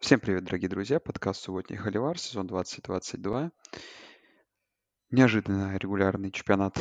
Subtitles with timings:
[0.00, 1.00] Всем привет, дорогие друзья!
[1.00, 3.52] Подкаст «Субботний Холивар», сезон 2022.
[5.10, 6.78] Неожиданно регулярный чемпионат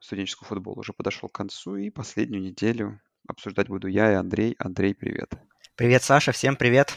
[0.00, 4.56] студенческого футбола уже подошел к концу, и последнюю неделю обсуждать буду я и Андрей.
[4.58, 5.34] Андрей, привет!
[5.76, 6.92] Привет, Саша, всем привет!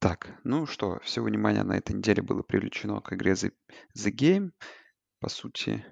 [0.00, 3.52] Так, ну что, все внимание на этой неделе было привлечено к игре The,
[3.96, 4.50] The Game.
[5.20, 5.84] По сути,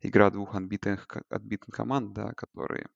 [0.00, 2.88] игра двух отбитых, отбитых команд, да, которые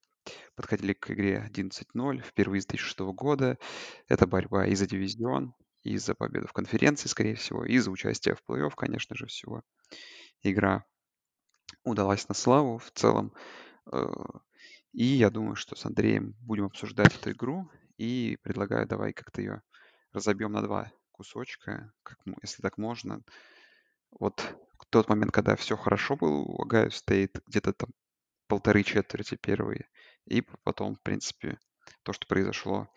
[0.57, 3.59] подходили к игре 11-0 впервые с 2006 года.
[4.09, 8.35] Это борьба и за дивизион, и за победу в конференции, скорее всего, и за участие
[8.35, 9.63] в плей-офф, конечно же, всего.
[10.43, 10.85] Игра
[11.85, 13.32] удалась на славу в целом.
[13.93, 14.07] Э,
[14.93, 17.71] и я думаю, что с Андреем будем обсуждать эту игру.
[17.96, 19.63] И предлагаю, давай как-то ее
[20.13, 23.23] разобьем на два кусочка, как, если так можно.
[24.11, 24.43] Вот
[24.91, 27.91] тот момент, когда все хорошо было у Ohio State, где-то там
[28.46, 29.89] полторы четверти первые,
[30.27, 31.59] и потом, в принципе,
[32.03, 32.92] то, что произошло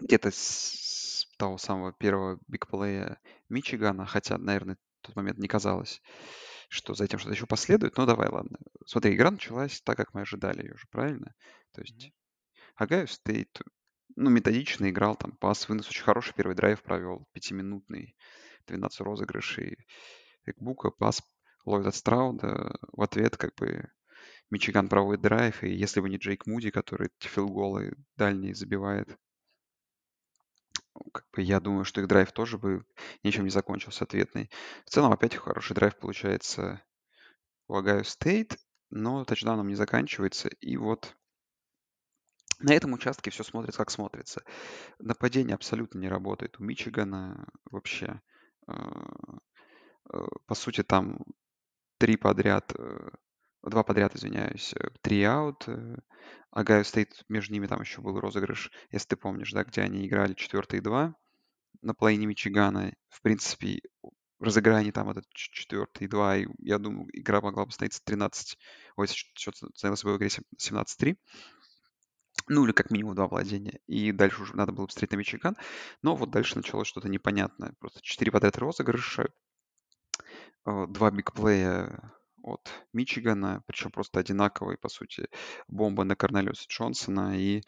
[0.00, 5.48] где-то с того самого первого big play я Мичигана, хотя, наверное, в тот момент не
[5.48, 6.00] казалось,
[6.68, 7.96] что за этим что-то еще последует.
[7.96, 8.58] Но давай, ладно.
[8.86, 11.34] Смотри, игра началась так, как мы ожидали ее же, правильно?
[11.72, 12.10] То есть
[12.76, 13.60] Ohio State,
[14.16, 18.16] ну, методично играл, там, пас, вынос, очень хороший первый драйв провел, пятиминутный,
[18.66, 19.76] 12 розыгрышей.
[20.46, 21.22] Экбука, пас
[21.64, 23.90] от Страуда, в ответ как бы
[24.54, 29.18] Мичиган проводит драйв, и если бы не Джейк Муди, который филголы дальние забивает,
[31.12, 32.86] как бы я думаю, что их драйв тоже бы
[33.24, 34.48] ничем не закончился ответный.
[34.86, 36.80] В целом опять хороший драйв получается
[37.66, 38.56] у Ohio State,
[38.90, 40.48] но тачдауном не заканчивается.
[40.60, 41.16] И вот
[42.60, 44.44] на этом участке все смотрится, как смотрится.
[45.00, 46.60] Нападение абсолютно не работает.
[46.60, 48.20] У Мичигана вообще,
[48.68, 48.72] э,
[50.12, 51.18] э, по сути, там
[51.98, 53.10] три подряд, э,
[53.64, 55.66] два подряд, извиняюсь, три аут.
[56.50, 60.34] Ohio State, между ними там еще был розыгрыш, если ты помнишь, да, где они играли
[60.34, 61.14] четвертые два
[61.82, 62.94] на половине Мичигана.
[63.08, 63.80] В принципе,
[64.38, 68.58] разыграй они там этот четвертый два, и я думаю, игра могла бы становиться 13,
[68.96, 71.16] ой, счет становился бы в игре 17-3.
[72.48, 73.80] Ну, или как минимум два владения.
[73.86, 75.56] И дальше уже надо было посмотреть на Мичиган.
[76.02, 77.74] Но вот дальше началось что-то непонятное.
[77.78, 79.28] Просто четыре подряд розыгрыша,
[80.64, 82.12] два бигплея
[82.44, 85.28] от Мичигана, причем просто одинаковые, по сути,
[85.68, 87.62] бомба на Корнелиуса Джонсона, и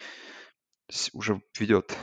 [1.12, 1.96] уже ведет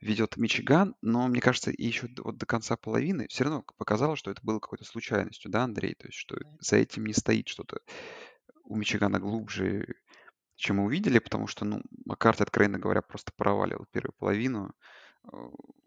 [0.00, 4.30] ведет Мичиган, но мне кажется, и еще вот до конца половины все равно показалось, что
[4.30, 5.94] это было какой-то случайностью, да, Андрей?
[5.94, 7.80] То есть, что за этим не стоит что-то
[8.64, 9.86] у Мичигана глубже,
[10.56, 14.74] чем мы увидели, потому что, ну, Маккарт, откровенно говоря, просто проваливал первую половину.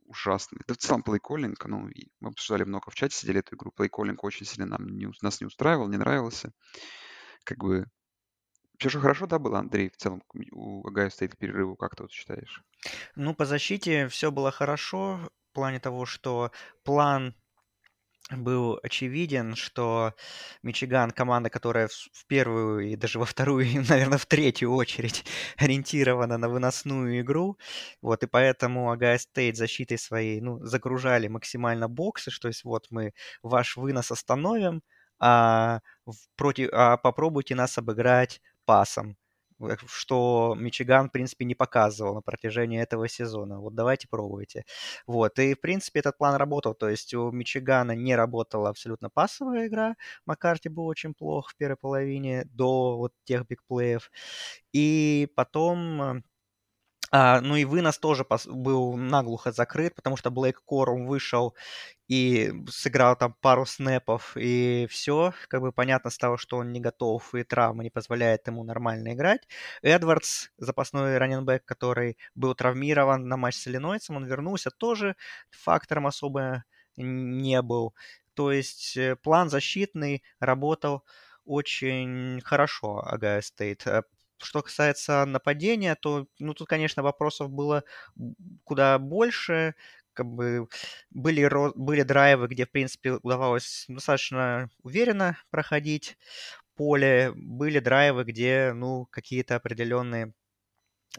[0.06, 0.62] Ужасный.
[0.68, 1.88] Да целом плейколлинг, ну,
[2.20, 5.46] мы обсуждали много в чате, сидели эту игру, плейколлинг очень сильно нам не, нас не
[5.46, 6.52] устраивал, не нравился.
[7.44, 7.86] Как бы
[8.80, 12.12] все же хорошо, да, было, Андрей, в целом у Агая стоит перерыву, как ты вот
[12.12, 12.64] считаешь?
[13.16, 16.52] Ну, по защите все было хорошо в плане того, что
[16.84, 17.36] план
[18.32, 20.14] был очевиден, что
[20.64, 25.26] Мичиган команда, которая в первую и даже во вторую, и, наверное, в третью очередь
[25.58, 27.58] ориентирована на выносную игру.
[28.02, 33.14] Вот, и поэтому Агая Стейт защитой своей, ну, загружали максимально боксы, что есть вот мы
[33.44, 34.82] ваш вынос остановим,
[35.20, 35.80] а,
[36.36, 39.18] против, а попробуйте нас обыграть пасом,
[39.88, 43.60] что Мичиган, в принципе, не показывал на протяжении этого сезона.
[43.60, 44.66] Вот давайте пробуйте.
[45.08, 46.74] Вот, и, в принципе, этот план работал.
[46.74, 49.96] То есть у Мичигана не работала абсолютно пасовая игра.
[50.26, 54.12] Маккарти был очень плох в первой половине до вот тех бигплеев.
[54.74, 56.24] И потом
[57.12, 61.56] а, ну и вынос тоже был наглухо закрыт, потому что Блейк Корум вышел
[62.08, 67.34] и сыграл там пару снэпов, и все, как бы понятно стало, что он не готов,
[67.36, 69.48] и травма не позволяет ему нормально играть.
[69.82, 75.16] Эдвардс, запасной раненбэк, который был травмирован на матч с Иллинойцем, он вернулся, тоже
[75.52, 76.64] фактором особо
[76.98, 77.94] не был.
[78.34, 81.04] То есть э, план защитный работал
[81.46, 83.86] очень хорошо Ohio State.
[84.42, 87.84] Что касается нападения, то, ну, тут, конечно, вопросов было
[88.64, 89.76] куда больше.
[90.14, 90.68] Как бы
[91.12, 96.18] были, были драйвы, где, в принципе, удавалось достаточно уверенно проходить
[96.76, 97.32] поле.
[97.36, 100.34] Были драйвы, где, ну, какие-то определенные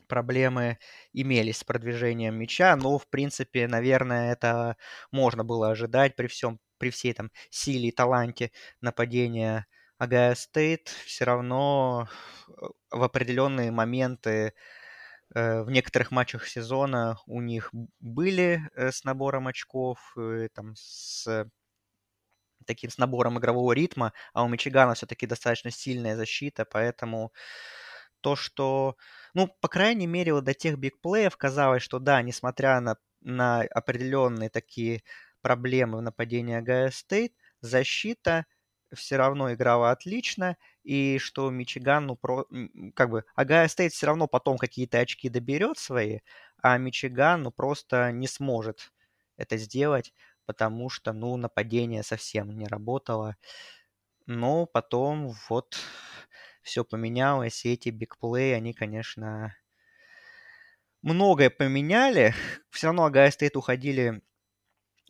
[0.09, 0.79] проблемы
[1.13, 4.77] имелись с продвижением мяча, но, в принципе, наверное, это
[5.13, 9.67] можно было ожидать при всем, при всей там силе и таланте нападения
[10.01, 12.09] Агая Стейт все равно
[12.49, 12.53] э,
[12.91, 14.55] в определенные моменты
[15.35, 17.71] э, в некоторых матчах сезона у них
[18.01, 20.17] были э, с набором очков,
[20.55, 21.47] там, с
[22.67, 27.33] таким с набором игрового ритма, а у Мичигана все-таки достаточно сильная защита, поэтому
[28.21, 28.97] то, что,
[29.35, 32.97] ну, по крайней мере, вот до тех big play ев казалось, что да, несмотря на,
[33.23, 35.03] на определенные такие
[35.43, 38.47] проблемы в нападении Ohio State, защита
[38.95, 42.47] все равно играла отлично, и что Мичиган, ну, про,
[42.95, 46.21] как бы, Ohio State все равно потом какие-то очки доберет свои,
[46.63, 48.93] а Мичиган, ну, просто не сможет
[49.37, 50.13] это сделать,
[50.47, 53.37] потому что, ну, нападение совсем не работало.
[54.27, 55.79] Но потом вот
[56.63, 59.55] все поменялось, и эти бигплей, они, конечно,
[61.03, 62.35] многое поменяли.
[62.71, 64.23] Все равно Агая Стейт уходили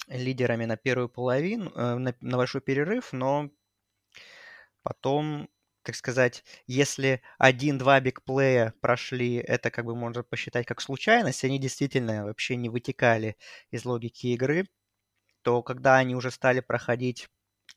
[0.09, 3.51] лидерами на первую половину, э, на, на большой перерыв, но
[4.83, 5.49] потом,
[5.83, 12.25] как сказать, если один-два бигплея прошли, это как бы можно посчитать как случайность, они действительно
[12.25, 13.37] вообще не вытекали
[13.71, 14.69] из логики игры,
[15.43, 17.29] то когда они уже стали проходить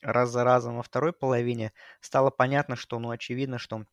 [0.01, 3.85] раз за разом во второй половине, стало понятно, что, ну, очевидно, что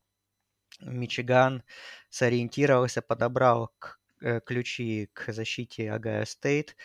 [0.80, 1.62] Мичиган
[2.10, 3.72] сориентировался, подобрал
[4.20, 6.76] э, ключи к защите Ohio State,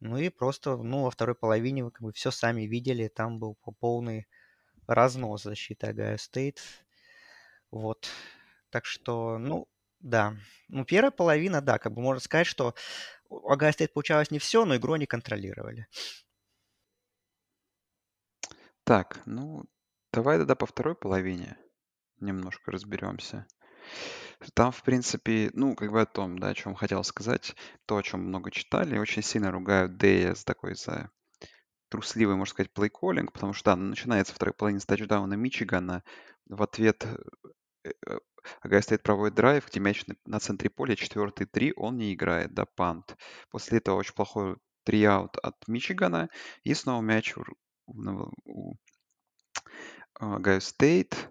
[0.00, 3.56] ну и просто, ну, во второй половине вы как бы все сами видели, там был
[3.80, 4.26] полный
[4.94, 6.60] разнос защиты Ohio State.
[7.70, 8.08] Вот.
[8.70, 9.68] Так что, ну,
[10.00, 10.36] да.
[10.68, 12.74] Ну, первая половина, да, как бы можно сказать, что
[13.28, 15.86] у Агая Стейт получалось не все, но игру они контролировали.
[18.84, 19.64] Так, ну,
[20.12, 21.56] давай тогда по второй половине
[22.20, 23.46] немножко разберемся.
[24.54, 27.54] Там, в принципе, ну, как бы о том, да, о чем хотел сказать,
[27.86, 31.10] то, о чем много читали, очень сильно ругают Дэя за такой за
[31.92, 36.02] трусливый, можно сказать, плейколлинг, потому что, да, начинается вторая половина с тачдауна Мичигана,
[36.46, 37.04] в ответ
[37.84, 38.18] э, э,
[38.62, 42.54] Ohio State проводит драйв, где мяч на, на центре поля, четвертый три, он не играет,
[42.54, 43.18] да, punt.
[43.50, 46.30] После этого очень плохой три-аут от Мичигана,
[46.64, 47.44] и снова мяч у,
[47.86, 48.74] у, у
[50.14, 51.30] Ohio State,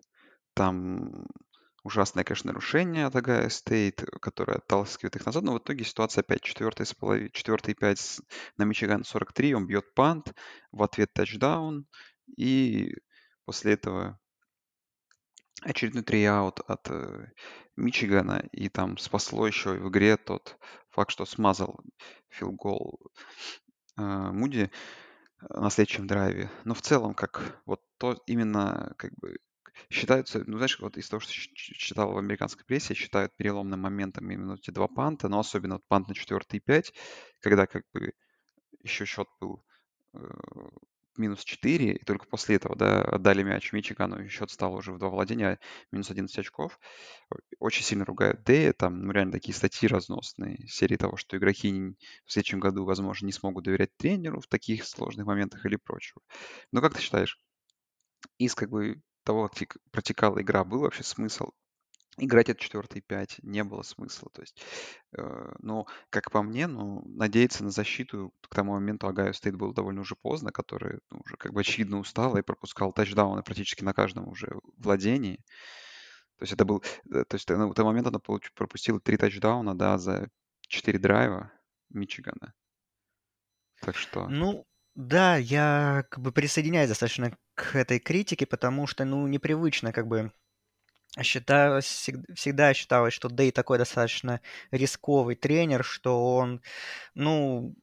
[0.53, 1.25] там
[1.83, 6.41] ужасное, конечно, нарушение от Ohio State, которое отталкивает их назад, но в итоге ситуация опять
[6.41, 8.21] четвертый с половиной, четвертый пять
[8.57, 10.33] на Мичиган 43, он бьет punt,
[10.71, 11.87] в ответ тачдаун,
[12.37, 12.95] и
[13.45, 14.19] после этого
[15.61, 17.27] очередной три-аут от э,
[17.75, 20.57] Мичигана, и там спасло еще в игре тот
[20.89, 21.79] факт, что смазал
[22.29, 22.99] филгол
[23.97, 24.71] э, Муди
[25.41, 26.49] э, на следующем драйве.
[26.63, 29.37] Но в целом, как вот то именно как бы
[29.89, 34.53] считаются, ну знаешь, вот из того, что читал в американской прессе, считают переломным моментом именно
[34.53, 36.93] эти два панта, но особенно вот пант на 4 и 5,
[37.39, 38.13] когда как бы
[38.83, 39.63] еще счет был
[40.13, 40.19] э,
[41.17, 44.97] минус 4, и только после этого, да, отдали мяч Мичигану, и счет стал уже в
[44.97, 45.59] два владения,
[45.91, 46.79] минус 11 очков.
[47.59, 51.95] Очень сильно ругают Дэя, там, ну, реально такие статьи разносные, серии того, что игроки
[52.25, 56.21] в следующем году, возможно, не смогут доверять тренеру в таких сложных моментах или прочего.
[56.71, 57.39] Но как ты считаешь,
[58.37, 61.51] из как бы того, как протекала игра, был вообще смысл
[62.17, 64.29] играть от 4 5 не было смысла.
[64.33, 64.61] То есть,
[65.17, 69.73] э, ну, как по мне, ну, надеяться на защиту к тому моменту Ohio State был
[69.73, 73.93] довольно уже поздно, который ну, уже как бы очевидно устал и пропускал тачдауны практически на
[73.93, 75.37] каждом уже владении.
[76.37, 79.77] То есть это был, э, то есть на тот момент она получ, пропустила три тачдауна,
[79.77, 80.29] да, за
[80.67, 81.53] четыре драйва
[81.89, 82.53] Мичигана.
[83.79, 84.27] Так что...
[84.27, 84.65] Ну,
[84.95, 90.31] да, я как бы присоединяюсь достаточно к этой критике, потому что, ну, непривычно как бы
[91.21, 94.41] считалось, всегда считалось, что Дэй такой достаточно
[94.71, 96.61] рисковый тренер, что он,
[97.15, 97.75] ну,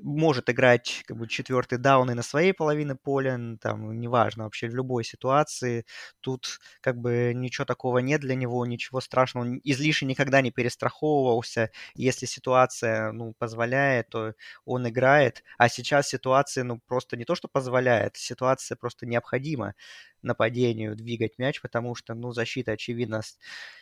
[0.00, 4.74] может играть как бы четвертый даун и на своей половине поля, там, неважно, вообще в
[4.74, 5.84] любой ситуации.
[6.20, 9.44] Тут как бы ничего такого нет для него, ничего страшного.
[9.44, 11.70] Он излишне никогда не перестраховывался.
[11.94, 15.42] Если ситуация, ну, позволяет, то он играет.
[15.58, 19.74] А сейчас ситуация, ну, просто не то, что позволяет, ситуация просто необходима
[20.22, 23.22] нападению двигать мяч, потому что, ну, защита, очевидно,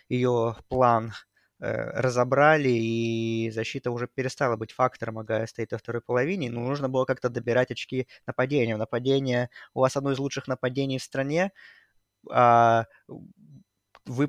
[0.08, 1.12] ее план
[1.60, 7.04] разобрали, и защита уже перестала быть фактором Агая стоит во второй половине, но нужно было
[7.04, 8.76] как-то добирать очки нападения.
[8.76, 11.52] Нападение у вас одно из лучших нападений в стране,
[12.30, 12.86] а
[14.06, 14.28] вы,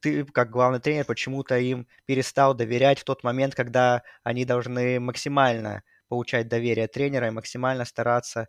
[0.00, 5.82] ты, как главный тренер, почему-то им перестал доверять в тот момент, когда они должны максимально
[6.08, 8.48] получать доверие тренера и максимально стараться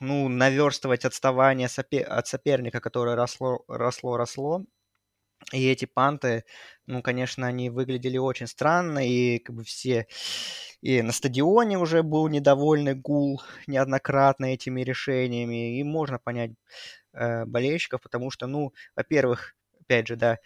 [0.00, 4.64] ну, наверстывать отставание от соперника, которое росло, росло, росло.
[5.52, 6.44] И эти панты,
[6.86, 10.06] ну, конечно, они выглядели очень странно, и как бы все...
[10.80, 16.50] И на стадионе уже был недовольный гул неоднократно этими решениями, и можно понять
[17.14, 20.38] э, болельщиков, потому что, ну, во-первых, опять же, да,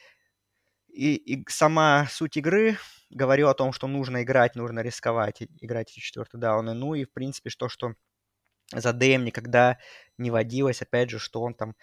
[0.89, 2.77] и, и сама суть игры
[3.11, 6.75] говорю о том, что нужно играть, нужно рисковать, играть эти четвертые дауны.
[6.75, 7.95] Ну и, в принципе, что, что
[8.73, 9.79] за Дэем никогда
[10.19, 11.75] не водилось, опять же, что он там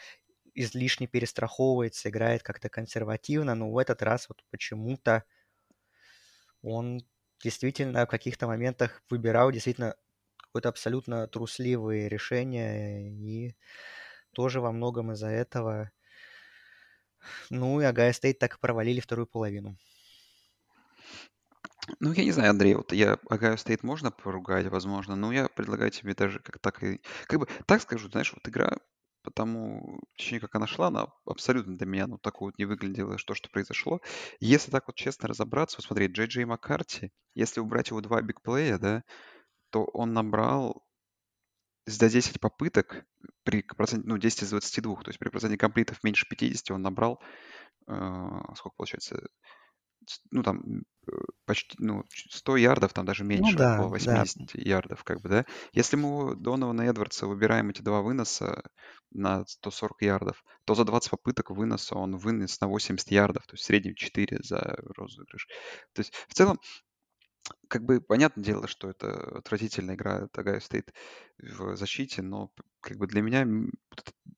[0.56, 5.24] излишне перестраховывается, играет как-то консервативно, но в этот раз вот почему-то
[6.62, 7.02] он
[7.44, 9.96] действительно в каких-то моментах выбирал действительно
[10.38, 13.56] какое-то абсолютно трусливые решения, и
[14.32, 15.92] тоже во многом из-за этого
[17.50, 19.78] ну, и Ohio State так и провалили вторую половину.
[22.00, 25.92] Ну, я не знаю, Андрей, вот я Ohio State можно поругать, возможно, но я предлагаю
[25.92, 27.02] тебе даже как так и...
[27.28, 28.78] Как бы так скажу, знаешь, вот игра
[29.26, 33.36] потому, точнее, как она шла, она абсолютно для меня, ну, такой вот не выглядела, что,
[33.36, 34.00] что произошло.
[34.40, 38.39] Если так вот честно разобраться, вот смотри, Джей Джей Маккарти, если убрать его два big
[38.39, 39.04] play я, да,
[39.72, 40.86] то он набрал
[41.86, 43.06] за 10 попыток
[43.44, 46.82] при проценте, ну, 10 из 22, то есть при проценте complete ов меньше 50 он
[46.82, 47.22] набрал,
[47.88, 47.94] э,
[48.56, 49.28] сколько получается,
[50.32, 50.84] ну, там,
[51.46, 54.26] почти, ну, 100 ярдов, там даже Ну меньше, да, около да.
[54.26, 55.46] 80 ярдов, как бы, да.
[55.74, 58.64] Если мы у Донована Эдвардса выбираем эти два выноса
[59.12, 63.64] на 140 ярдов, то за 20 попыток выноса он вынес на 80 ярдов, то есть
[63.64, 65.48] в среднем 4 за розыгрыш.
[65.94, 66.60] То есть в целом
[67.68, 70.94] как бы понятное дело, что это отвратительная игра от Стейт
[71.38, 73.46] в защите, но как бы для меня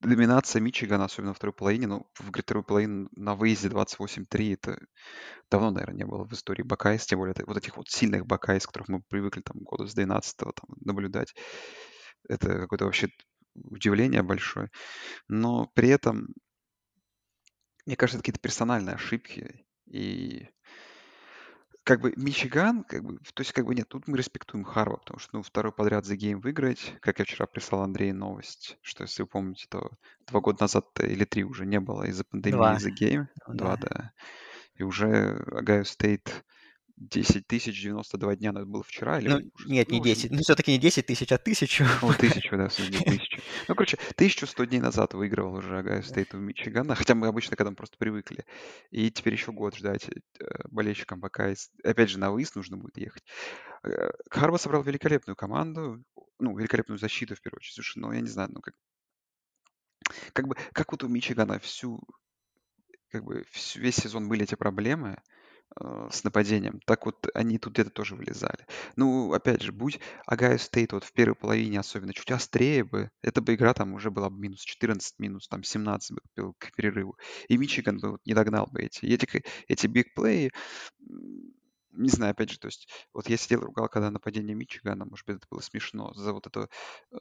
[0.02, 4.80] доминация Мичигана, особенно во второй половине, ну, в второй половине на выезде 28-3, это
[5.50, 8.66] давно, наверное, не было в истории Buckeyes, тем более это, вот этих вот сильных Buckeyes,
[8.66, 11.34] которых мы привыкли там года с 12 там, наблюдать.
[12.28, 13.10] Это какое-то вообще
[13.56, 14.70] удивление большое.
[15.28, 16.28] Но при этом,
[17.86, 19.66] мне кажется, это какие-то персональные ошибки.
[19.86, 20.50] И
[21.88, 25.20] как бы Мичиган, как бы, то есть как бы нет, тут мы респектуем Харбо, потому
[25.20, 29.22] что, ну, второй подряд The Game выиграть, как я вчера прислал Андрею новость, что, если
[29.22, 29.92] вы помните, то
[30.28, 33.88] два года назад или три уже не было из-за пандемии The Game, два, да.
[33.90, 34.12] да,
[34.76, 36.44] и уже Ohio State
[36.98, 40.16] 10 тысяч 92 дня, это было вчера или Ну, уже- нет, ну, не в общем,
[40.16, 40.32] 10.
[40.32, 41.86] Ну, все-таки не 10 тысяч, а тысячу.
[42.02, 43.42] ну, тысячу, да, тысячу.
[43.68, 47.62] Ну, короче, 1100 дней назад выигрывал уже Ohio State у Мичигана, хотя мы обычно к
[47.62, 48.46] этому просто привыкли.
[48.90, 53.24] И теперь еще год ждать э, болельщикам пока, опять же, на выезд нужно будет ехать.
[53.84, 56.04] Э, Харбо собрал великолепную команду,
[56.40, 57.76] ну, великолепную защиту, в первую очередь.
[57.76, 58.74] Слушай, ну, я не знаю, ну, как,
[60.34, 62.02] как бы, как вот у Мичигана всю,
[63.12, 65.22] как бы, весь сезон были эти проблемы,
[66.10, 68.66] с нападением, так вот они тут где-то тоже вылезали.
[68.96, 73.42] Ну, опять же, будь Огайо Стейт вот в первой половине особенно чуть острее бы, эта
[73.42, 77.18] бы игра там уже была бы минус 14, минус там 17 бы был к перерыву.
[77.48, 79.06] И Мичиган бы вот не догнал бы эти.
[79.06, 80.52] Эти, эти big play и,
[81.92, 85.38] не знаю, опять же, то есть вот я сидел ругал, когда нападение Мичигана, может быть,
[85.38, 86.70] это было смешно, за вот это
[87.12, 87.18] э,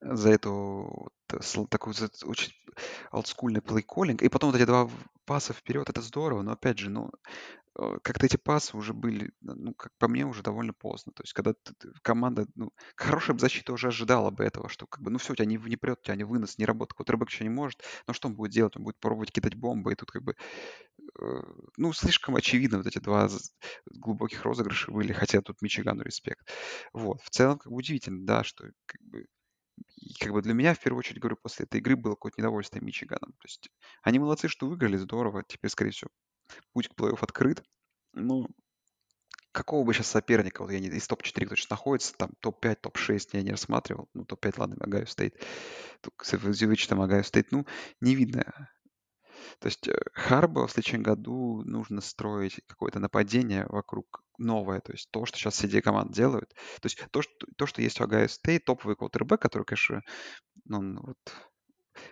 [0.00, 2.52] за эту сл- такую за- очень
[3.12, 4.22] олдскульный плей-коллинг.
[4.22, 4.88] И потом вот эти два
[5.26, 7.10] паса вперед, это здорово, но опять же, ну,
[7.78, 11.12] э, как-то эти пасы уже были, ну, как по мне, уже довольно поздно.
[11.14, 15.02] То есть, когда ты- команда, ну, хорошая бы защита уже ожидала бы этого, что как
[15.02, 16.94] бы, ну, все, у тебя не, не прет, у тебя не вынос, не работает.
[16.96, 18.76] Квотербек еще не может, но что он будет делать?
[18.76, 20.34] Он будет пробовать кидать бомбы, и тут как бы,
[21.20, 21.42] э,
[21.76, 23.28] ну, слишком очевидно вот эти два
[23.90, 26.48] глубоких розыгрыша были, хотя тут Мичигану респект.
[26.92, 29.26] Вот, в целом, как бы удивительно, да, что как бы
[29.96, 32.78] и как бы для меня, в первую очередь, говорю, после этой игры было какое-то недовольство
[32.80, 33.32] Мичиганом.
[33.32, 33.70] То есть
[34.02, 35.44] они молодцы, что выиграли, здорово.
[35.46, 36.10] Теперь, скорее всего,
[36.72, 37.62] путь к плей-офф открыт.
[38.12, 38.48] Ну,
[39.52, 43.28] какого бы сейчас соперника, вот я не из топ-4, кто сейчас находится, там топ-5, топ-6
[43.32, 44.08] я не рассматривал.
[44.14, 45.06] Ну, топ-5, ладно, Огайо.
[46.00, 47.66] Тут, с вычетом Огайо Стейт, ну,
[48.00, 48.70] не видно.
[49.58, 55.10] То есть э, Харбо в следующем году нужно строить какое-то нападение вокруг новое, то есть
[55.10, 56.50] то, что сейчас две команды делают.
[56.80, 60.02] То есть то, что, то, что есть у Огайо Стейт, топовый квотербек, который, конечно,
[60.68, 61.18] он вот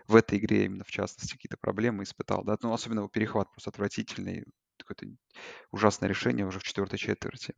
[0.06, 3.70] в этой игре именно в частности какие-то проблемы испытал, да, ну, особенно его перехват просто
[3.70, 4.44] отвратительный,
[4.78, 5.06] какое-то
[5.70, 7.54] ужасное решение уже в четвертой четверти.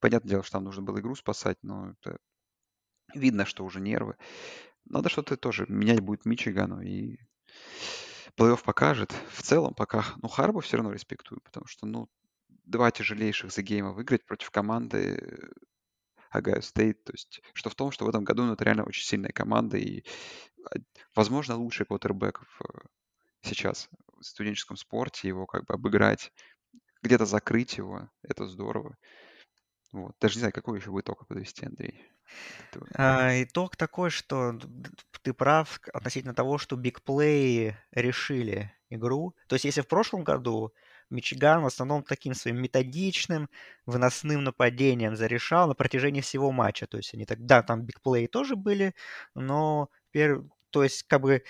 [0.00, 2.18] Понятное дело, что там нужно было игру спасать, но это
[3.14, 4.16] видно, что уже нервы.
[4.84, 7.18] Надо что-то тоже менять будет Мичигану, и
[8.36, 9.12] плей-офф покажет.
[9.30, 12.08] В целом пока, ну, Харбу все равно респектую, потому что, ну,
[12.68, 15.50] два тяжелейших The Game а выиграть против команды
[16.30, 19.04] Огайо Стейт, то есть, что в том, что в этом году ну, это реально очень
[19.04, 20.04] сильная команда, и,
[20.64, 20.76] а,
[21.14, 22.42] возможно, лучший квотербек
[23.42, 26.32] сейчас в студенческом спорте, его как бы обыграть,
[27.02, 28.96] где-то закрыть его, это здорово.
[29.92, 30.14] Вот.
[30.20, 32.04] Даже не знаю, какой еще будет итог подвести, Андрей.
[32.94, 34.58] А, итог такой, что
[35.22, 39.34] ты прав относительно того, что бигплеи решили игру.
[39.46, 40.74] То есть если в прошлом году
[41.10, 43.48] Мичиган в основном таким своим методичным,
[43.86, 46.86] выносным нападением зарешал на протяжении всего матча.
[46.86, 48.94] То есть они так, да, там бигплеи тоже были,
[49.34, 51.42] но пер- то есть как бы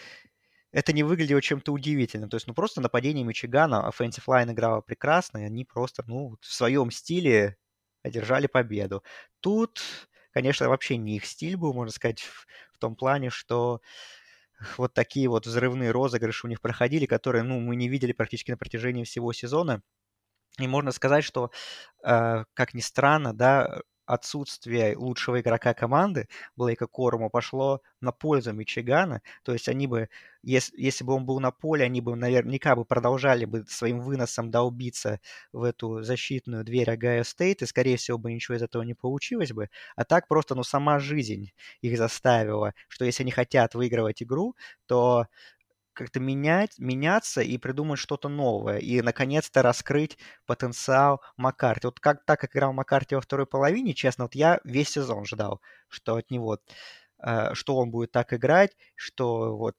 [0.72, 2.28] это не выглядело чем-то удивительным.
[2.30, 6.46] То есть, ну, просто нападение Мичигана, offensive line играла прекрасно, и они просто, ну, в
[6.46, 7.56] своем стиле
[8.02, 9.02] одержали победу.
[9.40, 9.80] Тут,
[10.30, 13.80] конечно, вообще не их стиль был, можно сказать, в, в том плане, что
[14.78, 18.56] вот такие вот взрывные розыгрыши у них проходили, которые, ну, мы не видели практически на
[18.58, 19.82] протяжении всего сезона.
[20.58, 21.50] И можно сказать, что,
[22.04, 29.22] э, как ни странно, да, отсутствие лучшего игрока команды Блейка Коруму пошло на пользу Мичигана.
[29.44, 30.08] То есть они бы,
[30.42, 34.50] если, если бы он был на поле, они бы наверняка бы продолжали бы своим выносом
[34.50, 35.20] долбиться
[35.52, 39.52] в эту защитную дверь Огайо Стейт, и, скорее всего, бы ничего из этого не получилось
[39.52, 39.68] бы.
[39.96, 44.54] А так просто, ну, сама жизнь их заставила, что если они хотят выигрывать игру,
[44.86, 45.26] то
[45.98, 48.78] как-то менять, меняться и придумать что-то новое.
[48.78, 51.86] И, наконец-то, раскрыть потенциал Маккарти.
[51.88, 55.60] Вот как, так как играл Маккарти во второй половине, честно, вот я весь сезон ждал,
[55.88, 56.58] что от него,
[57.22, 59.76] э, что он будет так играть, что вот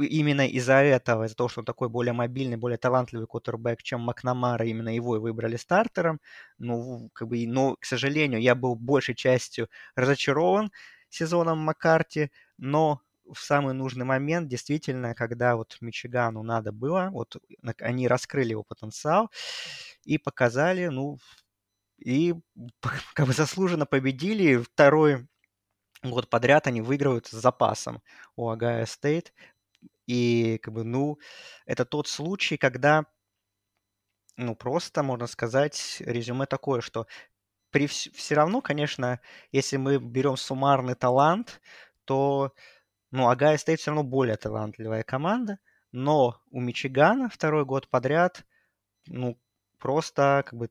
[0.00, 4.66] именно из-за этого, из-за того, что он такой более мобильный, более талантливый квотербек, чем Макнамара,
[4.66, 6.20] именно его и выбрали стартером.
[6.58, 10.70] Ну, как бы, но, к сожалению, я был большей частью разочарован
[11.08, 13.00] сезоном Маккарти, но
[13.32, 17.36] в самый нужный момент, действительно, когда вот Мичигану надо было, вот
[17.80, 19.30] они раскрыли его потенциал
[20.04, 21.18] и показали, ну,
[21.98, 22.34] и
[23.14, 24.56] как бы заслуженно победили.
[24.58, 25.28] Второй
[26.02, 28.02] год подряд они выигрывают с запасом
[28.36, 29.34] у Агая Стейт.
[30.06, 31.18] И как бы, ну,
[31.66, 33.06] это тот случай, когда,
[34.36, 37.06] ну, просто, можно сказать, резюме такое, что
[37.70, 39.20] при все равно, конечно,
[39.52, 41.60] если мы берем суммарный талант,
[42.06, 42.54] то
[43.10, 45.58] ну, Огайо Стейт все равно более талантливая команда,
[45.92, 48.44] но у Мичигана второй год подряд,
[49.06, 49.38] ну,
[49.78, 50.70] просто как бы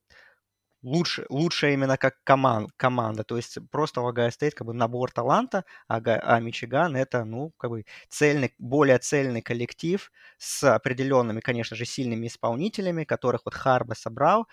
[0.84, 3.24] лучше, лучше именно как команд, команда.
[3.24, 7.51] То есть просто у Огайо Стейт как бы набор таланта, а, а Мичиган это, ну,
[7.58, 13.93] как бы цельный, более цельный коллектив с определенными, конечно же, сильными исполнителями, которых вот Харба
[13.96, 14.48] собрал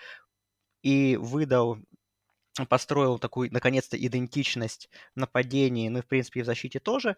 [0.82, 1.78] и выдал
[2.68, 7.16] построил такую, наконец-то, идентичность в нападении, ну и, в принципе, и в защите тоже.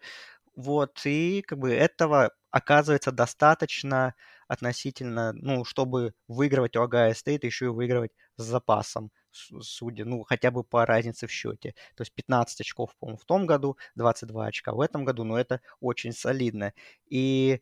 [0.59, 4.13] Вот, и как бы этого оказывается достаточно
[4.49, 10.51] относительно, ну, чтобы выигрывать у Агая Стейт, еще и выигрывать с запасом, судя, ну, хотя
[10.51, 11.75] бы по разнице в счете.
[11.95, 15.61] То есть 15 очков, по-моему, в том году, 22 очка в этом году, но это
[15.79, 16.73] очень солидно.
[17.09, 17.61] И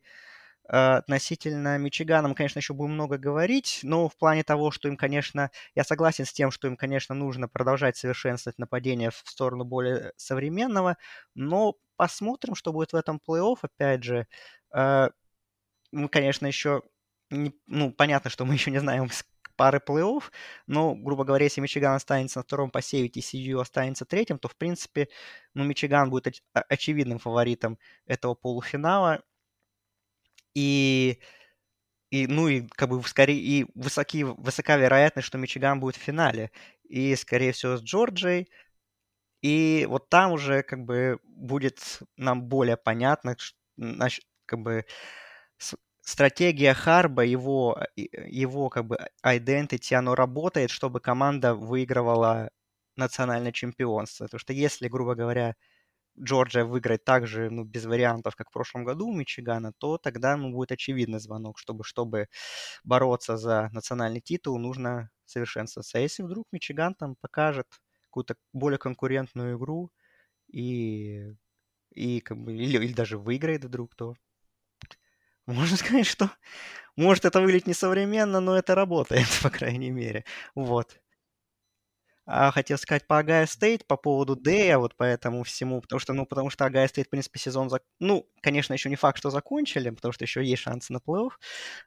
[0.68, 5.84] относительно Мичигана конечно, еще будем много говорить, но в плане того, что им, конечно, я
[5.84, 10.96] согласен с тем, что им, конечно, нужно продолжать совершенствовать нападение в сторону более современного,
[11.34, 14.26] но посмотрим, что будет в этом плей-офф, опять же.
[14.74, 15.08] Э,
[15.92, 16.82] мы, конечно, еще
[17.30, 19.08] не, ну, понятно, что мы еще не знаем
[19.56, 20.22] пары плей-офф,
[20.68, 25.08] но, грубо говоря, если Мичиган останется на втором посеве, TCU останется третьим, то, в принципе,
[25.54, 29.22] ну, Мичиган будет оч- очевидным фаворитом этого полуфинала,
[30.54, 31.20] и,
[32.10, 36.50] и ну и как бы скорее и высоки, высока вероятность, что Мичиган будет в финале.
[36.88, 38.48] И, скорее всего, с Джорджией.
[39.42, 43.36] И вот там уже как бы будет нам более понятно,
[44.46, 44.84] как бы
[46.02, 52.50] стратегия Харба, его, его как бы identity, оно работает, чтобы команда выигрывала
[52.96, 54.24] национальное чемпионство.
[54.24, 55.54] Потому что если, грубо говоря,
[56.22, 60.36] Джорджия выиграть так же, ну, без вариантов, как в прошлом году у Мичигана, то тогда,
[60.36, 62.28] ну, будет очевидный звонок, чтобы, чтобы
[62.84, 65.98] бороться за национальный титул, нужно совершенствоваться.
[65.98, 67.66] А если вдруг Мичиган там покажет
[68.08, 69.90] какую-то более конкурентную игру
[70.48, 71.34] и,
[71.92, 74.14] и как бы, или, или даже выиграет вдруг, то
[75.46, 76.30] можно сказать, что
[76.96, 80.24] может это выглядеть несовременно, но это работает, по крайней мере.
[80.54, 81.00] Вот
[82.30, 86.12] а, хотел сказать по Огайо Стейт по поводу Дэя, вот по этому всему, потому что,
[86.12, 87.82] ну, потому что Огайо Стейт, в принципе, сезон, зак...
[88.00, 91.30] ну, конечно, еще не факт, что закончили, потому что еще есть шансы на плей-офф,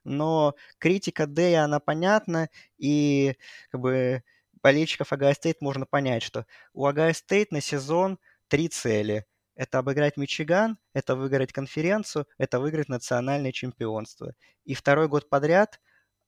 [0.04, 2.50] но критика Дэя, она понятна,
[2.80, 3.36] и,
[3.70, 4.24] как бы,
[4.64, 9.26] болельщиков Огайо Стейт можно понять, что у Огайо Стейт на сезон три цели.
[9.56, 14.34] Это обыграть Мичиган, это выиграть конференцию, это выиграть национальное чемпионство.
[14.66, 15.80] И второй год подряд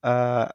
[0.04, 0.49] э,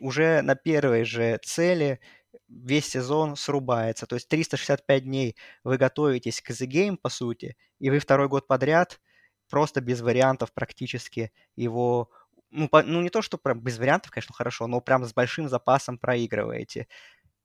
[0.00, 2.00] уже на первой же цели
[2.48, 4.06] весь сезон срубается.
[4.06, 8.46] То есть 365 дней вы готовитесь к The Game, по сути, и вы второй год
[8.46, 9.00] подряд
[9.48, 12.10] просто без вариантов практически его...
[12.50, 15.48] Ну, по, ну не то, что прям без вариантов, конечно, хорошо, но прям с большим
[15.48, 16.86] запасом проигрываете.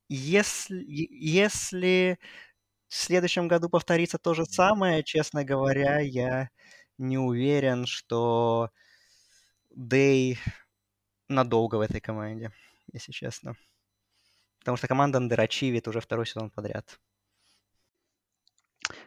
[0.09, 2.19] Если, если
[2.87, 6.49] в следующем году повторится то же самое, честно говоря, я
[6.97, 8.71] не уверен, что
[9.71, 10.39] Дэй
[11.27, 12.51] надолго в этой команде,
[12.93, 13.55] если честно.
[14.67, 16.99] Потому что команда андерачивит уже второй сезон подряд.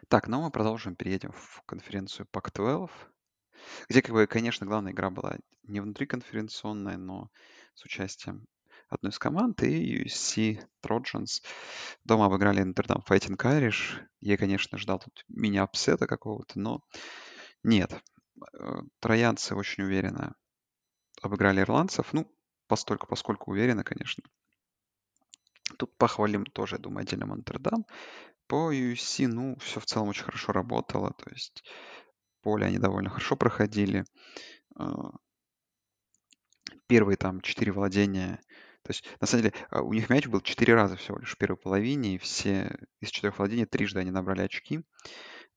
[0.08, 2.88] Так, ну мы продолжим, переедем в конференцию Pac-12,
[3.90, 7.30] где, как бы, конечно, главная игра была не внутриконференционная, но
[7.74, 8.46] с участием
[8.88, 11.42] одной из команд, и USC Trojans
[12.04, 14.02] дома обыграли Dame Fighting Irish.
[14.20, 16.82] Я, конечно, ждал тут мини-апсета какого-то, но
[17.62, 17.92] нет.
[18.54, 20.34] э, троянцы очень уверенно
[21.20, 22.14] обыграли ирландцев.
[22.14, 22.34] Ну,
[22.66, 24.24] постольку, поскольку уверенно, конечно.
[25.78, 27.86] Тут похвалим тоже, я думаю, отдельно Монтердам.
[28.46, 31.12] По UFC, ну, все в целом очень хорошо работало.
[31.12, 31.64] То есть
[32.42, 34.04] поле они довольно хорошо проходили.
[34.76, 35.10] А,
[36.86, 38.40] первые там четыре владения.
[38.82, 41.38] То есть, на самом деле, а, у них мяч был четыре раза всего лишь в
[41.38, 44.80] первой половине, и все из четырех владений трижды они набрали очки.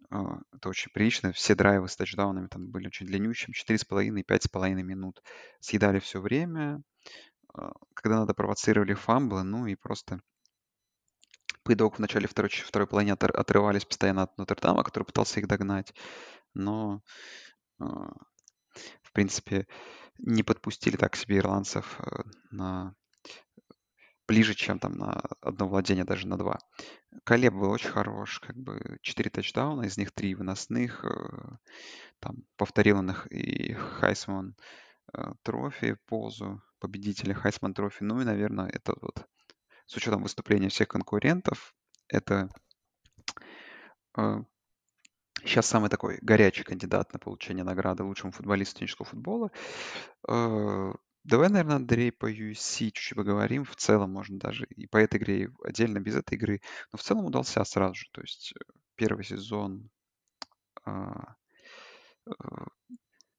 [0.10, 1.32] А, это очень прилично.
[1.34, 3.54] Все драйвы с тачдаунами там были очень длиннющими.
[3.54, 5.24] Четыре с половиной, пять с половиной минут.
[5.60, 6.84] Съедали все время.
[7.94, 10.22] Когда надо, провоцировали фамблы, ну и просто
[11.68, 15.94] итогу в начале второй, второй половины отрывались постоянно от Нотр-Дама, который пытался их догнать.
[16.54, 17.02] Но,
[17.80, 19.68] в принципе,
[20.18, 22.96] не подпустили так себе ирландцев э, на
[24.28, 26.60] ближе, чем там на одно владение, даже на два.
[27.24, 31.58] Колеб был очень хорош, как бы 4 тачдауна, из них 3 выносных, э,
[32.20, 34.56] там повторил он их и Хайсман
[35.14, 38.04] э, трофи, позу победителя Хайсман трофи.
[38.04, 39.26] Ну и, наверное, это вот
[39.86, 41.74] с учетом выступления всех конкурентов,
[42.10, 42.50] это
[45.44, 49.52] сейчас самый такой горячий кандидат на получение награды лучшему футболисту технического футбола.
[50.28, 50.94] Э,
[51.24, 53.66] давай, наверное, Андрей, по USC чуть-чуть поговорим.
[53.66, 56.62] В целом, можно даже и по этой игре, и отдельно без этой игры.
[56.92, 58.06] Но в целом удался сразу же.
[58.12, 58.64] То есть э,
[58.96, 59.90] первый сезон
[60.86, 61.36] а,
[62.28, 62.32] э,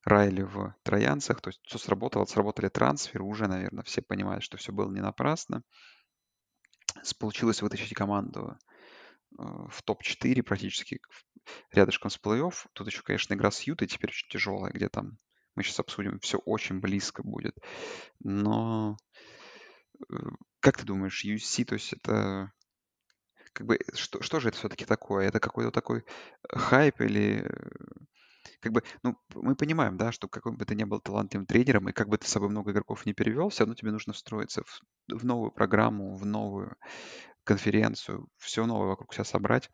[0.05, 1.41] Райли в Троянцах.
[1.41, 3.25] То есть все сработало, сработали трансферы.
[3.25, 5.63] Уже, наверное, все понимают, что все было не напрасно.
[7.19, 8.57] Получилось вытащить команду
[9.37, 11.01] в топ-4 практически
[11.73, 12.55] рядышком с плей-офф.
[12.73, 15.19] Тут еще, конечно, игра с Ютой теперь очень тяжелая, где там
[15.55, 17.57] мы сейчас обсудим, все очень близко будет.
[18.21, 18.97] Но
[20.11, 20.15] э,
[20.61, 22.53] как ты думаешь, USC, то есть это
[23.53, 25.29] как бы что, что же это все-таки такое?
[25.29, 26.05] Это какой-то такой
[26.49, 27.49] хайп или
[28.61, 31.93] как бы, ну, мы понимаем, да, что какой бы ты ни был талантливым тренером, и
[31.93, 34.83] как бы ты с собой много игроков не перевел, все равно тебе нужно встроиться в,
[35.09, 36.77] в новую программу, в новую
[37.45, 39.71] конференцию, все новое вокруг себя собрать.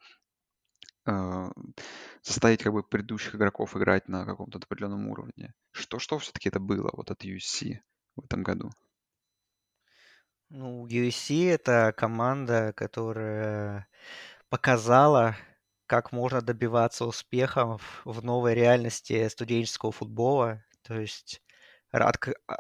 [1.07, 1.51] А,
[2.23, 5.55] заставить как бы предыдущих игроков играть на каком-то определенном уровне.
[5.73, 7.79] Что, что все-таки это было вот от USC
[8.17, 8.71] в этом году?
[10.51, 13.87] Ну, USC это команда, которая
[14.49, 15.37] показала,
[15.91, 20.65] как можно добиваться успехов в новой реальности студенческого футбола.
[20.83, 21.43] То есть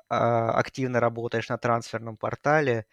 [0.08, 2.86] а, активно работаешь на трансферном портале,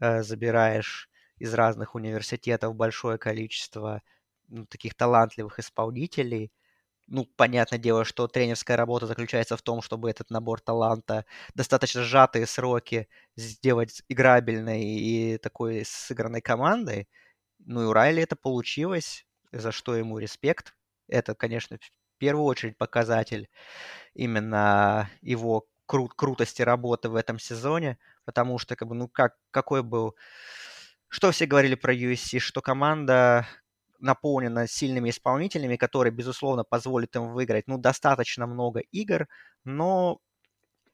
[0.00, 4.02] э, забираешь из разных университетов большое количество
[4.48, 6.52] ну, таких талантливых исполнителей.
[7.08, 12.46] Ну, понятное дело, что тренерская работа заключается в том, чтобы этот набор таланта достаточно сжатые
[12.46, 17.08] сроки сделать играбельной и такой сыгранной командой.
[17.60, 20.74] Ну и у Райли это получилось, за что ему респект.
[21.08, 23.48] Это, конечно, в первую очередь показатель
[24.14, 29.82] именно его кру- крутости работы в этом сезоне, потому что, как бы, ну как, какой
[29.82, 30.16] был...
[31.08, 33.46] Что все говорили про USC, что команда
[33.98, 39.28] наполнена сильными исполнителями, которые, безусловно, позволят им выиграть, ну, достаточно много игр,
[39.64, 40.20] но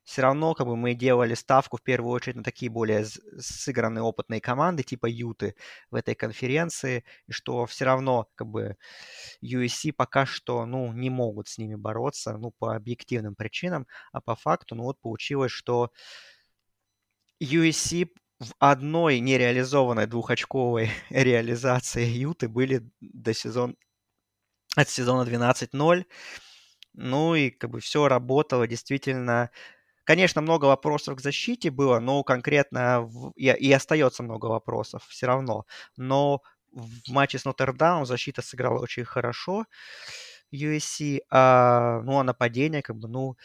[0.07, 4.41] все равно как бы мы делали ставку в первую очередь на такие более сыгранные опытные
[4.41, 5.57] команды типа Юты
[5.91, 8.77] в этой конференции, и что все равно как бы
[9.43, 14.37] USC пока что ну не могут с ними бороться, ну по объективным причинам, а по
[14.37, 15.91] факту ну вот получилось, что
[17.43, 23.77] USC в одной нереализованной двухочковой реализации Юты были до сезон...
[24.77, 26.05] от сезона 12-0.
[26.95, 29.51] Ну и как бы все работало действительно.
[30.07, 33.33] Конечно, много вопросов к защите было, но конкретно в...
[33.37, 35.67] и, и остается много вопросов все равно.
[35.97, 36.43] Но
[36.73, 39.67] в матче с Нотр-Дам защита сыграла очень хорошо.
[40.53, 43.37] USC, а, ну а нападение, как бы, ну,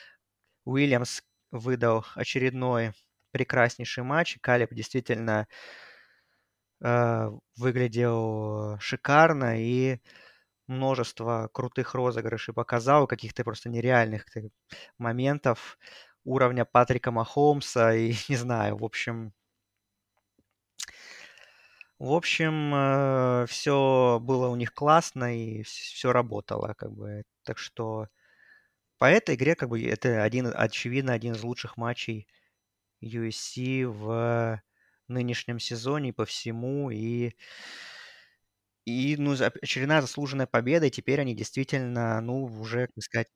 [0.65, 1.21] Уильямс
[1.51, 2.93] выдал очередной
[3.31, 4.37] прекраснейший матч.
[4.41, 5.47] Калиб действительно
[6.83, 9.99] э, выглядел шикарно и
[10.67, 14.25] множество крутых розыгрышей показал, каких-то просто нереальных
[14.97, 15.77] моментов
[16.23, 19.33] уровня Патрика Махомса и не знаю, в общем...
[21.99, 27.23] В общем, э, все было у них классно и все работало, как бы.
[27.43, 28.07] Так что
[28.99, 32.27] по этой игре, как бы, это один, очевидно, один из лучших матчей
[33.01, 34.61] USC в
[35.09, 36.91] нынешнем сезоне по всему.
[36.91, 37.33] И,
[38.85, 40.87] и ну, очередная заслуженная победа.
[40.87, 43.27] И теперь они действительно, ну, уже, так сказать,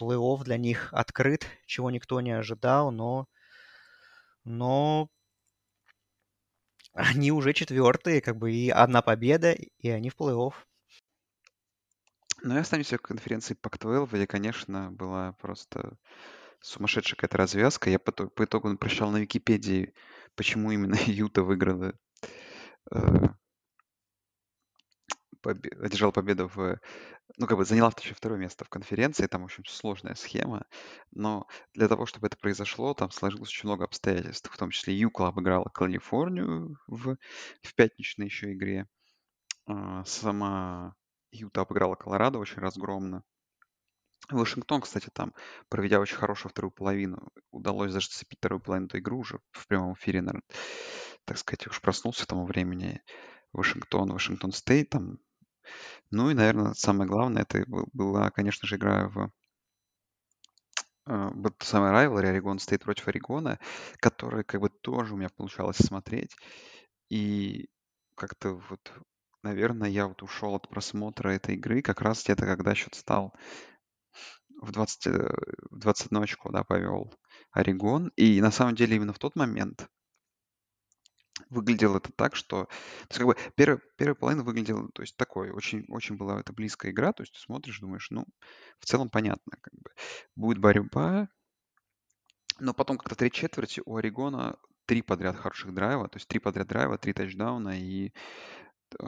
[0.00, 3.26] плей-офф для них открыт, чего никто не ожидал, но,
[4.44, 5.08] но
[6.92, 10.54] они уже четвертые, как бы, и одна победа, и они в плей-офф.
[12.42, 15.96] Ну и останемся в конференции Pac-12, где, конечно, была просто
[16.60, 17.90] сумасшедшая какая-то развязка.
[17.90, 19.94] Я по, по итогу прочитал на Википедии,
[20.34, 21.94] почему именно Юта выиграла,
[22.90, 22.98] э,
[25.44, 26.80] побе- одержал победу в...
[27.36, 29.26] Ну, как бы заняла еще второе место в конференции.
[29.26, 30.66] Там, в общем, сложная схема.
[31.12, 34.50] Но для того, чтобы это произошло, там сложилось очень много обстоятельств.
[34.50, 37.16] В том числе Юкла обыграла Калифорнию в,
[37.62, 38.88] в пятничной еще игре.
[39.66, 40.94] А, Сама
[41.30, 43.24] Юта обыграла Колорадо очень разгромно.
[44.30, 45.34] Вашингтон, кстати, там,
[45.68, 49.94] проведя очень хорошую вторую половину, удалось даже зацепить вторую половину этой игры уже в прямом
[49.94, 50.42] эфире, наверное,
[51.26, 53.02] так сказать, уж проснулся к тому времени.
[53.52, 55.18] Вашингтон, Вашингтон Стейт там.
[56.10, 59.30] Ну и, наверное, самое главное, это был- была, конечно же, игра в
[61.06, 63.58] э, вот самая rivalry Орегон Стейт против Орегона,
[64.00, 66.36] которая как бы тоже у меня получалось смотреть.
[67.10, 67.68] И
[68.16, 68.92] как-то вот,
[69.42, 73.34] наверное, я вот ушел от просмотра этой игры как раз где-то, когда счет стал
[74.60, 75.28] в 20, э,
[75.70, 77.12] в 21 очко, да, повел
[77.52, 78.10] Орегон.
[78.16, 79.88] И на самом деле именно в тот момент
[81.50, 82.64] выглядело это так, что...
[82.64, 86.52] То есть как бы первая, первая половина выглядела, то есть такой, очень, очень была это
[86.52, 88.26] близкая игра, то есть ты смотришь, думаешь, ну,
[88.78, 89.90] в целом понятно, как бы.
[90.36, 91.28] Будет борьба,
[92.58, 96.68] но потом как-то три четверти у Орегона три подряд хороших драйва, то есть три подряд
[96.68, 98.12] драйва, три тачдауна, и
[99.00, 99.04] э,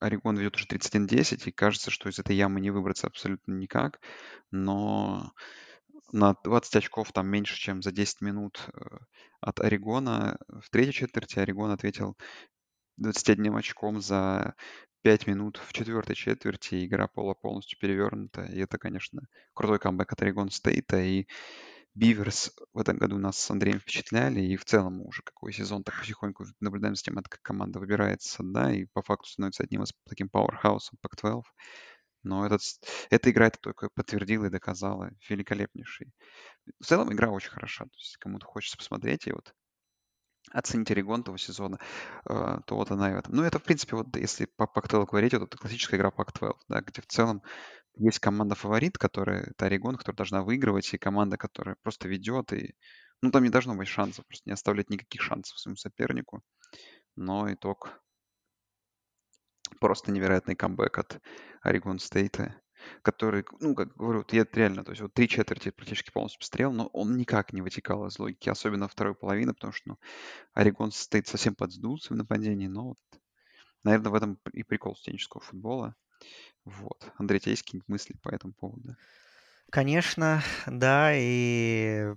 [0.00, 4.00] Орегон ведет уже 31-10, и кажется, что из этой ямы не выбраться абсолютно никак,
[4.50, 5.32] но
[6.12, 8.80] на 20 очков там меньше, чем за 10 минут э,
[9.40, 10.38] от Орегона.
[10.48, 12.16] В третьей четверти Орегон ответил
[12.96, 14.54] 21 очком за
[15.02, 16.84] 5 минут в четвертой четверти.
[16.86, 18.44] Игра пола полностью перевернута.
[18.44, 19.22] И это, конечно,
[19.54, 20.98] крутой камбэк от Орегон Стейта.
[20.98, 21.26] И
[21.94, 24.40] Биверс в этом году нас с Андреем впечатляли.
[24.40, 28.72] И в целом уже какой сезон так потихоньку наблюдаем за тем, как команда выбирается, да,
[28.72, 31.42] и по факту становится одним из таким пауэрхаусом Pac-12.
[32.28, 32.60] Но этот,
[33.10, 35.10] эта игра это только подтвердила и доказала.
[35.28, 36.12] Великолепнейший.
[36.78, 37.84] В целом игра очень хороша.
[37.84, 39.54] То есть кому-то хочется посмотреть и вот
[40.52, 41.78] оценить Орегон того сезона,
[42.28, 43.34] э, то вот она и в этом.
[43.34, 46.80] Ну, это, в принципе, вот если по Pac-12 говорить, вот это классическая игра Pac-12, да,
[46.80, 47.42] где в целом
[47.96, 52.74] есть команда-фаворит, которая, это Орегон, которая должна выигрывать, и команда, которая просто ведет, и,
[53.22, 56.42] ну, там не должно быть шансов, просто не оставлять никаких шансов своему сопернику.
[57.16, 58.00] Но итог
[59.80, 61.20] просто невероятный камбэк от
[61.62, 62.54] Орегон Стейта,
[63.02, 66.86] который, ну, как говорю, я реально, то есть вот три четверти практически полностью посмотрел, но
[66.88, 69.98] он никак не вытекал из логики, особенно второй половины, потому что, ну,
[70.54, 72.98] Орегон Стейт совсем подсдулся в нападении, но вот,
[73.84, 75.94] наверное, в этом и прикол студенческого футбола.
[76.64, 77.10] Вот.
[77.16, 78.96] Андрей, у тебя есть какие-нибудь мысли по этому поводу?
[79.70, 82.14] Конечно, да, и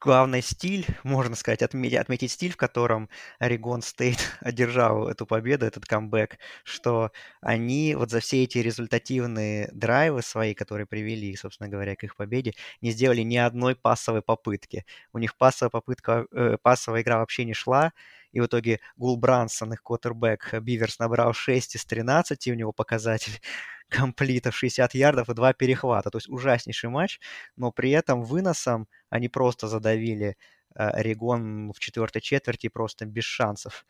[0.00, 5.84] главный стиль, можно сказать, отметить, отметить стиль, в котором Орегон Стейт одержал эту победу, этот
[5.86, 12.04] камбэк, что они вот за все эти результативные драйвы свои, которые привели, собственно говоря, к
[12.04, 14.84] их победе, не сделали ни одной пассовой попытки.
[15.12, 17.92] У них пассовая попытка, э, пассовая игра вообще не шла,
[18.32, 23.40] и в итоге Гул Брансон, их квотербек, Биверс набрал 6 из 13, у него показатель
[23.88, 26.10] комплитов 60 ярдов и два перехвата.
[26.10, 27.20] То есть ужаснейший матч,
[27.56, 30.36] но при этом выносом они просто задавили
[30.74, 33.84] э, Орегон в четвертой четверти просто без шансов.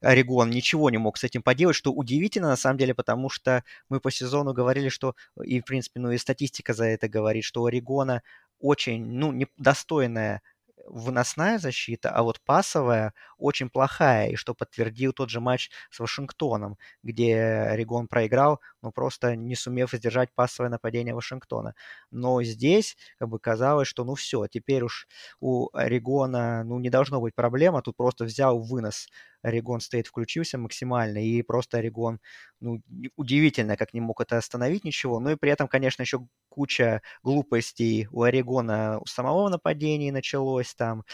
[0.00, 4.00] Орегон ничего не мог с этим поделать, что удивительно на самом деле, потому что мы
[4.00, 7.66] по сезону говорили, что, и в принципе, ну и статистика за это говорит, что у
[7.66, 8.22] Орегона
[8.60, 10.42] очень, ну, недостойная
[10.90, 16.78] выносная защита, а вот пасовая очень плохая, и что подтвердил тот же матч с Вашингтоном,
[17.02, 17.36] где
[17.70, 21.74] Орегон проиграл, ну просто не сумев сдержать пасовое нападение Вашингтона.
[22.10, 25.06] Но здесь как бы казалось, что ну все, теперь уж
[25.40, 29.08] у Орегона ну не должно быть проблем, а тут просто взял вынос
[29.42, 32.20] Орегон Стейт включился максимально, и просто Орегон,
[32.60, 32.82] ну,
[33.16, 35.20] удивительно, как не мог это остановить ничего.
[35.20, 41.04] Ну и при этом, конечно, еще куча глупостей у Орегона у самого нападения началось, там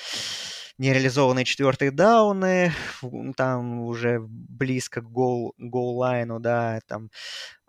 [0.78, 2.72] нереализованные четвертые дауны,
[3.36, 7.10] там уже близко к гол, гол-лайну, да, там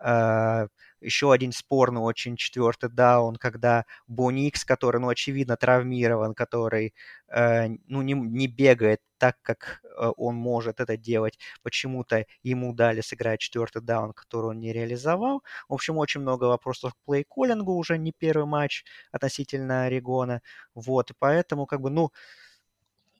[0.00, 0.68] э,
[1.00, 6.94] еще один спорный очень четвертый даун, когда Боникс, который, ну, очевидно, травмирован, который,
[7.28, 13.00] э, ну, не, не бегает так, как э, он может это делать, почему-то ему дали
[13.02, 15.42] сыграть четвертый даун, который он не реализовал.
[15.68, 20.42] В общем, очень много вопросов к плей-коллингу, уже не первый матч относительно Орегона.
[20.74, 22.10] Вот, и поэтому, как бы, ну,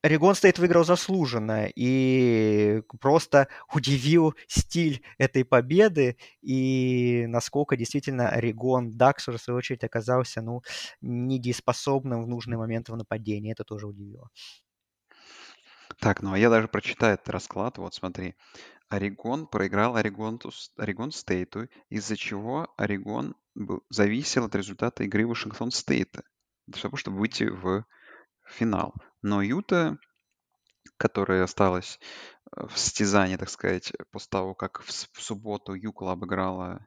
[0.07, 9.37] Орегон Стейт выиграл заслуженно и просто удивил стиль этой победы и насколько действительно Орегон Даксер,
[9.37, 10.63] в свою очередь, оказался ну,
[11.01, 13.51] недееспособным в нужный момент в нападении.
[13.51, 14.31] Это тоже удивило.
[15.99, 17.79] Так, ну а я даже прочитаю этот расклад.
[17.79, 18.37] Вот смотри.
[18.89, 23.35] Орегон проиграл Орегон Стейту, из-за чего Орегон
[23.91, 26.23] зависел от результата игры Вашингтон Стейта,
[26.69, 27.85] для того, чтобы выйти в
[28.47, 28.95] финал.
[29.23, 29.99] Но Юта,
[30.97, 31.99] которая осталась
[32.57, 36.87] э, в состязании, так сказать, после того, как в, в субботу Юкла обыграла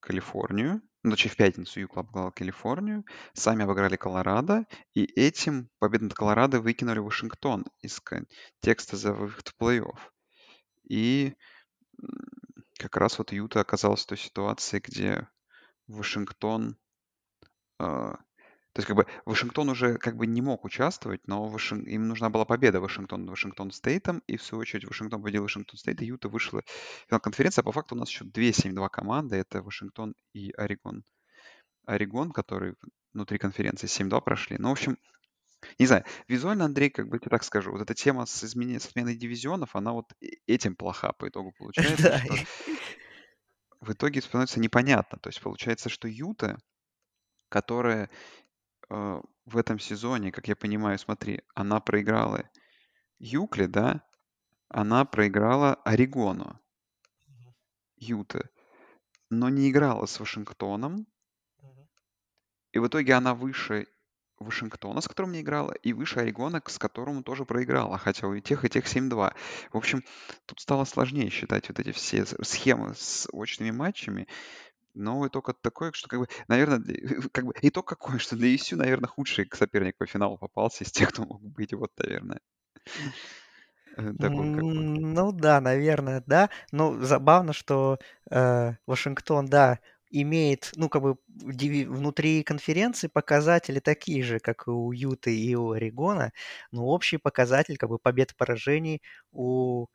[0.00, 6.14] Калифорнию, ну, точнее, в пятницу Юкла обыграла Калифорнию, сами обыграли Колорадо, и этим победу над
[6.14, 8.00] Колорадо выкинули Вашингтон из
[8.60, 9.98] текста за выход в плей-офф.
[10.88, 11.34] И
[12.78, 15.28] как раз вот Юта оказалась в той ситуации, где
[15.86, 16.76] Вашингтон...
[17.78, 18.12] э,
[18.72, 22.30] то есть как бы Вашингтон уже как бы не мог участвовать, но Вашин- им нужна
[22.30, 26.06] была победа Вашингтон над Вашингтон Стейтом, и в свою очередь Вашингтон победил Вашингтон Стейт, и
[26.06, 29.62] Юта вышла в финал конференции, а по факту у нас еще две 7-2 команды, это
[29.62, 31.02] Вашингтон и Орегон.
[31.84, 32.74] Орегон, который
[33.12, 34.56] внутри конференции 7-2 прошли.
[34.58, 34.96] Ну, в общем,
[35.78, 38.86] не знаю, визуально, Андрей, как бы я так скажу, вот эта тема с, изменением, с
[38.86, 40.12] отменой дивизионов, она вот
[40.46, 42.22] этим плоха по итогу получается,
[43.80, 45.18] в итоге становится непонятно.
[45.18, 46.58] То есть получается, что Юта,
[47.48, 48.10] которая
[48.90, 52.48] э, в этом сезоне, как я понимаю, смотри, она проиграла
[53.18, 54.02] Юкле, да,
[54.68, 56.60] она проиграла Орегону,
[57.96, 58.48] Юта,
[59.28, 61.06] но не играла с Вашингтоном,
[62.72, 63.86] и в итоге она выше
[64.40, 68.64] Вашингтона, с которым не играла, и выше Орегона, с которым тоже проиграла, хотя у тех
[68.64, 69.34] и тех 7-2.
[69.70, 70.02] В общем,
[70.46, 74.28] тут стало сложнее считать вот эти все схемы с очными матчами,
[74.94, 76.80] но итог от такой, что, как бы, наверное,
[77.32, 81.10] как бы итог какой, что для ИСЮ, наверное, худший соперник по финалу попался из тех,
[81.10, 82.40] кто мог быть, вот, наверное.
[83.96, 84.02] Э,
[85.12, 86.50] Ну да, наверное, да.
[86.72, 87.98] Ну, забавно, что
[88.30, 94.90] э, Вашингтон, да, имеет, ну, как бы внутри конференции показатели такие же, как и у
[94.92, 96.32] Юты и у Орегона,
[96.72, 99.86] но общий показатель, как бы побед и поражений у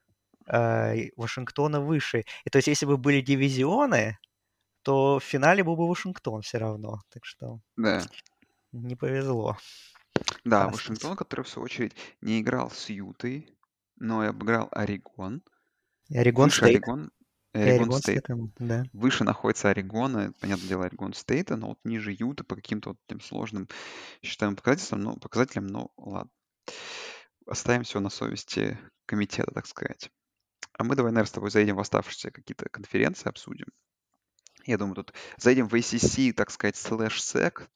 [0.48, 2.24] э, Вашингтона выше.
[2.46, 4.18] И то есть, если бы были дивизионы,
[4.86, 7.02] то в финале был бы Вашингтон все равно.
[7.10, 8.02] Так что Да.
[8.72, 9.58] не повезло
[10.44, 10.76] Да, Астонс.
[10.76, 13.50] Вашингтон, который, в свою очередь, не играл с Ютой,
[13.98, 15.42] но и обыграл Орегон.
[16.10, 16.84] И Орегон Выше Стейт.
[16.84, 17.12] Орегон,
[17.54, 18.24] Орегон Орегон Стейт.
[18.26, 18.84] Стейт, да.
[18.94, 23.22] Выше находится Орегон, понятное дело, Орегон Стейта, но вот ниже Юта по каким-то вот этим
[23.22, 23.68] сложным
[24.22, 26.30] считаем показателям, ну, показателям, ну, ладно.
[27.48, 30.12] Оставим все на совести комитета, так сказать.
[30.78, 33.68] А мы давай, наверное, с тобой зайдем в оставшиеся какие-то конференции, обсудим.
[34.66, 37.70] Я думаю, тут зайдем в ACC, так сказать, слэш SEC.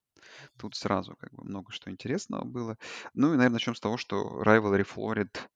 [0.58, 2.78] Тут сразу как бы много что интересного было.
[3.13, 5.49] Ну и, наверное, начнем с того, что rivalry Флорид,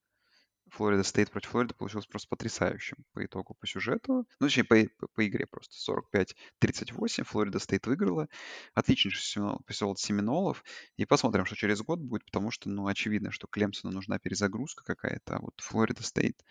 [0.70, 4.26] Флорида Стейт против Флориды получилось просто потрясающим по итогу, по сюжету.
[4.40, 5.76] Ну, точнее, по, по- по игре просто.
[5.76, 7.24] 45-38.
[7.24, 8.28] Флорида Стейт выиграла.
[8.74, 10.64] Отличнейший эпизод от Семинолов.
[10.98, 15.36] И посмотрим, что через год будет, потому что, ну, очевидно, что Клемсону нужна перезагрузка какая-то,
[15.38, 16.44] а вот Флорида Стейт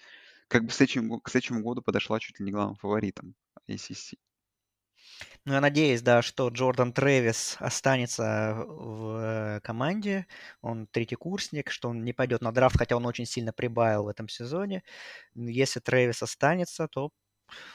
[0.48, 3.34] как бы к следующему, к следующему году подошла чуть ли не главным фаворитом
[3.68, 4.18] ACC.
[5.44, 10.26] Ну, я надеюсь, да, что Джордан Трэвис останется в э, команде.
[10.62, 14.08] Он третий курсник, что он не пойдет на драфт, хотя он очень сильно прибавил в
[14.08, 14.82] этом сезоне.
[15.34, 17.10] Если Трэвис останется, то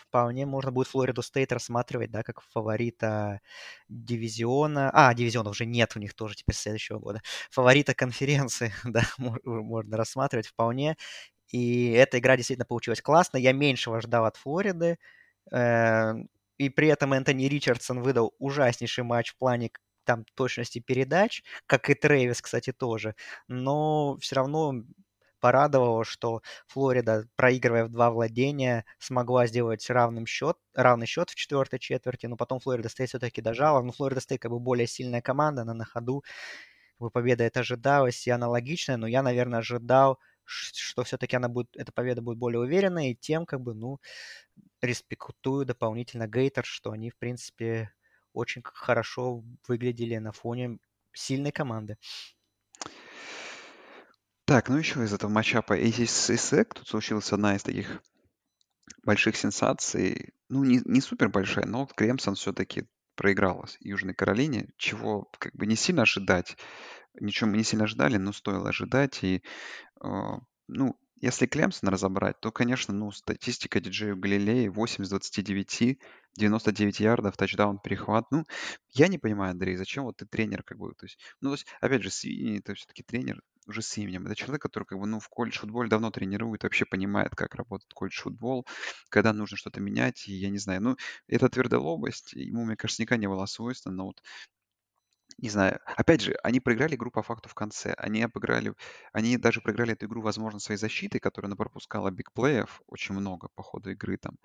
[0.09, 3.41] вполне можно будет Флориду Стейт рассматривать, да, как фаворита
[3.89, 4.89] дивизиона.
[4.93, 7.21] А, дивизиона уже нет у них тоже теперь следующего года.
[7.51, 10.97] Фаворита конференции, да, мо- можно рассматривать вполне.
[11.49, 13.41] И эта игра действительно получилась классной.
[13.41, 14.97] Я меньшего ждал от Флориды.
[16.57, 19.71] И при этом Энтони Ричардсон выдал ужаснейший матч в плане
[20.05, 23.15] там точности передач, как и Трэвис, кстати, тоже.
[23.47, 24.73] Но все равно
[25.39, 31.79] порадовало, что Флорида, проигрывая в два владения, смогла сделать равным счет, равный счет в четвертой
[31.79, 33.81] четверти, но потом Флорида Стейт все-таки дожала.
[33.83, 36.23] Но Флорида Стейт как бы более сильная команда, она на ходу,
[36.93, 41.69] как бы победа это ожидалась и аналогичная, но я, наверное, ожидал, что все-таки она будет,
[41.75, 43.99] эта победа будет более уверенной, и тем, как бы, ну,
[44.81, 47.91] респектую дополнительно Гейторс, что они, в принципе,
[48.33, 50.79] очень хорошо выглядели на фоне
[51.13, 51.97] сильной команды.
[54.45, 58.01] Так, ну еще из этого матчапа ACC SEC тут случилась одна из таких
[59.03, 60.33] больших сенсаций.
[60.49, 65.65] Ну, не, не супер большая, но Кремсон все-таки проиграла с Южной Каролине, чего как бы
[65.65, 66.55] не сильно ожидать.
[67.19, 69.23] Ничего мы не сильно ожидали, но стоило ожидать.
[69.23, 69.43] И,
[70.01, 70.09] э,
[70.67, 75.99] ну, если Клемсон разобрать, то, конечно, ну, статистика диджею Галилеи 8 из 29,
[76.37, 78.25] 99 ярдов, тачдаун, перехват.
[78.31, 78.45] Ну,
[78.93, 81.67] я не понимаю, Андрей, зачем вот ты тренер, как бы, то есть, ну, то есть,
[81.81, 84.25] опять же, Свини, это все-таки тренер уже с именем.
[84.27, 87.93] Это человек, который, как бы, ну, в колледж футболе давно тренирует, вообще понимает, как работает
[87.93, 88.65] колледж футбол,
[89.09, 90.95] когда нужно что-то менять, и я не знаю, ну,
[91.27, 94.21] эта твердолобость, ему, мне кажется, никогда не была свойственна, но вот
[95.39, 95.79] Не знаю.
[95.85, 97.93] Опять же, они проиграли игру по факту в конце.
[97.97, 98.73] Они обыграли,
[99.13, 103.91] они даже проиграли эту игру, возможно, своей защитой, которая пропускала бигплеев очень много по ходу
[103.91, 104.37] игры там.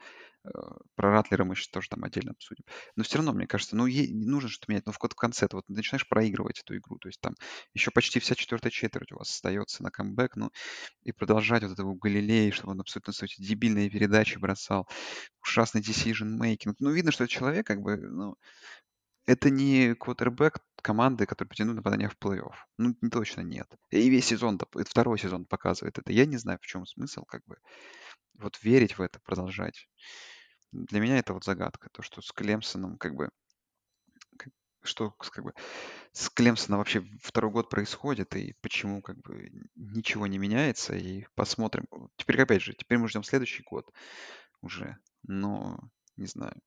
[0.44, 0.50] Э,
[0.94, 2.64] Про Ратлера мы сейчас тоже там отдельно обсудим.
[2.96, 4.84] Но все равно, мне кажется, ну, ей не нужно что-то менять.
[4.84, 6.98] Но в в конце ты вот начинаешь проигрывать эту игру.
[6.98, 7.34] То есть там
[7.72, 10.36] еще почти вся четвертая четверть у вас остается на камбэк.
[10.36, 10.50] Ну,
[11.04, 14.86] и продолжать вот этого Галилея, чтобы он абсолютно свои дебильные передачи бросал.
[15.42, 16.74] Ужасный decision making.
[16.80, 18.36] Ну, видно, что этот человек как бы, ну,
[19.26, 22.54] это не квотербек команды, который претендует на попадание в плей-офф.
[22.78, 23.68] Ну, точно нет.
[23.90, 26.12] И весь сезон, второй сезон показывает это.
[26.12, 27.56] Я не знаю, в чем смысл, как бы,
[28.34, 29.88] вот верить в это, продолжать.
[30.72, 33.30] Для меня это вот загадка, то, что с Клемсоном, как бы,
[34.82, 35.54] что как бы
[36.12, 41.86] с Клемсоном вообще второй год происходит, и почему как бы ничего не меняется, и посмотрим.
[42.16, 43.88] Теперь, опять же, теперь мы ждем следующий год
[44.60, 45.78] уже, но
[46.16, 46.60] не знаю.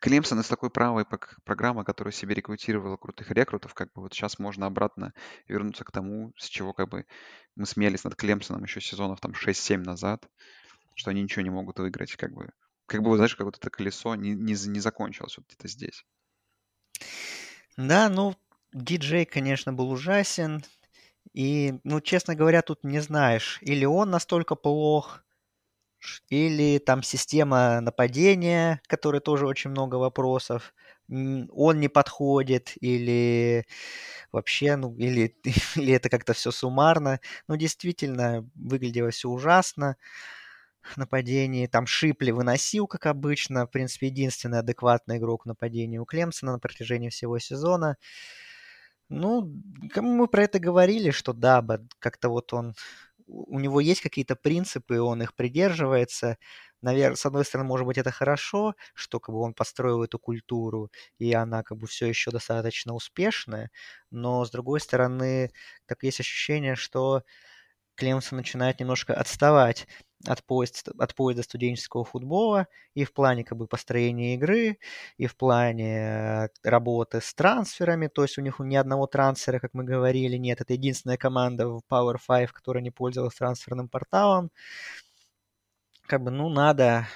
[0.00, 1.04] Клемсон из такой правой
[1.44, 5.12] программы, которая себе рекрутировала крутых рекрутов, как бы вот сейчас можно обратно
[5.48, 7.06] вернуться к тому, с чего как бы
[7.56, 10.28] мы смеялись над Клемсоном еще сезонов там 6-7 назад,
[10.94, 12.50] что они ничего не могут выиграть, как бы.
[12.86, 16.04] Как бы, знаешь, как вот это колесо не, не, не закончилось вот где-то здесь.
[17.76, 18.36] Да, ну,
[18.72, 20.62] диджей, конечно, был ужасен.
[21.32, 25.23] И, ну, честно говоря, тут не знаешь, или он настолько плох,
[26.28, 30.74] или там система нападения, которой тоже очень много вопросов,
[31.08, 33.66] он не подходит, или
[34.32, 35.36] вообще, ну, или,
[35.76, 37.20] или это как-то все суммарно.
[37.48, 39.96] Ну, действительно, выглядело все ужасно
[40.96, 41.66] нападении.
[41.66, 43.66] Там Шипли выносил, как обычно.
[43.66, 47.96] В принципе, единственный адекватный игрок в нападении у Клемсона на протяжении всего сезона.
[49.10, 49.52] Ну,
[49.96, 51.64] мы про это говорили, что да,
[51.98, 52.74] как-то вот он,
[53.26, 56.38] у него есть какие-то принципы, он их придерживается.
[56.82, 60.90] Наверное, с одной стороны, может быть, это хорошо, что как бы он построил эту культуру,
[61.18, 63.70] и она как бы все еще достаточно успешная,
[64.10, 65.50] но с другой стороны,
[65.86, 67.22] так есть ощущение, что
[67.96, 69.86] Клемсон начинает немножко отставать
[70.26, 74.78] от поезда, от поезда студенческого футбола и в плане как бы построения игры,
[75.18, 78.08] и в плане э, работы с трансферами.
[78.08, 80.60] То есть у них ни одного трансфера, как мы говорили, нет.
[80.60, 84.50] Это единственная команда в Power 5, которая не пользовалась трансферным порталом.
[86.06, 87.06] Как бы, ну, надо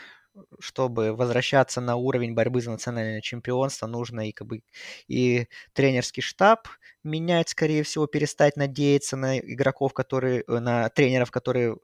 [0.61, 4.63] чтобы возвращаться на уровень борьбы за национальное чемпионство, нужно и как бы
[5.09, 6.69] и тренерский штаб
[7.05, 11.77] менять, скорее всего, перестать надеяться на игроков, которые, э, на тренеров, которые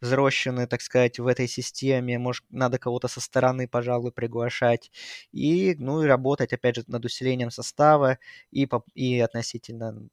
[0.00, 2.18] взрослены, так сказать, в этой системе.
[2.18, 4.90] Может, надо кого-то со стороны, пожалуй, приглашать.
[5.32, 8.18] И, ну, и работать, опять же, над усилением состава
[8.50, 10.08] и, по, и относительно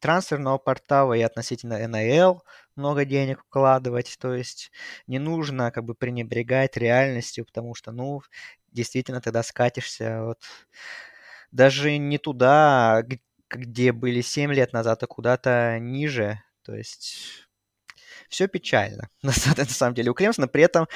[0.00, 2.42] трансферного портала и относительно НЛ
[2.76, 4.16] много денег вкладывать.
[4.20, 4.70] То есть
[5.06, 8.22] не нужно как бы пренебрегать реальностью, потому что, ну,
[8.72, 10.38] действительно тогда скатишься вот
[11.50, 13.02] даже не туда,
[13.50, 16.42] где были 7 лет назад, а куда-то ниже.
[16.62, 17.48] То есть
[18.28, 20.48] все печально, на самом деле, у Клемсона.
[20.48, 20.86] При этом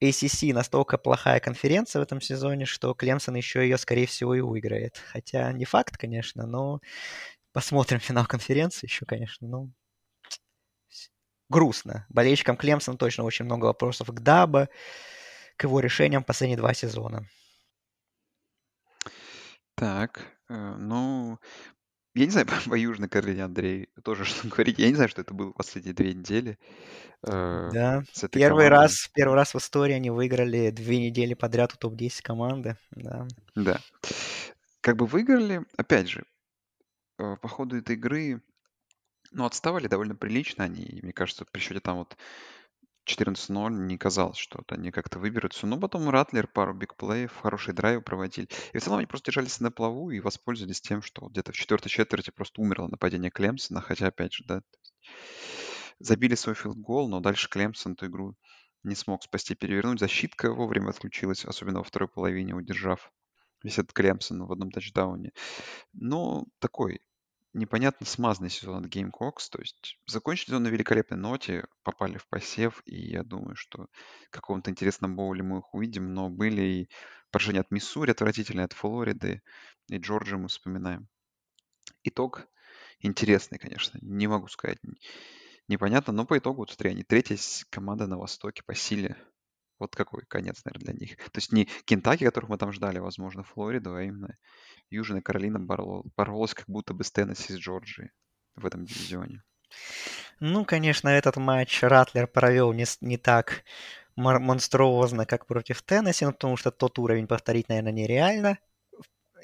[0.00, 5.00] ACC настолько плохая конференция в этом сезоне, что Клемсон еще ее, скорее всего, и выиграет.
[5.12, 6.80] Хотя не факт, конечно, но
[7.58, 9.48] Посмотрим финал конференции еще, конечно.
[9.48, 9.72] Ну,
[10.88, 11.10] с-
[11.48, 12.06] грустно.
[12.08, 14.68] Болельщикам Клемсон точно очень много вопросов к Даба,
[15.56, 17.26] к его решениям последние два сезона.
[19.74, 21.40] Так, э, ну,
[22.14, 24.78] я не знаю, по, по Южной Каролине, Андрей, тоже что говорить.
[24.78, 26.56] Я не знаю, что это было последние две недели
[27.26, 28.68] э, Да, первый командой.
[28.68, 32.76] раз, первый раз в истории они выиграли две недели подряд у топ-10 команды.
[32.92, 33.26] Да.
[33.56, 33.80] Да.
[34.80, 36.22] Как бы выиграли, опять же,
[37.18, 38.42] э, по ходу этой игры,
[39.30, 40.84] ну, отставали довольно прилично они.
[40.84, 42.16] И мне кажется, при счете там вот
[43.08, 45.66] 14-0 не казалось, что вот они как-то выберутся.
[45.66, 48.48] Но потом Ратлер пару бигплеев, хороший драйв проводили.
[48.72, 51.56] И в целом они просто держались на плаву и воспользовались тем, что вот где-то в
[51.56, 53.80] четвертой четверти просто умерло нападение Клемсона.
[53.80, 54.62] Хотя, опять же, да,
[55.98, 58.34] забили свой филд-гол, но дальше Клемсон эту игру
[58.84, 60.00] не смог спасти, перевернуть.
[60.00, 63.10] Защитка вовремя отключилась, особенно во второй половине, удержав
[63.62, 65.32] весь этот Клемсон в одном тачдауне.
[65.92, 67.00] Но такой
[67.58, 69.48] непонятно смазанный сезон от Gamecocks.
[69.50, 73.88] То есть закончили сезон на великолепной ноте, попали в посев, и я думаю, что
[74.28, 76.90] в каком-то интересном боуле мы их увидим, но были и
[77.30, 79.42] поражения от Миссури отвратительные, от Флориды,
[79.88, 81.08] и Джорджи мы вспоминаем.
[82.02, 82.46] Итог
[83.00, 84.78] интересный, конечно, не могу сказать,
[85.68, 87.36] непонятно, но по итогу, вот смотри, они третья
[87.70, 89.16] команда на Востоке по силе.
[89.78, 91.16] Вот какой конец, наверное, для них.
[91.16, 94.36] То есть не Кентаки, которых мы там ждали, возможно, Флориду, а именно
[94.90, 98.10] Южная Каролина боро- боролась как будто бы с Теннесси с Джорджией
[98.56, 99.42] в этом дивизионе.
[100.40, 103.64] Ну, конечно, этот матч Ратлер провел не, не так
[104.16, 108.58] монструозно, как против Теннесси, ну, потому что тот уровень повторить, наверное, нереально.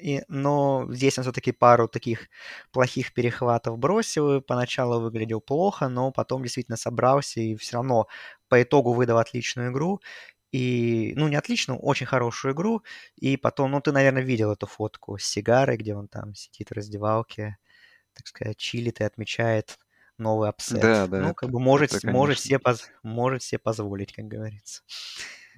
[0.01, 2.27] И, но здесь он все-таки пару таких
[2.71, 4.41] плохих перехватов бросил.
[4.41, 8.07] Поначалу выглядел плохо, но потом действительно собрался и все равно
[8.49, 10.01] по итогу выдал отличную игру.
[10.55, 12.83] И, ну, не отличную, очень хорошую игру.
[13.15, 16.73] И потом, ну, ты, наверное, видел эту фотку с сигарой, где он там сидит в
[16.73, 17.57] раздевалке,
[18.13, 19.79] так сказать, чилит и отмечает
[20.17, 20.81] новый upset.
[20.81, 24.25] Да, да, ну, это, как бы может, это, может, себе поз- может себе позволить, как
[24.27, 24.83] говорится.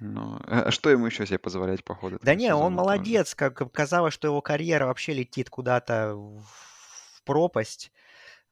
[0.00, 3.14] Ну, а а что ему еще себе позволять по ходу Да не, он сезона тоже?
[3.14, 6.42] молодец, как казалось, что его карьера вообще летит куда-то в
[7.18, 7.92] в пропасть,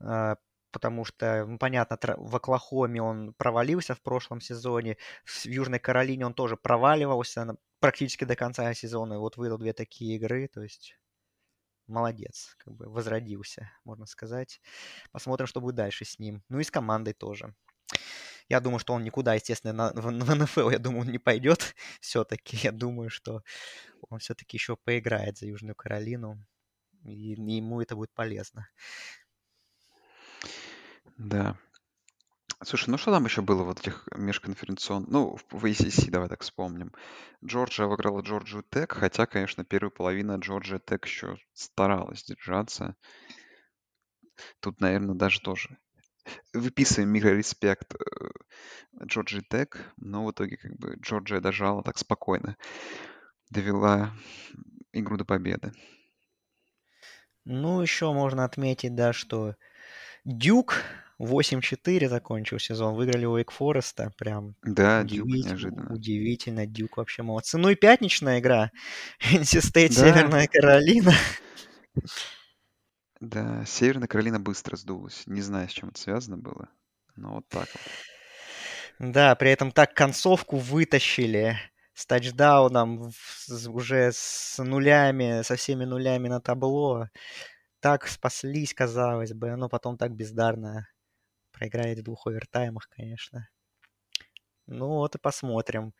[0.00, 0.36] а,
[0.76, 6.58] потому что, понятно, в Оклахоме он провалился в прошлом сезоне, в Южной Каролине он тоже
[6.58, 10.98] проваливался практически до конца сезона, и вот выдал две такие игры, то есть
[11.86, 14.60] молодец, как бы возродился, можно сказать.
[15.12, 16.42] Посмотрим, что будет дальше с ним.
[16.50, 17.54] Ну и с командой тоже.
[18.50, 21.74] Я думаю, что он никуда, естественно, на, в, в НФЛ, я думаю, он не пойдет
[22.02, 22.58] все-таки.
[22.62, 23.42] Я думаю, что
[24.10, 26.44] он все-таки еще поиграет за Южную Каролину,
[27.02, 28.68] и, и ему это будет полезно.
[31.18, 31.56] Да.
[32.62, 35.10] Слушай, ну что там еще было вот этих межконференционных...
[35.10, 36.92] Ну, в в ACC давай так вспомним.
[37.44, 42.96] Джорджия выиграла Джорджию Тек, хотя, конечно, первая половина Джорджия Тек еще старалась держаться.
[44.60, 45.78] Тут, наверное, даже тоже
[46.52, 48.28] выписываем микрореспект э,
[49.04, 52.56] Джорджии Тек, но в итоге как бы Джорджия дожала так спокойно,
[53.50, 54.12] довела
[54.92, 55.72] игру до победы.
[57.44, 59.54] Ну, еще можно отметить, да, что
[60.24, 60.82] Дюк
[61.18, 65.92] 8-4 закончил сезон, выиграли у Вейк Фореста, прям Да, Дюк удивительно, неожиданно.
[65.94, 67.58] удивительно, Дюк вообще молодцы.
[67.58, 68.70] Ну и пятничная игра,
[69.32, 71.12] NC State, Да, Северная Каролина.
[73.20, 75.22] да, Северная Каролина быстро сдулась.
[75.26, 76.68] Не знаю, с чем это связано было,
[77.16, 77.82] но вот так вот.
[78.98, 81.58] Да, при этом так концовку вытащили
[81.94, 83.10] с тачдауном,
[83.68, 87.08] уже с нулями, со всеми нулями на табло.
[87.80, 90.88] Так спаслись, казалось бы, но потом так бездарно
[91.56, 93.48] проиграет в двух овертаймах, конечно.
[94.66, 95.94] Ну вот и посмотрим,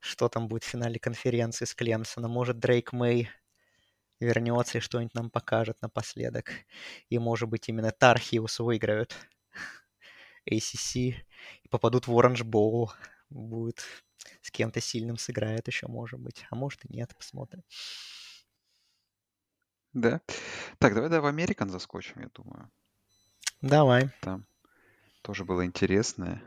[0.00, 2.30] что там будет в финале конференции с Клемсоном.
[2.30, 3.30] Может, Дрейк Мэй
[4.20, 6.50] вернется и что-нибудь нам покажет напоследок.
[7.08, 9.16] И, может быть, именно Тархиус выиграют
[10.50, 11.14] ACC
[11.62, 12.92] и попадут в Оранж Боул.
[13.30, 13.82] Будет
[14.42, 16.44] с кем-то сильным сыграет еще, может быть.
[16.50, 17.62] А может и нет, посмотрим.
[19.94, 20.20] Да.
[20.78, 22.70] Так, давай, давай в Американ заскочим, я думаю.
[23.62, 24.10] Давай.
[24.20, 24.46] Там
[25.22, 26.42] тоже было интересное.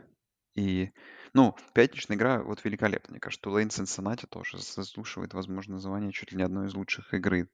[0.54, 0.90] И,
[1.34, 3.12] ну, пятничная игра вот великолепна.
[3.12, 7.50] Мне кажется, Тулейн Cincinnati тоже заслуживает, возможно, звания чуть ли не одной из лучших игры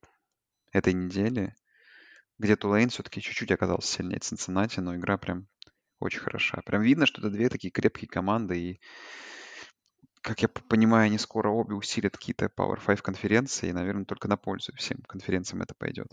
[0.72, 1.56] этой недели,
[2.38, 5.48] где Тулейн все-таки чуть-чуть оказался сильнее Cincinnati, но игра прям
[5.98, 6.62] очень хороша.
[6.64, 8.80] Прям видно, что это две такие крепкие команды, и,
[10.20, 14.36] как я понимаю, они скоро обе усилят какие-то Power 5 конференции, и, наверное, только на
[14.36, 16.08] пользу всем конференциям это пойдет.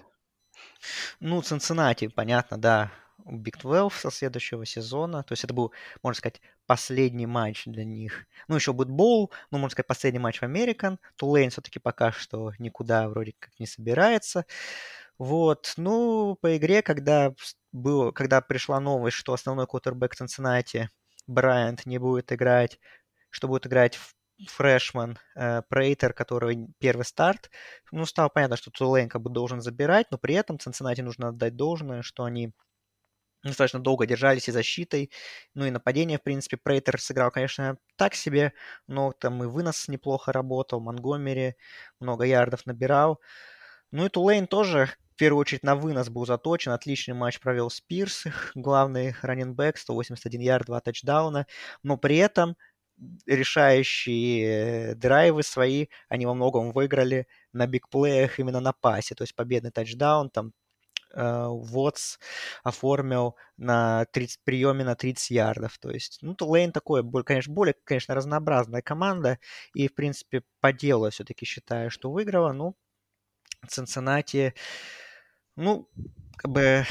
[1.19, 2.91] Ну, Цинциннати, понятно, да,
[3.25, 5.23] Big 12 со следующего сезона.
[5.23, 5.71] То есть это был,
[6.03, 8.25] можно сказать, последний матч для них.
[8.47, 10.99] Ну, еще будет Боул, ну, можно сказать, последний матч в Американ.
[11.15, 14.45] Тулейн все-таки пока что никуда вроде как не собирается.
[15.17, 17.33] Вот, ну, по игре, когда
[17.73, 20.89] было, когда пришла новость, что основной квотербек Цинциннати,
[21.27, 22.79] Брайант, не будет играть,
[23.29, 23.99] что будет играть
[24.47, 27.49] фрешман э, Прейтер, который первый старт,
[27.91, 31.55] ну, стало понятно, что Тулейн как бы должен забирать, но при этом Цинциннати нужно отдать
[31.55, 32.53] должное, что они
[33.43, 35.11] достаточно долго держались и защитой,
[35.55, 38.53] ну и нападение, в принципе, Прейтер сыграл, конечно, так себе,
[38.87, 41.55] но там и вынос неплохо работал, Монгомери
[41.99, 43.19] много ярдов набирал.
[43.91, 46.71] Ну и Тулейн тоже в первую очередь на вынос был заточен.
[46.71, 48.23] Отличный матч провел Спирс,
[48.55, 51.47] главный раненбэк, 181 ярд, 2 тачдауна.
[51.83, 52.55] Но при этом
[53.27, 59.15] решающие драйвы свои, они во многом выиграли на бигплеях именно на пасе.
[59.15, 60.53] То есть победный тачдаун, там
[61.15, 62.17] Вотс
[62.63, 65.77] оформил на 30, приеме на 30 ярдов.
[65.79, 69.39] То есть, ну, Тулейн такой, более, конечно, более, конечно, разнообразная команда.
[69.73, 72.53] И, в принципе, по делу все-таки считаю, что выиграла.
[72.53, 72.75] Ну,
[73.67, 74.53] Цинциннати,
[75.55, 75.89] ну,
[76.37, 76.85] как бы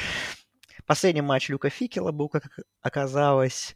[0.86, 2.44] последний матч Люка Фикела был, как
[2.82, 3.74] оказалось,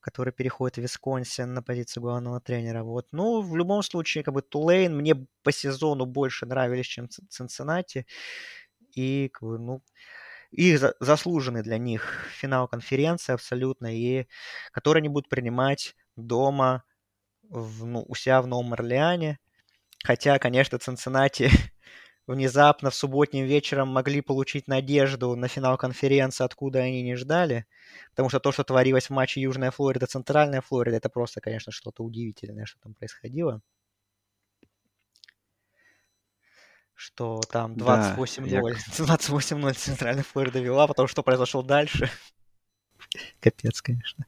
[0.00, 2.82] который переходит в Висконсин на позицию главного тренера.
[2.82, 3.06] Вот.
[3.12, 5.14] Ну, в любом случае, как бы Тулейн мне
[5.44, 8.06] по сезону больше нравились, чем Цинциннати.
[8.94, 9.82] И, ну,
[10.50, 14.26] и за, заслуженный для них финал конференции абсолютно, и
[14.72, 16.84] который они будут принимать дома
[17.48, 19.38] в, ну, у себя в Новом Орлеане.
[20.04, 21.50] Хотя, конечно, Цинциннати
[22.26, 27.66] внезапно в субботним вечером могли получить надежду на финал конференции, откуда они не ждали.
[28.10, 32.02] Потому что то, что творилось в матче Южная Флорида, Центральная Флорида, это просто, конечно, что-то
[32.04, 33.62] удивительное, что там происходило.
[37.02, 38.16] Что там Да, я...
[38.16, 42.08] 28-0, 28-0 Центральная Флорида вела, потом что произошло дальше.
[43.40, 44.24] Капец, конечно.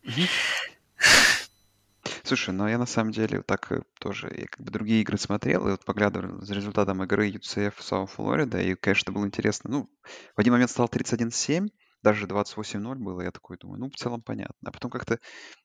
[2.25, 5.69] Слушай, ну я на самом деле так э, тоже, я как бы другие игры смотрел,
[5.69, 9.71] и вот поглядывал за результатом игры UCF South Флорида, и, конечно, было интересно.
[9.71, 9.91] Ну,
[10.35, 11.69] в один момент стал 31-7,
[12.03, 14.69] даже 28-0 было, я такой думаю, ну, в целом понятно.
[14.69, 15.21] А потом как-то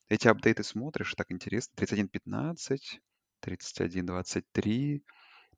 [0.09, 2.77] эти апдейты смотришь, так интересно, 31-15,
[3.43, 5.01] 31-23,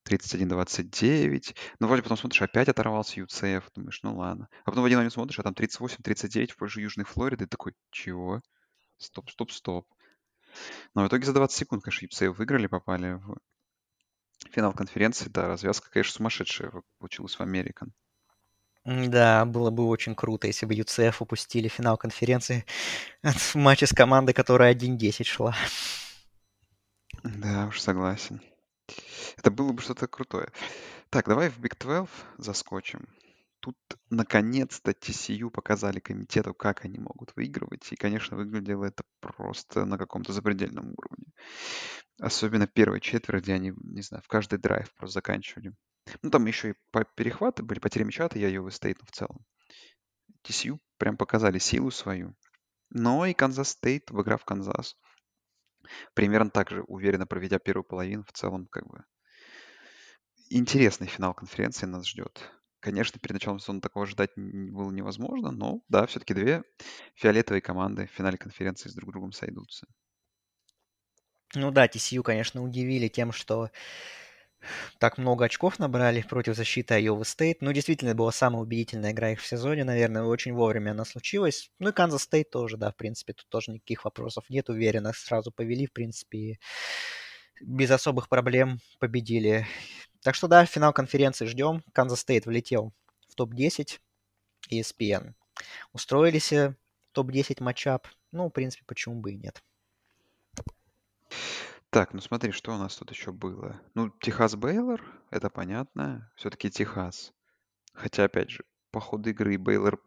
[0.07, 1.55] 31-29.
[1.79, 4.49] Ну, вроде потом смотришь, опять оторвался UCF, думаешь, ну ладно.
[4.63, 7.73] А потом в один момент смотришь, а там 38-39 в пользу Южной Флориды, и такой,
[7.91, 8.41] чего?
[8.97, 9.87] Стоп, стоп, стоп.
[10.95, 13.37] Но в итоге за 20 секунд, конечно, UCF выиграли, попали в
[14.49, 15.29] финал конференции.
[15.29, 17.93] Да, развязка, конечно, сумасшедшая получилась в Американ.
[18.83, 22.65] Да, было бы очень круто, если бы UCF упустили финал конференции
[23.21, 25.55] от матча с командой, которая 1-10 шла.
[27.23, 28.41] Да, уж согласен.
[29.37, 30.51] Это было бы что-то крутое.
[31.09, 33.07] Так, давай в Big 12 заскочим.
[33.59, 33.77] Тут
[34.09, 37.91] наконец-то TCU показали комитету, как они могут выигрывать.
[37.91, 41.27] И, конечно, выглядело это просто на каком-то запредельном уровне.
[42.19, 45.75] Особенно первая четверть, где они, не знаю, в каждый драйв просто заканчивали.
[46.23, 49.45] Ну, там еще и по перехваты были, потери мяча, Iowa State, но в целом.
[50.43, 52.35] TCU прям показали силу свою.
[52.89, 54.97] Но и Kansas State, обыграв Канзас,
[56.13, 59.03] примерно так же уверенно проведя первую половину, в целом как бы
[60.51, 62.51] интересный финал конференции нас ждет.
[62.79, 66.63] Конечно, перед началом сезона такого ждать было невозможно, но да, все-таки две
[67.15, 69.87] фиолетовые команды в финале конференции с друг другом сойдутся.
[71.53, 73.71] Ну да, TCU, конечно, удивили тем, что
[74.99, 77.57] так много очков набрали против защиты Iowa State.
[77.61, 81.71] Ну, действительно, была самая убедительная игра их в сезоне, наверное, очень вовремя она случилась.
[81.79, 85.51] Ну и Канзас Стейт тоже, да, в принципе, тут тоже никаких вопросов нет, уверенно сразу
[85.51, 86.59] повели, в принципе,
[87.61, 89.67] без особых проблем победили.
[90.23, 91.83] Так что да, финал конференции ждем.
[91.93, 92.93] Kansas State влетел
[93.29, 93.99] в топ-10
[94.71, 95.33] ESPN.
[95.93, 96.75] Устроились в
[97.13, 98.07] топ-10 матчап.
[98.31, 99.63] Ну, в принципе, почему бы и нет.
[101.91, 103.79] Так, ну смотри, что у нас тут еще было.
[103.95, 106.31] Ну, Техас Бейлор, это понятно.
[106.35, 107.33] Все-таки Техас.
[107.93, 110.01] Хотя, опять же, по ходу игры Бейлор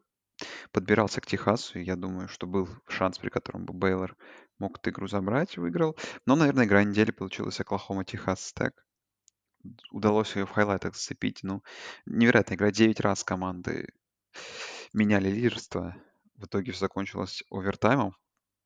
[0.72, 4.16] подбирался к Техасу, и я думаю, что был шанс, при котором бы Бейлор
[4.58, 5.96] мог эту игру забрать, выиграл.
[6.26, 8.84] Но, наверное, игра недели получилась Оклахома Техас Стек
[9.90, 11.40] удалось ее в хайлайтах зацепить.
[11.42, 11.62] Ну,
[12.06, 12.70] невероятная игра.
[12.70, 13.88] 9 раз команды
[14.92, 15.96] меняли лидерство.
[16.36, 18.16] В итоге все закончилось овертаймом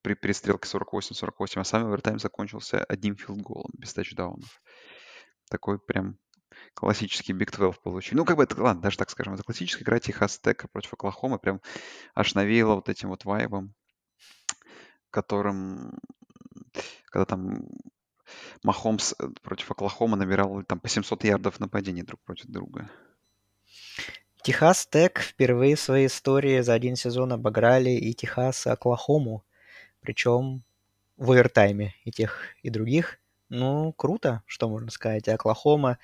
[0.02, 4.62] при перестрелке 48-48, а сам овертайм закончился одним филдголом без тачдаунов.
[5.50, 6.18] Такой прям
[6.74, 8.16] классический Big 12 получили.
[8.16, 11.38] Ну, как бы это, ладно, даже так скажем, это классическая игра Техас Тека против Оклахомы,
[11.38, 11.60] прям
[12.14, 13.74] аж навеяло вот этим вот вайбом,
[15.10, 15.98] которым,
[17.06, 17.68] когда там
[18.62, 22.90] Махомс э, против Оклахома набирал там по 700 ярдов нападений друг против друга.
[24.42, 29.44] Техас Тек впервые в своей истории за один сезон обыграли и Техас, и Оклахому.
[30.00, 30.62] Причем
[31.16, 33.18] в овертайме и тех, и других.
[33.48, 35.28] Ну, круто, что можно сказать.
[35.28, 35.98] Оклахома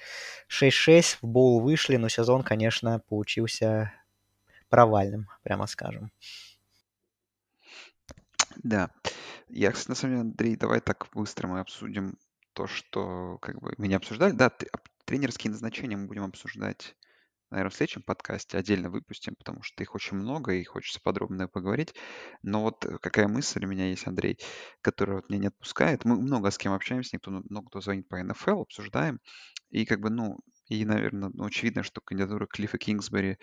[0.49, 3.93] 6-6, в боул вышли, но сезон, конечно, получился
[4.69, 6.11] провальным, прямо скажем.
[8.57, 8.91] Да.
[9.49, 12.19] Я, кстати, на самом деле, Андрей, давай так быстро мы обсудим
[12.55, 14.33] то, что как бы мы не обсуждали.
[14.33, 14.51] Да,
[15.05, 16.97] тренерские назначения мы будем обсуждать,
[17.55, 21.95] наверное, в следующем подкасте, отдельно выпустим, потому что их очень много, и хочется подробно поговорить.
[22.43, 24.41] Но вот э, какая мысль у меня есть, Андрей,
[24.81, 26.05] которая вот меня не отпускает.
[26.05, 29.21] Мы много с кем общаемся, никто, много кто звонит по НФЛ, обсуждаем.
[29.71, 33.39] И как бы, ну, и, наверное, ну, очевидно, что кандидатура Клиффа Кингсбери,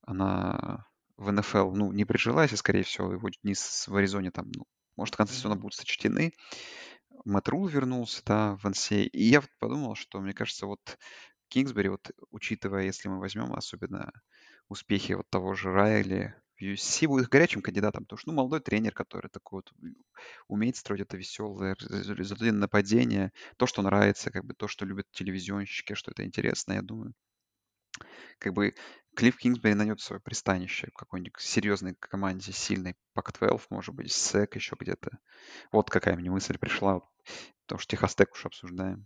[0.00, 0.86] она
[1.18, 4.64] в НФЛ, ну, не прижилась, и, скорее всего, его дни в Аризоне там, ну,
[4.96, 6.32] может, в конце сезона будут сочтены.
[7.26, 9.04] Мэтт Рул вернулся, да, в NCAA.
[9.04, 10.98] И я вот подумал, что, мне кажется, вот
[11.52, 14.10] Кингсбери, вот учитывая, если мы возьмем особенно
[14.68, 18.94] успехи вот того же Райли в USC, будет горячим кандидатом, потому что, ну, молодой тренер,
[18.94, 19.72] который такой вот
[20.48, 25.92] умеет строить это веселое результативное нападение, то, что нравится, как бы то, что любят телевизионщики,
[25.92, 27.12] что это интересно, я думаю.
[28.38, 28.74] Как бы
[29.14, 34.74] Клифф Кингсбери найдет свое пристанище в какой-нибудь серьезной команде, сильной, Пак-12, может быть, СЭК еще
[34.80, 35.18] где-то.
[35.70, 37.02] Вот какая мне мысль пришла,
[37.66, 39.04] потому что Техастек уж обсуждаем.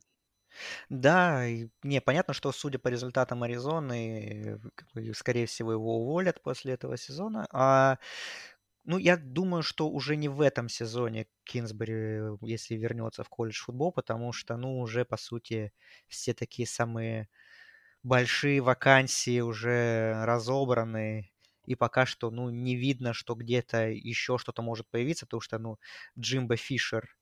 [0.88, 1.44] Да,
[1.82, 4.61] не, понятно, что судя по результатам Аризоны,
[5.14, 7.46] скорее всего, его уволят после этого сезона.
[7.52, 7.98] А
[8.84, 13.92] ну, я думаю, что уже не в этом сезоне Кинсбери, если вернется в колледж футбол,
[13.92, 15.72] потому что, ну, уже, по сути,
[16.09, 17.28] все такие самые
[18.02, 21.32] большие вакансии уже разобраны,
[21.66, 25.78] и пока что, ну, не видно, что где-то еще что-то может появиться, потому что, ну,
[26.18, 27.16] Джимбо Фишер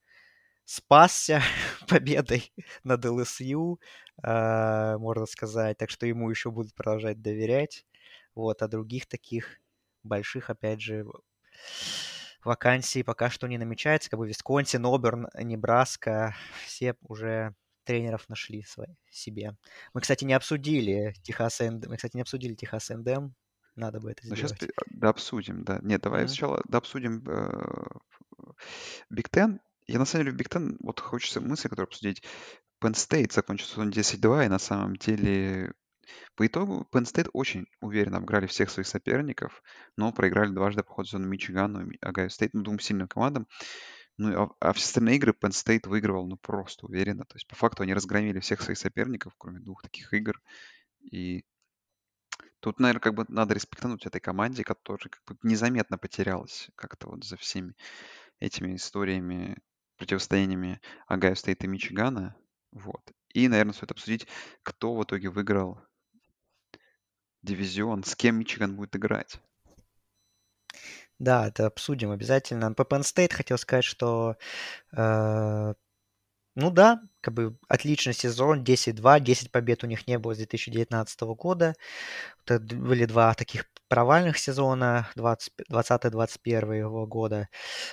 [0.65, 1.41] спасся
[1.87, 2.51] победой
[2.83, 3.79] над ЛСЮ,
[4.21, 7.85] а, можно сказать, так что ему еще будут продолжать доверять.
[8.33, 9.61] Вот, а других таких
[10.03, 11.05] больших, опять же,
[12.43, 14.09] вакансий пока что не намечается.
[14.09, 16.35] Как бы Висконсин, Оберн, Небраска,
[16.65, 17.55] все уже
[17.85, 19.55] тренеров нашли свои, себе.
[19.93, 21.87] Мы, кстати, не обсудили Texas A&...
[21.87, 23.35] Мы, кстати, не обсудили Texas A&M.
[23.75, 24.73] Надо бы это сейчас сделать.
[24.87, 25.79] да, обсудим, да.
[25.81, 26.27] Нет, давай Мгм.
[26.29, 27.23] сначала дообсудим
[29.09, 29.59] Big Ten.
[29.87, 32.23] Я на самом деле в Big Ten вот хочется мысль, которую обсудить.
[32.81, 35.73] Penn State закончил сезон 10-2, и на самом деле
[36.35, 39.63] по итогу Penn State очень уверенно обыграли всех своих соперников,
[39.97, 43.47] но проиграли дважды по ходу сезона Мичигану и Ohio State, ну, двум сильным командам.
[44.17, 47.25] Ну, а, а все остальные игры Penn State выигрывал, ну, просто уверенно.
[47.25, 50.41] То есть, по факту, они разгромили всех своих соперников, кроме двух таких игр.
[51.01, 51.43] И
[52.59, 57.23] тут, наверное, как бы надо респектануть этой команде, которая как бы незаметно потерялась как-то вот
[57.25, 57.75] за всеми
[58.39, 59.57] этими историями,
[59.97, 62.35] противостояниями Огайо Стейт и Мичигана.
[62.71, 63.11] Вот.
[63.33, 64.27] И, наверное, стоит обсудить,
[64.63, 65.79] кто в итоге выиграл
[67.41, 69.39] дивизион, с кем Мичиган будет играть.
[71.19, 72.73] Да, это обсудим обязательно.
[72.73, 74.35] По Penn State хотел сказать, что
[74.91, 75.73] э,
[76.55, 81.21] ну да, как бы отличный сезон, 10-2, 10 побед у них не было с 2019
[81.35, 81.75] года.
[82.45, 87.49] Это были два таких провальных сезона 2020-2021 года.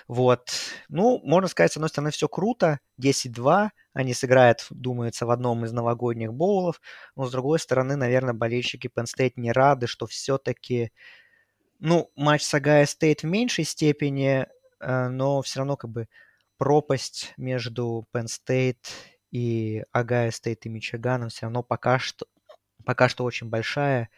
[0.08, 0.50] Вот.
[0.88, 5.72] Ну, можно сказать, с одной стороны, все круто, 10-2, они сыграют, думается, в одном из
[5.72, 6.80] новогодних боулов,
[7.16, 10.92] но с другой стороны, наверное, болельщики Penn State не рады, что все-таки
[11.80, 14.46] ну, матч с Ohio State в меньшей степени,
[14.80, 16.06] э, но все равно как бы
[16.62, 18.86] пропасть между Penn State
[19.32, 22.24] и Ohio State и Мичиганом все равно пока что,
[22.84, 24.10] пока что очень большая.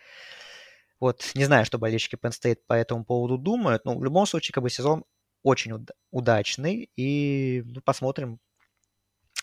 [1.01, 4.53] Вот не знаю, что болельщики Penn State по этому поводу думают, но в любом случае
[4.53, 5.07] как бы сезон
[5.43, 8.39] очень уд- удачный, и ну, посмотрим,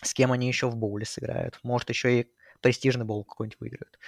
[0.00, 1.58] с кем они еще в боуле сыграют.
[1.64, 3.98] Может, еще и престижный боул какой-нибудь выиграют.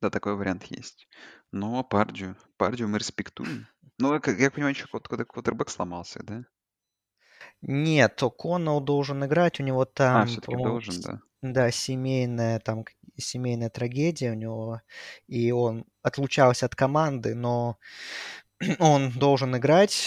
[0.00, 1.08] Да, такой вариант есть.
[1.50, 3.66] Но Пардию, Пардию мы респектуем.
[3.98, 6.44] Ну, как я понимаю, еще когда квотербек сломался, да?
[7.62, 11.20] Нет, О'Коннелл должен играть, у него А, там, все-таки по-моему, должен, да.
[11.42, 12.84] да, семейная, там,
[13.16, 14.82] семейная трагедия у него,
[15.26, 17.78] и он отлучался от команды, но
[18.78, 20.06] он должен играть.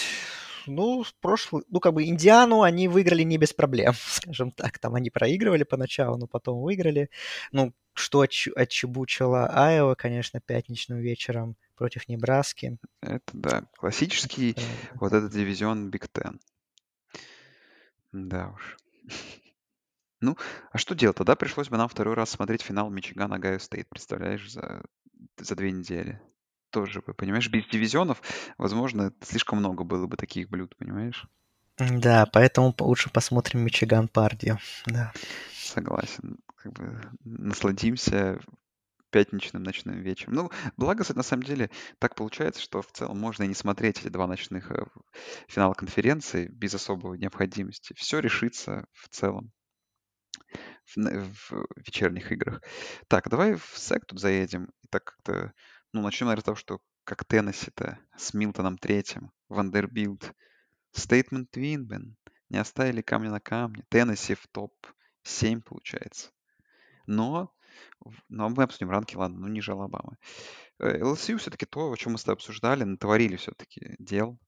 [0.66, 4.78] Ну, в прошлый, ну, как бы Индиану они выиграли не без проблем, скажем так.
[4.78, 7.10] Там они проигрывали поначалу, но потом выиграли.
[7.50, 12.78] Ну, что отч- отчебучило Айова, конечно, пятничным вечером против Небраски.
[13.02, 14.54] Это, да, классический
[14.94, 16.40] вот этот дивизион Big Ten.
[18.12, 18.76] Да уж.
[20.20, 20.36] Ну,
[20.70, 21.16] а что делать?
[21.16, 24.82] Тогда пришлось бы нам второй раз смотреть финал Мичигана Ohio State, представляешь, за,
[25.38, 26.20] за две недели.
[26.70, 28.22] Тоже бы, понимаешь, без дивизионов,
[28.58, 31.26] возможно, слишком много было бы таких блюд, понимаешь?
[31.78, 34.58] Да, поэтому по- лучше посмотрим Мичиган Purdue.
[34.86, 35.12] Да.
[35.54, 36.38] Согласен.
[36.56, 38.38] Как бы насладимся
[39.10, 40.34] пятничным ночным вечером.
[40.34, 44.08] Ну, благо, на самом деле, так получается, что в целом можно и не смотреть эти
[44.08, 44.84] два ночных э,
[45.48, 47.94] финала конференции без особой необходимости.
[47.94, 49.52] Все решится в целом
[50.94, 52.62] в, в вечерних играх.
[53.08, 54.66] Так, давай в SEC тут заедем.
[54.82, 55.52] И так как-то,
[55.92, 60.32] ну, начнем, наверное, с того, что как Теннесси-то с Милтоном третьим, Вандербилт,
[60.92, 62.16] Стейтмент Твинбен,
[62.48, 63.84] не оставили камня на камне.
[63.88, 66.30] Теннесси в топ-7 получается.
[67.06, 67.52] Но,
[68.28, 70.16] но мы обсудим ранки, ладно, ну ниже Алабамы.
[70.78, 74.38] Э, ЛСЮ все-таки то, о чем мы с тобой обсуждали, натворили все-таки дел.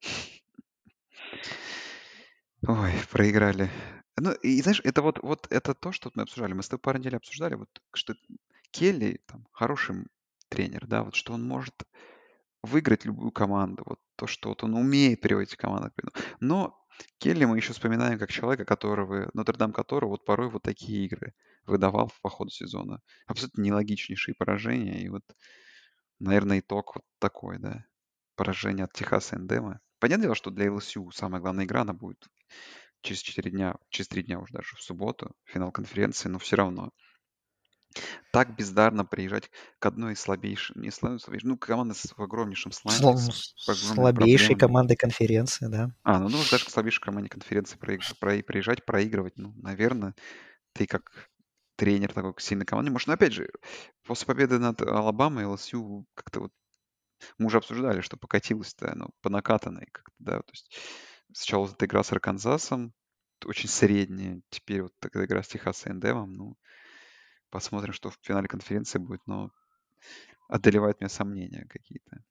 [2.66, 3.70] Ой, проиграли.
[4.16, 6.52] Ну, и знаешь, это вот, вот это то, что мы обсуждали.
[6.52, 8.14] Мы с тобой пару недель обсуждали, вот, что
[8.70, 10.06] Келли там хороший
[10.48, 11.74] тренер, да, вот что он может
[12.62, 15.90] выиграть любую команду, вот то, что вот он умеет приводить команду.
[16.40, 16.81] Но
[17.18, 21.34] Келли мы еще вспоминаем как человека, которого, Нотр-Дам которого вот порой вот такие игры
[21.66, 23.00] выдавал по ходу сезона.
[23.26, 25.22] Абсолютно нелогичнейшие поражения, и вот,
[26.18, 27.84] наверное, итог вот такой, да,
[28.36, 29.80] поражение от Техаса Эндема.
[30.00, 32.26] Понятное дело, что для ЛСЮ самая главная игра, она будет
[33.02, 36.90] через 4 дня, через 3 дня уже даже в субботу, финал конференции, но все равно.
[38.32, 43.02] Так бездарно приезжать к одной из слабейших, не слабей, слабейшей, ну, команды с огромнейшим слайме,
[43.02, 44.60] Сло- с огромными Слабейшей проблемами.
[44.60, 45.90] командой конференции, да.
[46.04, 50.14] А, ну, ну, даже к слабейшей команде конференции проиг- про- приезжать, проигрывать, ну, наверное,
[50.74, 51.30] ты как
[51.76, 53.06] тренер такой сильной команды можешь.
[53.08, 53.50] Но опять же,
[54.04, 56.52] после победы над Алабамой ЛСЮ как-то вот
[57.38, 60.76] мы уже обсуждали, что покатилось-то оно по накатанной как-то, да, то есть
[61.32, 62.94] сначала вот эта игра с Арканзасом,
[63.44, 66.56] очень средняя, теперь вот такая игра с Техас A&M, ну,
[67.52, 69.50] посмотрим, что в финале конференции будет, но
[70.48, 72.24] одолевают меня сомнения какие-то.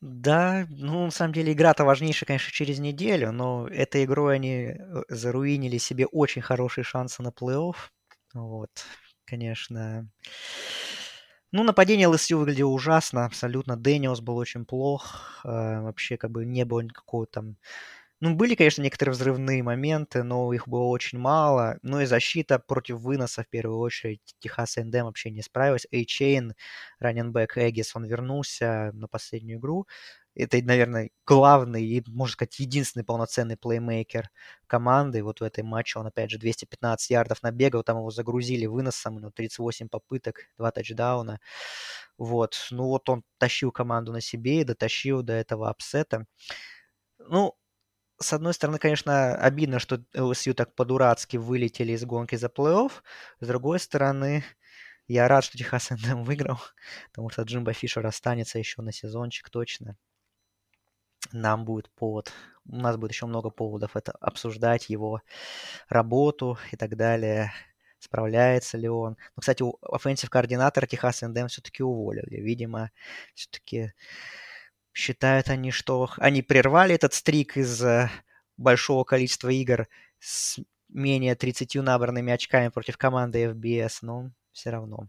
[0.00, 5.02] Да, ну, на самом деле, игра-то важнейшая, конечно, через неделю, но этой игрой они э,
[5.08, 7.76] заруинили себе очень хорошие шансы на плей-офф.
[8.34, 8.70] Вот,
[9.24, 10.10] конечно.
[11.52, 13.76] Ну, нападение ЛСЮ выглядело ужасно, абсолютно.
[13.76, 15.40] Дэниелс был очень плох.
[15.44, 17.56] Э, вообще, как бы не было никакого там
[18.20, 21.78] ну, были, конечно, некоторые взрывные моменты, но их было очень мало.
[21.82, 25.86] Ну и защита против выноса, в первую очередь, Texas A&M вообще не справилась.
[25.90, 26.54] Эйчейн,
[27.00, 29.86] раннинбек Aggies, он вернулся на последнюю игру.
[30.36, 34.30] Это, наверное, главный и, можно сказать, единственный полноценный плеймейкер
[34.66, 35.22] команды.
[35.22, 39.30] Вот в этой матче он, опять же, 215 ярдов набегал, там его загрузили выносом, ну,
[39.30, 41.38] 38 попыток, 2 тачдауна.
[42.18, 46.26] Вот, ну вот он тащил команду на себе и дотащил до этого апсета.
[47.18, 47.54] Ну,
[48.18, 52.92] с одной стороны, конечно, обидно, что LSU так по-дурацки вылетели из гонки за плей-офф.
[53.40, 54.44] С другой стороны,
[55.06, 56.58] я рад, что Texas A&M выиграл,
[57.10, 59.96] потому что Джимбо Фишер останется еще на сезончик точно.
[61.32, 62.32] Нам будет повод,
[62.66, 65.22] у нас будет еще много поводов это обсуждать, его
[65.88, 67.52] работу и так далее,
[67.98, 69.16] справляется ли он.
[69.34, 72.40] Ну, кстати, offensive координатора Texas A&M все-таки уволили.
[72.40, 72.90] Видимо,
[73.34, 73.92] все-таки
[74.94, 78.08] Считают они, что они прервали этот streak из э,
[78.56, 79.88] большого количества игр
[80.20, 85.08] с менее 30 набранными очками против команды FBS, но все равно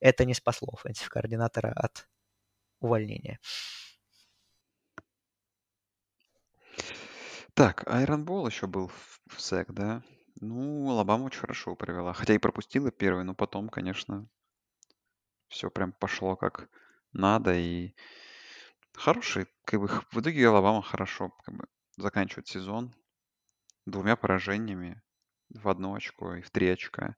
[0.00, 2.08] это не спасло offensive координатора от
[2.80, 3.38] увольнения.
[7.54, 8.90] Так, Iron Bowl еще был
[9.28, 10.02] в SEC, да?
[10.40, 12.12] Ну, Алабама очень хорошо провела.
[12.12, 14.26] Хотя и пропустила первый, но потом, конечно,
[15.48, 16.68] все прям пошло как
[17.12, 17.54] надо.
[17.54, 17.94] И
[18.96, 21.66] Хороший, как бы, в итоге Алабама хорошо как бы
[21.96, 22.94] заканчивает сезон
[23.86, 25.02] двумя поражениями
[25.50, 27.16] в одно очко и в три очка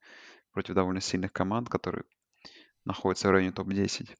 [0.52, 2.04] против довольно сильных команд, которые
[2.84, 4.16] находятся в районе топ-10.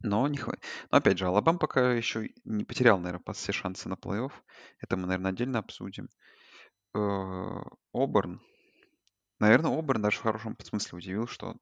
[0.00, 0.58] Но, не хва-
[0.90, 4.32] Но опять же, Алабам пока еще не потерял, наверное, все шансы на плей-офф.
[4.80, 6.08] Это мы, наверное, отдельно обсудим.
[6.94, 7.00] Э,
[7.92, 8.40] Оберн.
[9.38, 11.56] Наверное, Оберн даже в хорошем смысле удивил, что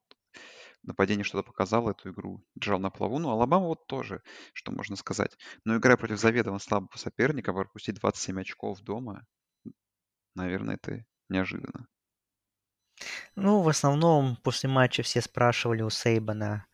[0.83, 3.19] нападение что-то показало эту игру, держал на плаву.
[3.19, 4.21] Ну, Алабама вот тоже,
[4.53, 5.37] что можно сказать.
[5.65, 9.25] Но играя против заведомо слабого соперника, пропустить 27 очков дома,
[10.35, 11.87] наверное, это неожиданно.
[13.35, 16.65] Ну, в основном после матча все спрашивали у Сейбана,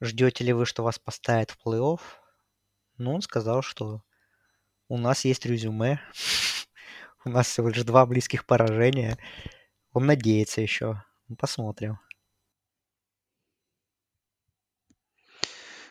[0.00, 2.00] ждете ли вы, что вас поставят в плей-офф?
[2.96, 4.02] Ну, он сказал, что
[4.88, 6.00] у нас есть резюме,
[7.24, 9.18] у нас всего лишь два близких поражения.
[9.92, 11.02] Он надеется еще.
[11.38, 11.98] Посмотрим.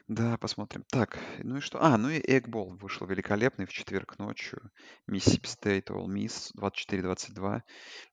[0.09, 0.83] Да, посмотрим.
[0.91, 1.81] Так, ну и что?
[1.81, 4.69] А, ну и Egg Bowl вышел великолепный в четверг ночью.
[5.07, 7.61] Mississippi State, Ole Miss 24-22.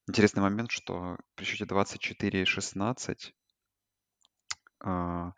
[0.06, 3.32] Интересный момент, что при счете 24-16
[4.84, 5.32] а,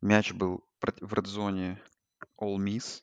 [0.00, 1.80] мяч был в редзоне
[2.40, 3.02] Ole Miss,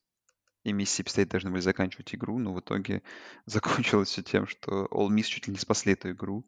[0.66, 3.02] и Mississippi State должны были заканчивать игру, но в итоге
[3.46, 6.46] закончилось все тем, что Ole Miss чуть ли не спасли эту игру.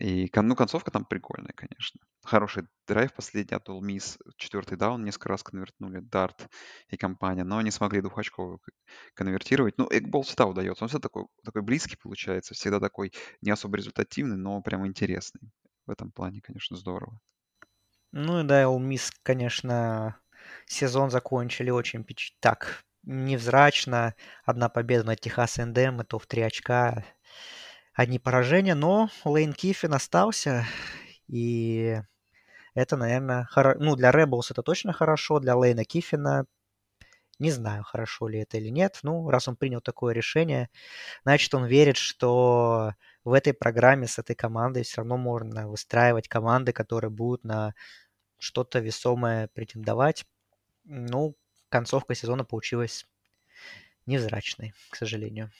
[0.00, 2.00] И ну, концовка там прикольная, конечно.
[2.24, 4.18] Хороший драйв последний от Miss.
[4.36, 6.48] Четвертый даун несколько раз конвертнули Дарт
[6.88, 8.60] и компания, но не смогли двухочковую
[9.14, 9.78] конвертировать.
[9.78, 10.84] Ну, Экбол всегда удается.
[10.84, 15.52] Он всегда такой, такой близкий получается, всегда такой не особо результативный, но прям интересный.
[15.86, 17.18] В этом плане, конечно, здорово.
[18.10, 20.18] Ну и да, Miss, конечно,
[20.66, 22.36] сезон закончили очень печ...
[22.40, 24.14] так, невзрачно.
[24.44, 27.04] Одна победа над Техас НДМ, это в три очка
[27.94, 30.66] одни поражения, но Лейн Киффин остался,
[31.28, 32.00] и
[32.74, 33.76] это, наверное, хоро...
[33.78, 36.46] ну, для Rebels это точно хорошо, для Лейна Киффина
[37.38, 39.00] не знаю, хорошо ли это или нет.
[39.02, 40.70] Ну, раз он принял такое решение,
[41.24, 46.72] значит, он верит, что в этой программе с этой командой все равно можно выстраивать команды,
[46.72, 47.74] которые будут на
[48.38, 50.26] что-то весомое претендовать.
[50.84, 51.36] Ну,
[51.70, 53.06] концовка сезона получилась
[54.06, 55.50] невзрачной, к сожалению.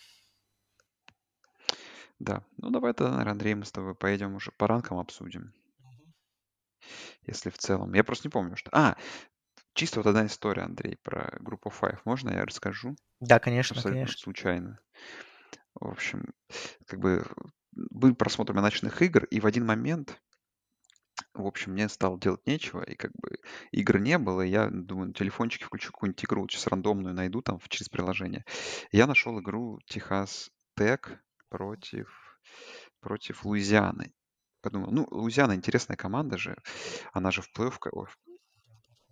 [2.18, 2.44] Да.
[2.56, 5.52] Ну, давай тогда, наверное, Андрей, мы с тобой поедем уже по ранкам обсудим.
[7.26, 7.94] Если в целом.
[7.94, 8.70] Я просто не помню, что...
[8.72, 8.96] А,
[9.74, 12.00] чисто вот одна история, Андрей, про группу Five.
[12.04, 12.96] Можно я расскажу?
[13.20, 14.22] Да, конечно, Абсолютно конечно.
[14.22, 14.78] случайно.
[15.74, 16.32] В общем,
[16.86, 17.26] как бы
[17.72, 20.20] был просмотром ночных игр, и в один момент,
[21.32, 23.38] в общем, мне стало делать нечего, и как бы
[23.72, 27.58] игр не было, и я думаю, на телефончике включу какую-нибудь игру, сейчас рандомную найду там
[27.68, 28.44] через приложение.
[28.92, 31.20] Я нашел игру Техас Тек
[31.54, 32.08] против,
[33.00, 34.12] против Луизианы.
[34.60, 36.56] Подумал, ну, Луизиана интересная команда же.
[37.12, 38.08] Она же в плей-офф...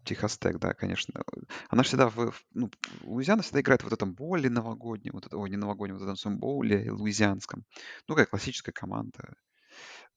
[0.05, 1.23] Техас Тек, да, конечно.
[1.69, 2.35] Она всегда в...
[2.51, 2.69] Ну,
[3.03, 6.41] Луизиана всегда играет в вот этом боуле новогоднем, вот ой, не новогоднем, вот этом своем
[6.43, 7.65] луизианском.
[8.09, 9.35] Ну, как классическая команда.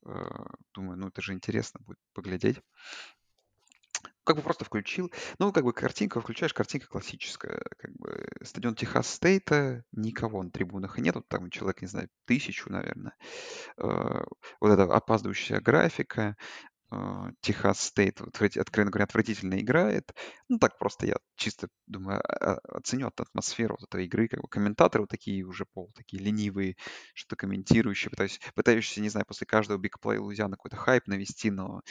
[0.07, 0.25] Э,
[0.73, 2.59] думаю, ну, это же интересно будет поглядеть.
[4.25, 5.11] Как бы просто включил.
[5.39, 7.61] Ну, как бы картинка, включаешь, картинка классическая.
[7.77, 13.15] Как бы стадион Техас Стейта, никого на трибунах нету, там человек, не знаю, тысячу, наверное.
[13.77, 14.23] Э,
[14.59, 16.35] вот эта опаздывающая графика,
[16.91, 20.13] а, Техас Стейт, откровенно говоря, отвратительно играет.
[20.49, 24.27] Ну, так просто я чисто думаю, а, а, оценю атмосферу вот этой игры.
[24.27, 26.75] Как бы комментаторы вот такие уже пол, такие ленивые,
[27.13, 28.11] что-то комментирующие,
[28.55, 31.81] пытающиеся, не знаю, после каждого бигплея Лузиана какой-то хайп навести, но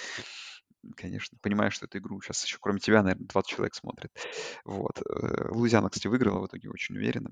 [0.96, 4.10] конечно, понимаешь, что эту игру сейчас еще кроме тебя, наверное, 20 человек смотрит.
[4.64, 5.00] Вот.
[5.00, 7.30] Э, Лузиана, кстати, выиграла в итоге очень уверенно.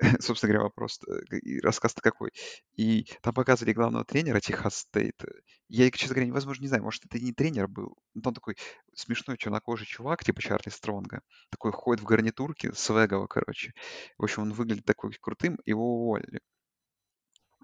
[0.20, 2.30] Собственно говоря, вопрос, э, и рассказ-то какой.
[2.76, 5.22] И там показывали главного тренера Техас Стейт.
[5.68, 7.96] Я, честно говоря, невозможно не знаю, может, это не тренер был.
[8.14, 8.56] Но там такой
[8.94, 11.22] смешной чернокожий чувак, типа Чарли Стронга.
[11.50, 13.72] Такой ходит в гарнитурке, свегово, короче.
[14.18, 16.40] В общем, он выглядит такой крутым, его уволили.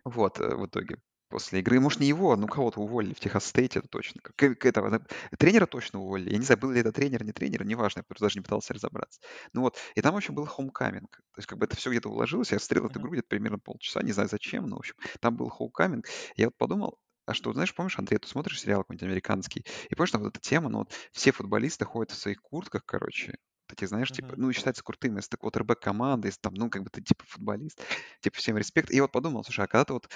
[0.04, 0.98] Вот, э, в итоге
[1.28, 1.80] после игры.
[1.80, 4.20] Может, не его, ну кого-то уволили в Техас Стейте, это точно.
[4.22, 5.04] Как, как этого,
[5.38, 6.32] тренера точно уволили.
[6.32, 9.20] Я не знаю, был ли это тренер, не тренер, неважно, я даже не пытался разобраться.
[9.52, 11.10] Ну вот, и там еще был хоумкаминг.
[11.10, 12.52] То есть как бы это все где-то уложилось.
[12.52, 15.48] Я смотрел эту игру где-то примерно полчаса, не знаю зачем, но в общем, там был
[15.48, 16.06] хоумкаминг.
[16.36, 20.12] Я вот подумал, а что, знаешь, помнишь, Андрей, ты смотришь сериал какой-нибудь американский, и помнишь,
[20.12, 23.36] там вот эта тема, ну вот все футболисты ходят в своих куртках, короче,
[23.68, 26.90] такие, знаешь, типа, ну, считается крутым, если ты квотербек команды, если там, ну, как бы
[26.90, 27.80] ты, типа, футболист,
[28.22, 28.90] типа, всем респект.
[28.90, 30.08] И я вот подумал, слушай, а когда ты вот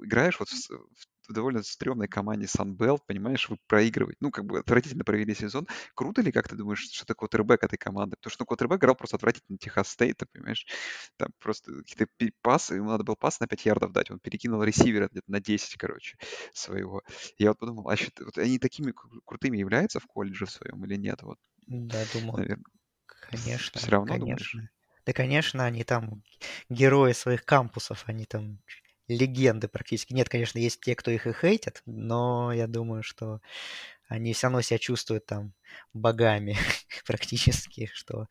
[0.00, 0.70] играешь вот в,
[1.28, 6.22] в довольно стрёмной команде Sunbelt, понимаешь, вы проигрываете, ну, как бы отвратительно провели сезон, круто
[6.22, 8.16] ли, как ты думаешь, что ты квотербек этой команды?
[8.16, 10.66] Потому что, ну, квотербек играл просто отвратительно Техас Стейта, понимаешь,
[11.16, 12.06] там просто какие-то
[12.42, 15.76] пасы, ему надо было пас на 5 ярдов дать, он перекинул ресивера где-то на 10,
[15.76, 16.16] короче,
[16.52, 17.02] своего.
[17.38, 18.92] Я вот подумал, а что, вот они такими
[19.24, 21.22] крутыми являются в колледже в своем или нет?
[21.22, 21.38] Вот,
[21.68, 22.64] Да, думаю, наверное.
[23.28, 24.58] Конечно, Все равно думаешь?
[24.58, 24.70] конечно.
[25.06, 26.22] Да, конечно, они там
[26.68, 28.60] герои своих кампусов, они там
[29.08, 30.12] легенды практически.
[30.12, 33.40] Нет, конечно, есть те, кто их и хейтят, но я думаю, что
[34.08, 35.54] они все равно себя чувствуют там
[35.94, 36.56] богами
[37.06, 38.28] практически, что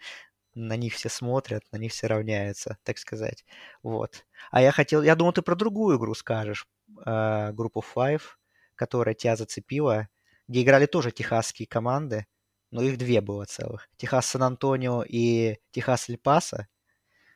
[0.56, 3.46] на них все смотрят, на них все равняются, так сказать.
[3.84, 4.26] Вот.
[4.52, 6.68] А я хотел, я думал, ты про другую игру скажешь,
[7.06, 8.24] э, группу Five,
[8.76, 10.10] которая тебя зацепила,
[10.48, 12.26] где играли тоже техасские команды,
[12.72, 13.90] но их две было целых.
[13.98, 16.68] Техас Сан-Антонио и Техас Эль-Паса,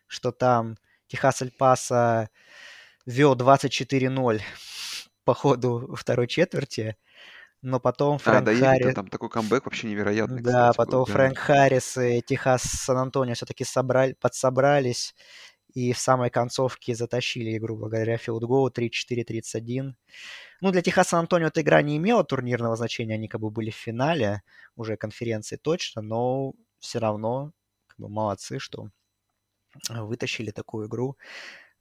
[0.07, 0.77] что там
[1.07, 2.29] Техас Эль-Паса
[3.05, 4.41] вел 24-0
[5.23, 6.97] по ходу второй четверти,
[7.61, 8.95] но потом Фрэнк а, да, Харрис...
[8.95, 11.13] там такой камбэк вообще невероятный, Да, кстати, потом был, да.
[11.13, 15.13] Фрэнк Харрис и Техас Сан-Антонио все-таки собрали, подсобрались
[15.73, 19.93] и в самой концовке затащили игру благодаря филдголу 3-4-31.
[20.61, 23.75] Ну, для Техаса Сан-Антонио эта игра не имела турнирного значения, они как бы были в
[23.75, 24.41] финале
[24.75, 27.51] уже конференции точно, но все равно
[27.87, 28.89] как бы молодцы, что
[29.89, 31.17] вытащили такую игру.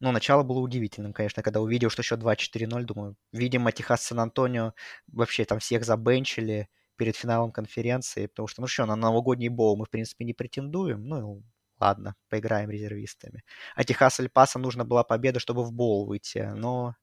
[0.00, 4.72] Ну, начало было удивительным, конечно, когда увидел, что счет 2-4-0, думаю, видимо, Техас Сан-Антонио
[5.08, 9.84] вообще там всех забенчили перед финалом конференции, потому что, ну что, на новогодний боул мы,
[9.84, 11.42] в принципе, не претендуем, ну,
[11.80, 13.42] ладно, поиграем резервистами.
[13.74, 16.94] А Техас Эль-Паса нужно была победа, чтобы в боул выйти, но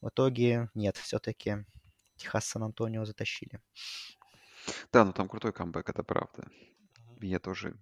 [0.00, 1.64] в итоге нет, все-таки
[2.16, 3.60] Техас Сан-Антонио затащили.
[4.92, 6.48] Да, ну там крутой камбэк, это правда.
[7.20, 7.76] Я тоже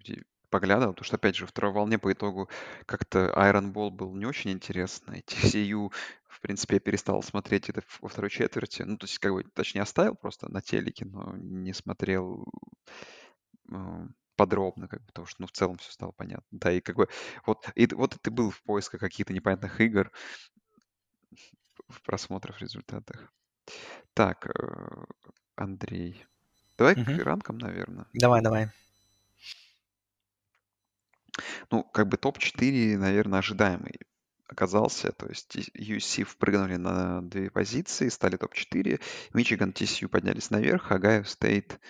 [0.50, 2.48] поглядывал, потому что, опять же, второй волне по итогу
[2.86, 5.24] как-то Iron Ball был не очень интересный.
[5.26, 5.90] TCU,
[6.28, 8.82] в принципе, я перестал смотреть это во второй четверти.
[8.82, 12.46] Ну, то есть, как бы, точнее, оставил просто на телеке, но не смотрел
[14.36, 16.46] подробно, как бы, потому что, ну, в целом все стало понятно.
[16.50, 17.08] Да, и как бы,
[17.46, 20.12] вот, и вот ты был в поисках каких-то непонятных игр,
[21.88, 23.32] в просмотрах, результатах.
[24.14, 25.04] Так, э,
[25.56, 26.26] Андрей,
[26.78, 27.18] давай Мгм.
[27.18, 28.06] к ранкам, наверное.
[28.14, 28.68] Давай, давай.
[31.70, 33.98] Ну, как бы топ-4, наверное, ожидаемый
[34.52, 35.12] оказался.
[35.12, 39.00] То есть USC впрыгнули на две позиции, стали топ-4.
[39.34, 41.80] Мичиган, TCU поднялись наверх, Ohio State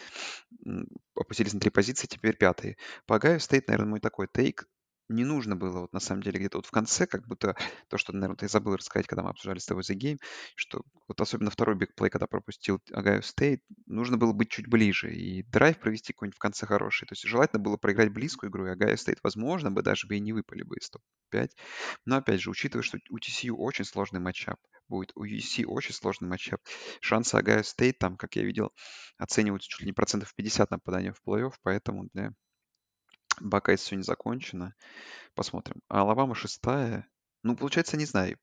[1.14, 2.76] опустились на три позиции, теперь пятые.
[3.06, 4.66] По Ohio State, наверное, мой такой take
[5.08, 7.56] не нужно было вот на самом деле где-то вот в конце, как будто
[7.88, 10.18] то, что, наверное, ты забыл рассказать, когда мы обсуждали с тобой The Game,
[10.54, 15.14] что вот особенно второй big play, когда пропустил Ohio State, нужно было быть чуть ближе
[15.14, 17.06] и драйв провести какой-нибудь в конце хороший.
[17.06, 20.20] То есть желательно было проиграть близкую игру, и Ohio State, возможно, бы даже бы и
[20.20, 21.50] не выпали бы из топ-5.
[22.06, 26.28] Но опять же, учитывая, что у TCU очень сложный матчап, будет у USC очень сложный
[26.28, 26.60] матчап.
[27.00, 28.72] Шансы Огайо Стейт там, как я видел,
[29.18, 32.32] оцениваются чуть ли не процентов 50 на попадание в плей-офф, поэтому для
[33.40, 34.74] Buckeyes все не закончено.
[35.34, 35.82] Посмотрим.
[35.88, 37.08] Алабама шестая.
[37.42, 38.38] Ну, получается, не знаю.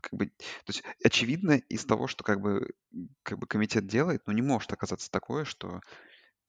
[0.00, 2.74] Как бы, то есть очевидно из того, что как бы,
[3.22, 5.80] как бы комитет делает, но не может оказаться такое, что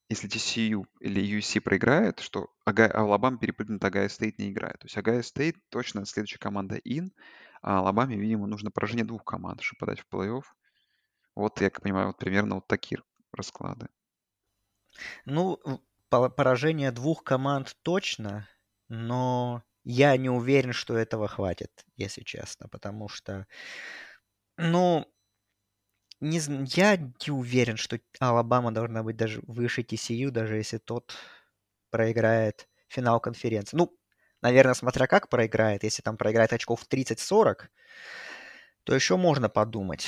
[0.10, 4.80] если TCU или USC проиграет, что Алабама перепрыгнет, Огайо Стейт не играет.
[4.80, 7.12] То есть Огайо Стейт точно следующая команда in,
[7.62, 10.44] а Алабаме, видимо, нужно поражение двух команд, чтобы подать в плей-офф.
[11.34, 13.02] Вот, я как понимаю, вот примерно вот такие
[13.32, 13.88] расклады.
[15.26, 15.60] Ну,
[16.30, 18.48] поражение двух команд точно,
[18.90, 23.48] но я не уверен, что этого хватит, если честно, потому что,
[24.58, 25.06] ну,
[26.22, 26.40] не,
[26.76, 31.14] я не уверен, что Алабама должна быть даже выше TCU, даже если тот
[31.92, 33.78] проиграет финал конференции.
[33.78, 33.98] Ну,
[34.42, 37.70] наверное, смотря как проиграет, если там проиграет очков 30-40,
[38.84, 40.08] то еще можно подумать.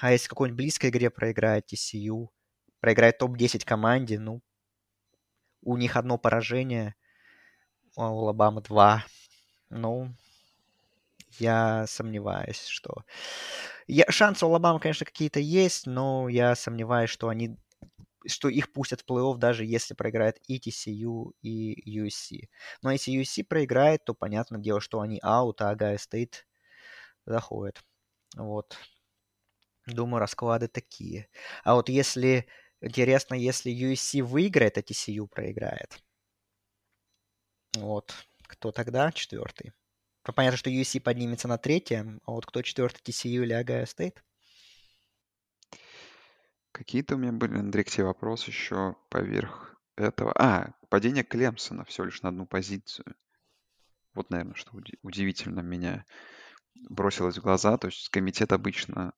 [0.00, 2.30] А если какой-нибудь близкой игре проиграет TCU,
[2.80, 4.42] проиграет топ-10 команде, ну,
[5.62, 6.94] у них одно поражение,
[7.96, 9.04] у Алабамы два.
[9.68, 10.14] Ну,
[11.38, 13.04] я сомневаюсь, что...
[13.86, 14.04] Я...
[14.08, 17.56] Шансы у Алабамы, конечно, какие-то есть, но я сомневаюсь, что они
[18.26, 22.48] что их пустят в плей-офф, даже если проиграет и TCU, и USC.
[22.82, 26.46] Но если USC проиграет, то понятное дело, что они out, а Огайо Стейт
[27.24, 27.82] заходит.
[28.36, 28.76] Вот.
[29.86, 31.28] Думаю, расклады такие.
[31.64, 32.46] А вот если...
[32.80, 36.02] Интересно, если USC выиграет, а TCU проиграет.
[37.76, 38.14] Вот.
[38.42, 39.72] Кто тогда четвертый?
[40.22, 44.22] Понятно, что USC поднимется на третье, а вот кто четвертый, TCU или Огайо Стейт?
[46.72, 50.32] Какие-то у меня были, Андрей, к тебе вопросы еще поверх этого.
[50.36, 53.14] А, падение Клемсона всего лишь на одну позицию.
[54.14, 56.04] Вот, наверное, что уди- удивительно меня
[56.88, 57.76] бросилось в глаза.
[57.76, 59.12] То есть комитет обычно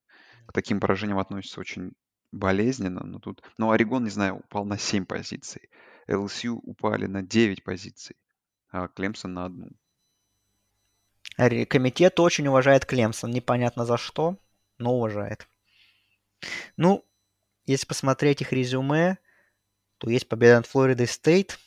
[0.46, 1.92] к таким поражениям относится очень
[2.32, 3.42] болезненно, но тут...
[3.58, 5.70] Ну, Орегон, не знаю, упал на 7 позиций.
[6.08, 8.16] ЛСЮ упали на 9 позиций,
[8.70, 9.70] а Клемсон на одну.
[11.36, 13.30] Комитет очень уважает Клемсон.
[13.30, 14.38] Непонятно за что,
[14.78, 15.48] но уважает.
[16.76, 17.04] Ну,
[17.64, 19.18] если посмотреть их резюме,
[19.98, 21.58] то есть победа над Флоридой Стейт.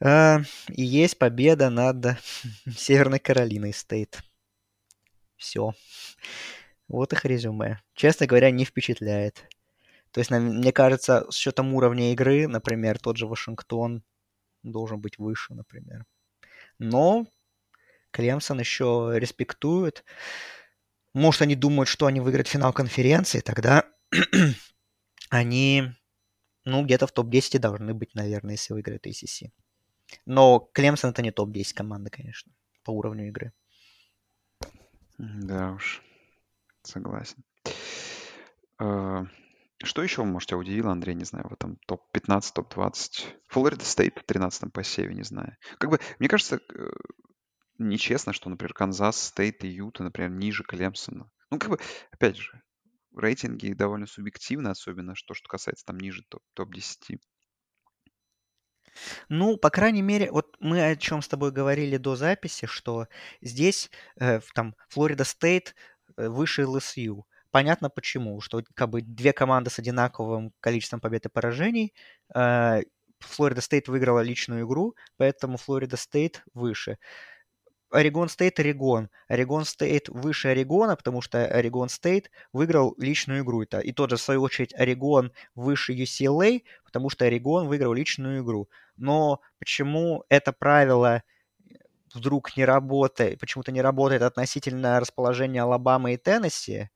[0.00, 2.18] а, и есть победа над
[2.76, 4.22] Северной Каролиной Стейт.
[5.36, 5.72] Все.
[6.88, 7.82] Вот их резюме.
[7.94, 9.48] Честно говоря, не впечатляет.
[10.10, 14.02] То есть, мне кажется, с учетом уровня игры, например, тот же Вашингтон
[14.62, 16.06] должен быть выше, например.
[16.78, 17.26] Но
[18.10, 20.04] Клемсон еще респектует.
[21.12, 23.84] Может, они думают, что они выиграют финал конференции, тогда
[25.30, 25.92] они,
[26.64, 29.50] ну, где-то в топ-10 и должны быть, наверное, если выиграют ACC.
[30.24, 32.50] Но Клемсон это не топ-10 команда, конечно,
[32.82, 33.52] по уровню игры.
[35.18, 36.02] Да уж,
[36.82, 37.44] согласен.
[38.78, 39.24] А,
[39.84, 43.26] Что еще, может, тебя удивило, Андрей, не знаю, в этом топ-15, топ-20?
[43.48, 45.56] Флорида Стейт в 13 по севе, не знаю.
[45.78, 46.90] Как бы, мне кажется, э,
[47.78, 51.30] нечестно, что, например, Канзас Стейт и Юта, например, ниже Клемсона.
[51.50, 51.78] Ну, как бы,
[52.12, 52.62] опять же,
[53.16, 57.20] рейтинги довольно субъективны, особенно что, что касается там ниже топ- топ-10.
[59.28, 63.06] Ну, по крайней мере, вот мы о чем с тобой говорили до записи, что
[63.40, 65.74] здесь э, там Флорида Стейт
[66.28, 67.24] выше LSU.
[67.50, 71.94] Понятно почему, что как бы две команды с одинаковым количеством побед и поражений.
[72.34, 72.82] э,
[73.20, 76.98] Флорида Стейт выиграла личную игру, поэтому Флорида Стейт выше.
[77.90, 79.08] Орегон Стейт, Орегон.
[79.28, 83.62] Орегон Стейт выше Орегона, потому что Орегон Стейт выиграл личную игру.
[83.62, 88.42] Это, и тот же, в свою очередь, Орегон выше UCLA, потому что Орегон выиграл личную
[88.42, 88.68] игру.
[88.96, 91.22] Но почему это правило
[92.14, 96.88] вдруг не работает, почему-то не работает относительно расположения Алабамы и Теннесси,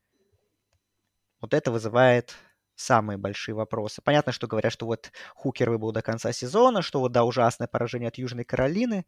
[1.40, 2.36] вот это вызывает
[2.76, 4.00] самые большие вопросы.
[4.02, 8.08] Понятно, что говорят, что вот Хукер выбыл до конца сезона, что вот да, ужасное поражение
[8.08, 9.04] от Южной Каролины.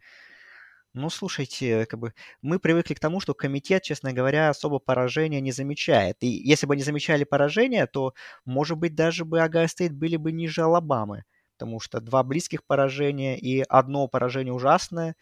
[0.95, 5.51] Ну, слушайте, как бы мы привыкли к тому, что комитет, честно говоря, особо поражения не
[5.51, 6.17] замечает.
[6.21, 10.31] И если бы они замечали поражения, то, может быть, даже бы Огайо Стейт были бы
[10.31, 11.25] ниже Алабамы.
[11.59, 15.17] Потому что два близких поражения и одно поражение ужасное,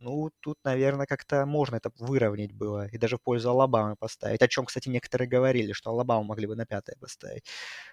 [0.00, 2.86] ну, тут, наверное, как-то можно это выровнять было.
[2.88, 4.40] И даже в пользу Алабамы поставить.
[4.42, 7.44] О чем, кстати, некоторые говорили, что Алабаму могли бы на пятое поставить.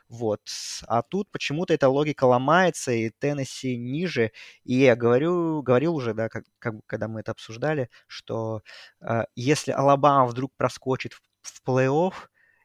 [0.08, 0.42] Вот.
[0.88, 4.32] А тут почему-то эта логика ломается, и Теннесси ниже.
[4.64, 8.62] И я говорю, говорил уже, да, как, как, когда мы это обсуждали, что
[9.02, 12.14] э, если Алабама вдруг проскочит в, в плей-офф,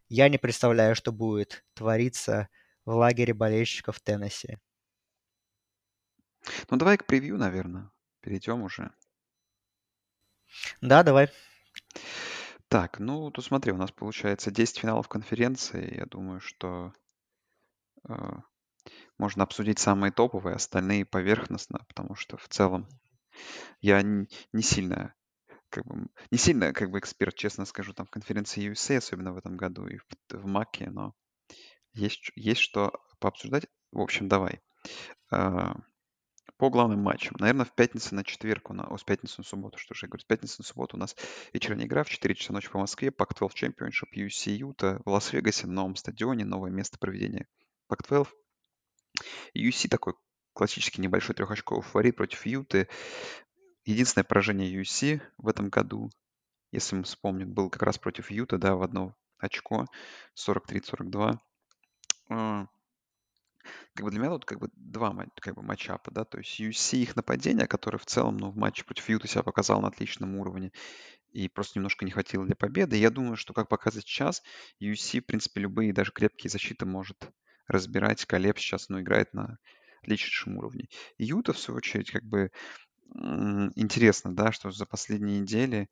[0.09, 2.49] я не представляю, что будет твориться
[2.85, 4.59] в лагере болельщиков Теннесси.
[6.71, 7.91] Ну, давай к превью, наверное.
[8.21, 8.93] Перейдем уже.
[10.81, 11.29] Да, давай.
[12.69, 15.97] Так, ну, тут смотри, у нас получается 10 финалов конференции.
[15.97, 16.93] Я думаю, что
[18.09, 18.15] э,
[19.19, 22.89] можно обсудить самые топовые, остальные поверхностно, потому что в целом
[23.81, 25.15] я н- не сильно,
[25.71, 29.39] как бы, не сильно, как бы, эксперт, честно скажу, там в конференции USA, особенно в
[29.39, 31.15] этом году, и в, в МАКе, но
[31.95, 33.67] есть, есть что пообсуждать.
[33.93, 34.61] В общем, давай.
[35.31, 35.77] А,
[36.65, 37.37] По главным матчам.
[37.41, 40.09] Наверное, в пятницу на четверг, у нас, о, с пятницы на субботу, что же я
[40.09, 41.15] говорю, с пятницы на субботу у нас
[41.53, 45.75] вечерняя игра в 4 часа ночи по Москве, Pac-12 Championship UC Юта в Лас-Вегасе, на
[45.75, 47.47] новом стадионе, новое место проведения
[47.91, 48.29] Pac-12.
[49.55, 50.15] UC такой
[50.55, 52.89] классический небольшой трехочковый фаворит против Юты.
[53.85, 56.09] Единственное поражение UC в этом году,
[56.73, 59.85] если мы вспомним, был как раз против Юта, да, в одно очко,
[60.35, 61.39] 43-42
[63.95, 66.99] как бы для меня тут как бы два как бы матчапа, да, то есть UC
[66.99, 70.73] их нападение, которое в целом, ну, в матче против Юта себя показал на отличном уровне,
[71.33, 72.97] и просто немножко не хватило для победы.
[72.97, 74.43] Я думаю, что, как показывает сейчас,
[74.81, 77.29] UC, в принципе, любые, даже крепкие защиты может
[77.67, 78.25] разбирать.
[78.25, 79.59] Колеб сейчас, ну, играет на
[80.03, 80.89] отличнейшем уровне.
[81.19, 82.51] Юта, в свою очередь, как бы
[83.75, 85.89] интересно, да, что за последние недели,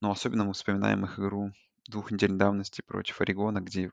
[0.00, 1.52] ну, особенно мы вспоминаем их игру
[1.86, 3.90] двух недель давности против Орегона, где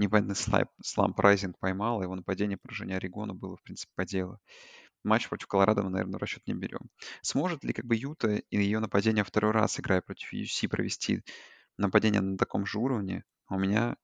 [0.00, 4.38] непонятный слайп, сламп Райзинг поймал, его нападение поражение Орегона было, в принципе, по делу.
[5.02, 6.90] Матч против Колорадо мы, наверное, в расчет не берем.
[7.22, 11.22] Сможет ли как бы Юта и ее нападение второй раз, играя против UC, провести
[11.78, 13.24] нападение на таком же уровне?
[13.48, 13.96] У меня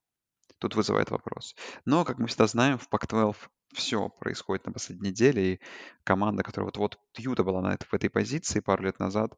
[0.59, 1.55] тут вызывает вопрос.
[1.85, 3.37] Но, как мы всегда знаем, в Pac-12
[3.75, 5.61] все происходит на последней неделе, и
[6.05, 9.35] команда, которая вот-вот Юта была на это, в этой позиции пару лет назад,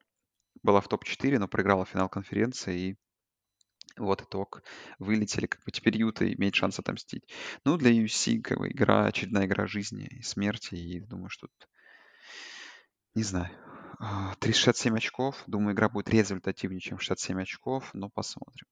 [0.62, 2.96] была в топ-4, но проиграла финал конференции, и
[3.96, 4.62] вот итог.
[4.98, 7.24] Вылетели, как бы теперь Юта имеет шанс отомстить.
[7.64, 11.68] Ну, для UFC как бы игра, очередная игра жизни и смерти, и думаю, что тут,
[13.14, 13.50] не знаю,
[14.40, 15.42] 367 а, очков.
[15.46, 18.66] Думаю, игра будет результативнее, чем 67 очков, но посмотрим.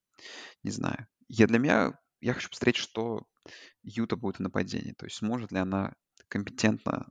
[0.63, 1.07] Не знаю.
[1.29, 3.27] Я для меня, я хочу посмотреть, что
[3.83, 4.93] Юта будет в нападении.
[4.93, 5.95] То есть сможет ли она
[6.29, 7.09] компетентно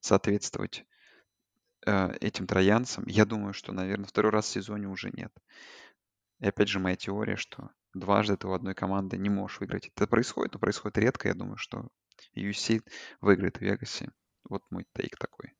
[0.00, 0.84] соответствовать
[1.86, 3.04] э, этим троянцам.
[3.06, 5.32] Я думаю, что, наверное, второй раз в сезоне уже нет.
[6.40, 9.90] И опять же моя теория, что дважды ты у одной команды не можешь выиграть.
[9.94, 11.28] Это происходит, но происходит редко.
[11.28, 11.88] Я думаю, что
[12.36, 12.82] UFC
[13.20, 14.10] выиграет в Вегасе.
[14.48, 15.54] Вот мой тейк такой.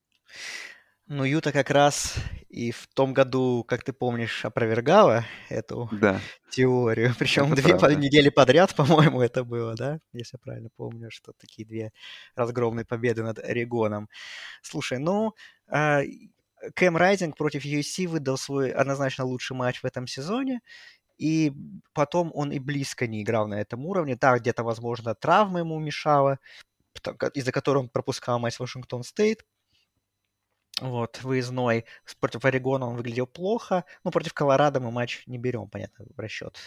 [1.09, 2.17] Ну, Юта как раз
[2.49, 6.21] и в том году, как ты помнишь, опровергала эту да.
[6.51, 7.15] теорию.
[7.19, 7.95] Причем это две правда.
[7.95, 10.01] недели подряд, по-моему, это было, да?
[10.13, 11.93] Если я правильно помню, что такие две
[12.35, 14.09] разгромные победы над Орегоном.
[14.63, 15.33] Слушай, ну,
[15.69, 16.03] а,
[16.75, 20.61] Кэм Райзинг против UFC выдал свой однозначно лучший матч в этом сезоне.
[21.19, 21.53] И
[21.95, 24.17] потом он и близко не играл на этом уровне.
[24.17, 26.39] Да, где-то, возможно, травма ему мешала,
[27.35, 29.45] из-за которой он пропускал матч Вашингтон Стейт.
[30.81, 31.87] Вот, выездной.
[32.21, 33.85] Против Орегона он выглядел плохо.
[34.05, 36.59] но против Колорадо мы матч не берем, понятно, в расчет.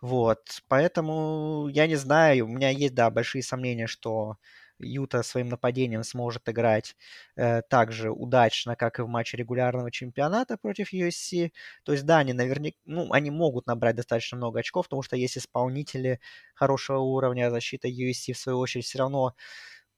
[0.00, 2.46] Вот, поэтому я не знаю.
[2.46, 4.36] У меня есть, да, большие сомнения, что
[4.82, 6.96] Юта своим нападением сможет играть
[7.36, 11.52] э, так же удачно, как и в матче регулярного чемпионата против USC.
[11.84, 15.38] То есть, да, они наверняка, ну, они могут набрать достаточно много очков, потому что есть
[15.38, 16.20] исполнители
[16.54, 19.34] хорошего уровня, защита USC, в свою очередь, все равно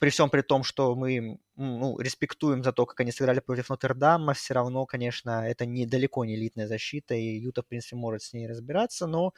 [0.03, 4.35] при всем при том, что мы ну, респектуем за то, как они сыграли против Нотр-Дама,
[4.35, 8.33] все равно, конечно, это не, далеко не элитная защита, и Юта, в принципе, может с
[8.33, 9.33] ней разбираться, но,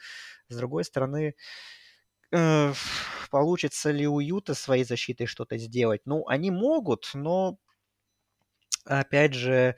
[0.49, 1.35] с другой стороны,
[2.35, 2.73] Э,
[3.31, 6.01] получится ли у Юта своей защитой что-то сделать?
[6.05, 7.57] Ну, они могут, но
[8.85, 9.75] опять же,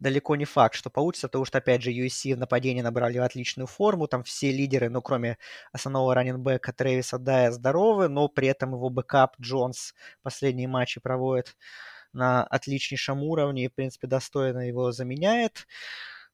[0.00, 4.08] далеко не факт, что получится, потому что, опять же, USC в нападении набрали отличную форму,
[4.08, 5.38] там все лидеры, ну, кроме
[5.72, 11.56] основного раннинбека Трэвиса Дая здоровы, но при этом его backup Джонс последние матчи проводит
[12.12, 15.66] на отличнейшем уровне и, в принципе, достойно его заменяет.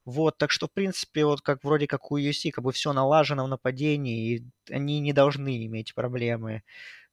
[0.07, 3.45] Вот, так что, в принципе, вот как вроде как у USC, как бы все налажено
[3.45, 6.63] в нападении, и они не должны иметь проблемы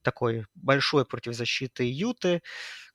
[0.04, 2.44] такой большой против защиты Юты.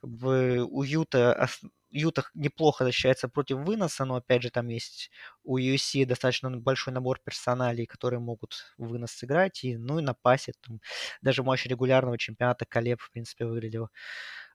[0.00, 1.48] Как бы у Юта,
[1.90, 5.10] Юта неплохо защищается против выноса, но опять же там есть
[5.44, 9.64] у UFC достаточно большой набор персоналей, которые могут вынос сыграть.
[9.64, 10.80] И, ну и на пасе там,
[11.22, 13.88] даже матч регулярного чемпионата Колеб, в принципе, выглядел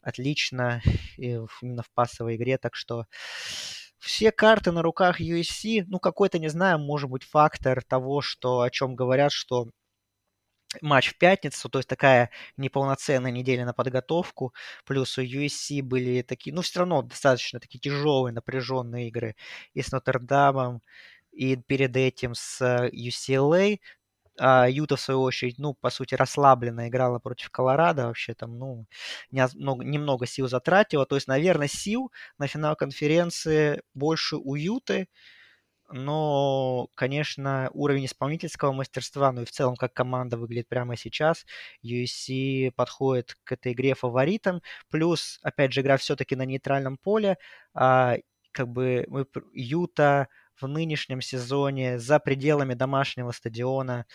[0.02, 0.82] отлично
[1.18, 2.57] и именно в пасовой игре.
[2.57, 3.06] Так что
[4.03, 8.69] все карты на руках USC, ну, какой-то, не знаю, может быть, фактор того, что, о
[8.69, 9.69] чем говорят, что
[10.81, 14.53] матч в пятницу, то есть такая неполноценная неделя на подготовку,
[14.85, 19.35] плюс у USC были такие, ну, все равно достаточно такие тяжелые, напряженные игры
[19.73, 20.81] и с Нотр-Дамом,
[21.31, 22.61] и перед этим с
[22.91, 23.80] UCLA,
[24.39, 28.07] а Юта, в свою очередь, ну, по сути, расслабленно играла против Колорадо.
[28.07, 28.85] Вообще там, ну,
[29.31, 31.05] не, много, немного сил затратила.
[31.05, 35.07] То есть, наверное, сил на финал конференции больше у Юты.
[35.91, 41.45] Но, конечно, уровень исполнительского мастерства, ну и в целом, как команда выглядит прямо сейчас,
[41.84, 44.61] USC подходит к этой игре фаворитом.
[44.89, 47.38] Плюс, опять же, игра все-таки на нейтральном поле.
[47.76, 48.15] А,
[48.51, 54.05] как бы мы, Юта в нынешнем сезоне за пределами домашнего стадиона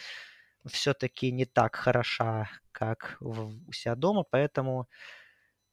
[0.67, 4.89] все-таки не так хороша, как в, у себя дома, поэтому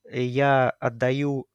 [0.10, 1.48] я отдаю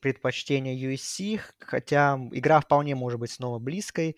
[0.00, 4.16] предпочтение USC, хотя игра вполне может быть снова близкой.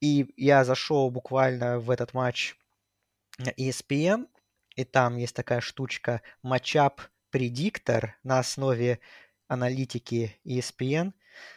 [0.00, 2.56] И я зашел буквально в этот матч
[3.40, 4.26] ESPN,
[4.76, 7.00] и там есть такая штучка Matchup
[7.32, 9.00] Predictor на основе
[9.48, 11.12] аналитики ESPN,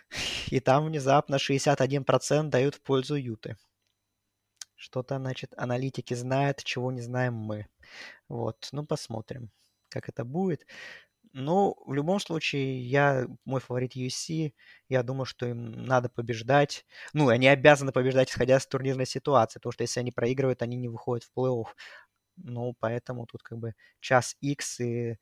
[0.52, 3.58] и там внезапно 61% дают в пользу Юты.
[4.76, 7.68] Что-то, значит, аналитики знают, чего не знаем мы.
[8.28, 9.52] Вот, ну посмотрим,
[9.90, 10.66] как это будет.
[11.34, 14.54] Ну, в любом случае, я мой фаворит USC.
[14.90, 16.86] Я думаю, что им надо побеждать.
[17.14, 20.90] Ну, они обязаны побеждать, исходя из турнирной ситуации, потому что если они проигрывают, они не
[20.90, 21.68] выходят в плей-офф.
[22.38, 25.18] Ну, поэтому тут как бы час X, и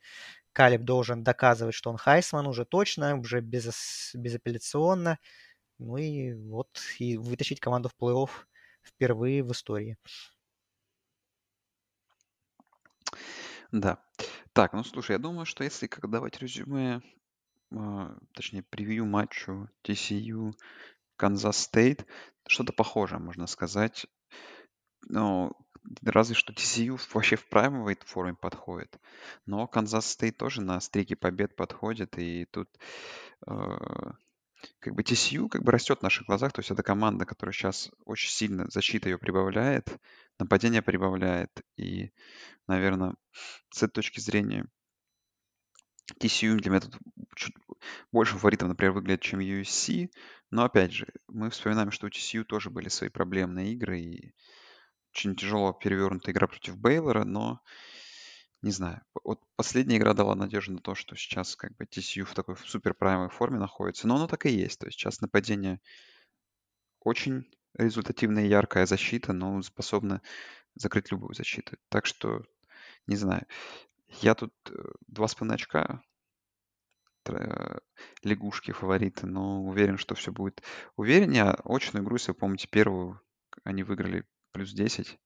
[0.59, 5.17] Калиб должен доказывать, что он Хайсман уже точно, уже без, безапелляционно.
[5.77, 6.67] Ну и вот,
[6.99, 8.29] и вытащить команду в плей-офф
[8.83, 9.95] впервые в истории.
[13.71, 14.03] Да.
[14.51, 17.01] Так, ну слушай, я думаю, что если как давать резюме,
[17.73, 20.51] а, точнее, превью матчу TCU
[21.15, 22.05] Канзас Стейт,
[22.49, 24.07] что-то похожее, можно сказать.
[25.07, 25.53] Но
[26.03, 28.99] разве что TCU вообще в праймовой форме подходит.
[29.45, 32.69] Но Канзас Стейт тоже на стрике побед подходит, и тут
[33.47, 33.77] э,
[34.79, 37.91] как бы TCU как бы растет в наших глазах, то есть это команда, которая сейчас
[38.05, 39.97] очень сильно, защита ее прибавляет,
[40.37, 42.11] нападение прибавляет, и,
[42.67, 43.15] наверное,
[43.69, 44.65] с этой точки зрения
[46.19, 46.97] TCU для меня тут
[47.35, 47.55] чуть
[48.11, 50.09] больше фаворитом, например, выглядит, чем USC,
[50.51, 54.33] но опять же, мы вспоминаем, что у TCU тоже были свои проблемные игры, и
[55.19, 57.59] очень тяжело перевернутая игра против Бейлора, но
[58.61, 59.01] не знаю.
[59.25, 62.93] Вот последняя игра дала надежду на то, что сейчас как бы TCU в такой супер
[62.93, 64.07] праймовой форме находится.
[64.07, 64.79] Но оно так и есть.
[64.79, 65.81] То есть сейчас нападение
[67.01, 67.45] очень
[67.77, 70.21] результативная и яркая защита, но способна
[70.75, 71.77] закрыть любую защиту.
[71.89, 72.43] Так что,
[73.05, 73.45] не знаю.
[74.21, 74.73] Я тут э,
[75.07, 76.01] два с половиной очка
[78.23, 80.63] лягушки фавориты, но уверен, что все будет
[80.95, 81.55] увереннее.
[81.63, 83.21] Очную игру, если вы помните, первую
[83.63, 85.17] они выиграли плюс 10.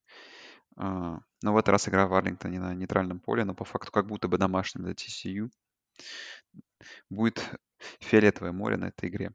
[0.76, 4.08] А, но в этот раз игра в Арлингтоне на нейтральном поле, но по факту как
[4.08, 5.50] будто бы домашним для TCU.
[7.10, 7.44] Будет
[8.00, 9.32] фиолетовое море на этой игре.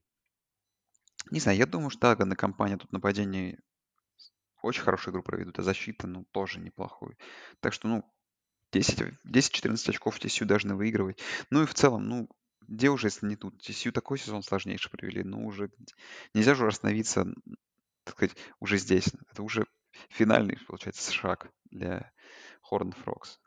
[1.30, 3.58] Не знаю, я думаю, что Аган и компания тут нападение
[4.62, 7.16] очень хорошую игру проведут, а защита, ну, тоже неплохую.
[7.60, 8.04] Так что, ну,
[8.72, 11.20] 10-14 очков TCU должны выигрывать.
[11.50, 12.28] Ну и в целом, ну,
[12.66, 13.62] где уже, если не тут?
[13.66, 15.70] TCU такой сезон сложнейший провели, ну уже
[16.34, 17.26] нельзя же остановиться,
[18.04, 19.08] так сказать, уже здесь.
[19.30, 19.66] Это уже
[20.10, 22.12] финальный, получается, шаг для
[22.70, 23.38] Horn Frogs.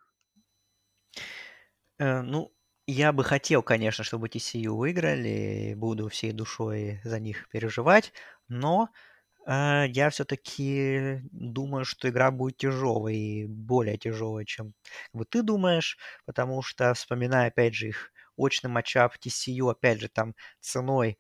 [2.00, 2.52] Э, ну,
[2.88, 8.14] я бы хотел, конечно, чтобы TCU выиграли, буду всей душой за них переживать,
[8.48, 8.90] но
[9.48, 14.74] э, я все-таки думаю, что игра будет тяжелой, более тяжелой, чем
[15.14, 20.36] вот ты думаешь, потому что, вспоминая, опять же, их очный матчап TCU, опять же, там
[20.62, 21.20] ценой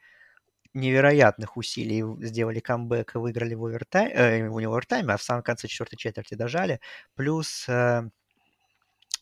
[0.73, 5.43] невероятных усилий сделали камбэк и выиграли в овертайме, э, не в овертайме, а в самом
[5.43, 6.79] конце четвертой четверти дожали.
[7.15, 8.09] Плюс э,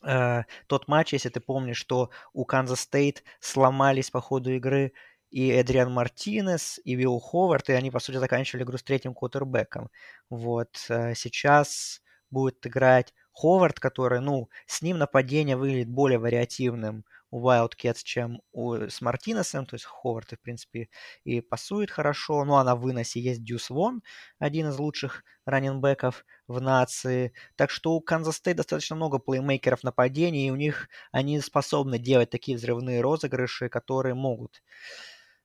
[0.04, 4.92] э, тот матч, если ты помнишь, что у Канзас Стейт сломались по ходу игры
[5.30, 9.90] и Эдриан Мартинес, и Вилл Ховард, и они, по сути, заканчивали игру с третьим квотербеком.
[10.28, 10.86] Вот.
[10.88, 18.00] Э, сейчас будет играть Ховард, который, ну, с ним нападение выглядит более вариативным у Wildcats,
[18.02, 20.88] чем у, с Мартинесом, то есть Ховард, в принципе,
[21.24, 24.02] и пасует хорошо, ну а на выносе есть Дюс Вон,
[24.38, 29.90] один из лучших раннинбеков в нации, так что у Канзас Стейт достаточно много плеймейкеров в
[29.90, 34.62] нападении, и у них они способны делать такие взрывные розыгрыши, которые могут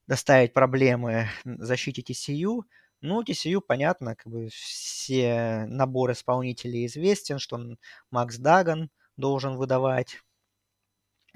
[0.07, 2.63] доставить проблемы защите TCU,
[3.01, 7.59] ну, TCU, понятно, как бы все набор исполнителей известен, что
[8.09, 10.17] Макс Даган должен выдавать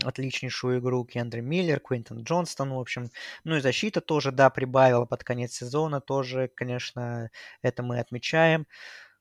[0.04, 3.10] отличнейшую игру Кендри Миллер, Квинтон Джонстон, в общем.
[3.44, 7.30] Ну и защита тоже, да, прибавила под конец сезона, тоже, конечно,
[7.62, 8.68] это мы отмечаем.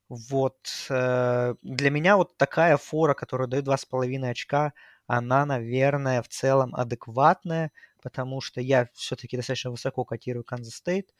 [0.09, 0.57] Вот.
[0.89, 4.73] Э, для меня вот такая фора, которая дает 2,5 очка,
[5.07, 11.11] она, наверное, в целом адекватная, потому что я все-таки достаточно высоко котирую Канзас Стейт.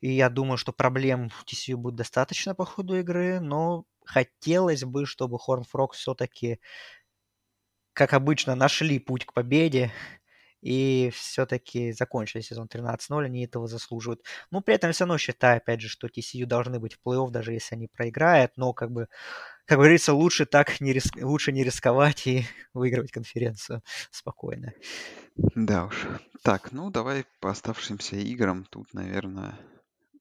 [0.00, 5.06] И я думаю, что проблем в TCU будет достаточно по ходу игры, но хотелось бы,
[5.06, 6.58] чтобы Хорн Фрог все-таки
[7.92, 9.92] как обычно, нашли путь к победе
[10.62, 14.22] и все-таки закончили сезон 13-0, они этого заслуживают.
[14.50, 17.52] Но при этом все равно считаю, опять же, что TCU должны быть в плей-офф, даже
[17.52, 19.08] если они проиграют, но как бы,
[19.66, 21.16] как говорится, лучше так не, риск...
[21.20, 23.82] лучше не рисковать и выигрывать конференцию
[24.12, 24.72] спокойно.
[25.36, 26.06] Да уж.
[26.44, 28.64] Так, ну давай по оставшимся играм.
[28.64, 29.58] Тут, наверное,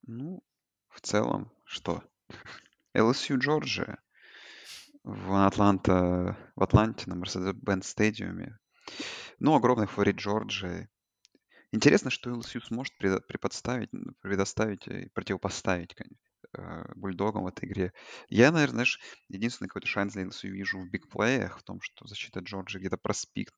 [0.07, 0.43] ну,
[0.89, 2.03] в целом, что?
[2.95, 3.99] LSU Джорджия
[5.03, 8.60] в Атланта, в Атланте на Mercedes-Benz стадиуме.
[9.40, 10.90] Ну, огромный фаворит Джорджии.
[11.72, 13.90] Интересно, что LSU сможет предподставить,
[14.22, 15.95] предоставить и противопоставить
[16.53, 17.94] э, Бульдогом в этой игре.
[18.28, 18.99] Я, наверное, знаешь,
[19.30, 23.49] единственный какой-то шанс для LSU вижу в бигплеях, в том, что защита Джорджии где-то проспит,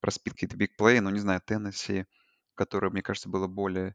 [0.00, 2.04] проспит какие-то бигплеи, но не знаю, Теннесси,
[2.54, 3.94] которое, мне кажется, было более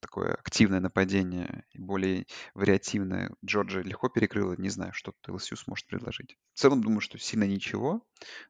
[0.00, 4.54] такое активное нападение и более вариативное Джорджия легко перекрыла.
[4.56, 6.36] Не знаю, что тут LSU сможет предложить.
[6.54, 8.02] В целом, думаю, что сильно ничего.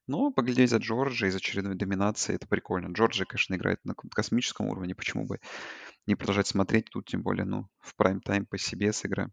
[0.07, 2.93] Но поглядеть за Джорджией, за очередной доминацией, это прикольно.
[2.93, 4.95] Джорджия, конечно, играет на космическом уровне.
[4.95, 5.41] Почему бы
[6.07, 9.29] не продолжать смотреть тут, тем более, ну, в прайм-тайм по себе игра.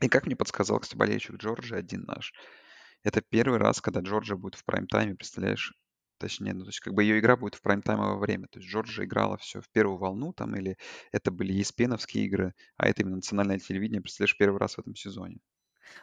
[0.00, 2.32] И как мне подсказал, кстати, болельщик Джорджии один наш,
[3.04, 5.74] это первый раз, когда Джорджия будет в прайм-тайме, представляешь,
[6.22, 8.46] Точнее, ну, то есть как бы ее игра будет в прайм-таймовое время.
[8.48, 10.78] То есть Джорджия играла все в первую волну там, или
[11.12, 15.40] это были еспеновские игры, а это именно национальное телевидение, представляешь, первый раз в этом сезоне.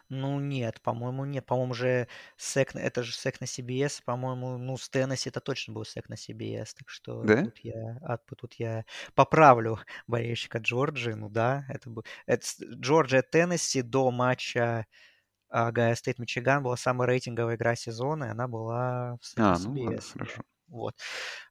[0.09, 1.45] Ну нет, по-моему, нет.
[1.45, 5.85] По-моему, же сек, это же сек на CBS, по-моему, ну, с Теннесси это точно был
[5.85, 7.43] сек на CBS, так что Да?
[7.43, 8.85] тут я, а, тут я
[9.15, 14.87] поправлю болельщика Джорджии, ну да, это был, это Джорджия Теннесси до матча
[15.49, 19.63] Гайя Стейт Мичиган была самая рейтинговая игра сезона, и она была в А, CBS.
[19.65, 20.41] ну ладно, хорошо.
[20.67, 20.95] Вот.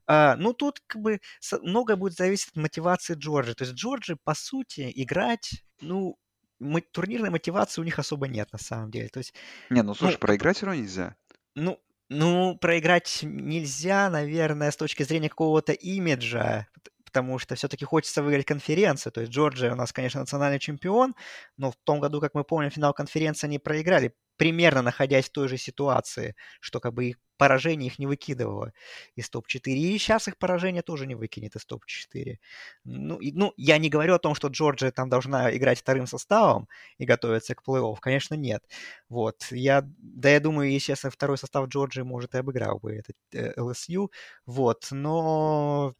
[0.07, 1.19] А, ну, тут как бы
[1.61, 3.53] многое будет зависеть от мотивации Джорджи.
[3.53, 6.17] То есть Джорджи, по сути, играть, ну,
[6.59, 9.09] мы, турнирной мотивации у них особо нет, на самом деле.
[9.09, 9.33] То есть,
[9.69, 11.15] не, ну слушай, ну, проиграть все равно нельзя.
[11.55, 16.67] Ну, ну, проиграть нельзя, наверное, с точки зрения какого-то имиджа,
[17.09, 19.11] потому что все-таки хочется выиграть конференцию.
[19.11, 21.15] То есть Джорджия у нас, конечно, национальный чемпион,
[21.57, 25.47] но в том году, как мы помним, финал конференции они проиграли, примерно находясь в той
[25.47, 28.73] же ситуации, что как бы их поражение их не выкидывало
[29.15, 29.71] из топ-4.
[29.71, 32.37] И сейчас их поражение тоже не выкинет из топ-4.
[32.83, 36.67] Ну, и, ну, я не говорю о том, что Джорджия там должна играть вторым составом
[36.97, 37.97] и готовиться к плей-офф.
[38.01, 38.63] Конечно, нет.
[39.09, 39.47] Вот.
[39.51, 44.11] Я, да, я думаю, естественно, второй состав Джорджии, может, и обыграл бы этот э, ЛСЮ.
[44.45, 44.87] Вот.
[44.91, 45.95] Но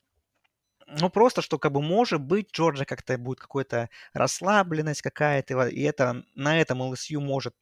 [1.00, 6.24] ну, просто, что как бы может быть Джорджия как-то будет какая-то расслабленность какая-то, и это
[6.36, 7.56] на этом ЛСЮ может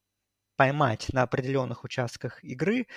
[0.58, 2.88] поймать на определенных участках игры.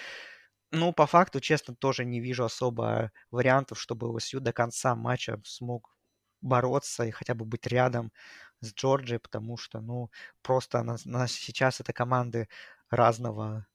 [0.72, 5.96] Ну, по факту, честно, тоже не вижу особо вариантов, чтобы ЛСЮ до конца матча смог
[6.42, 8.12] бороться и хотя бы быть рядом
[8.60, 10.10] с Джорджией, потому что, ну,
[10.42, 12.48] просто на, на сейчас это команды
[12.90, 13.66] разного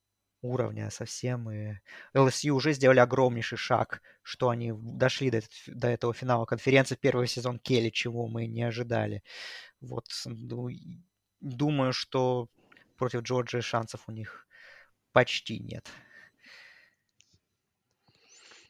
[0.45, 1.49] уровня совсем.
[1.51, 1.79] И
[2.13, 7.59] LSU уже сделали огромнейший шаг, что они дошли до, до этого финала конференции первый сезон
[7.59, 9.23] Келли, чего мы не ожидали.
[9.81, 10.05] Вот,
[11.41, 12.49] думаю, что
[12.97, 14.47] против Джорджии шансов у них
[15.11, 15.89] почти нет.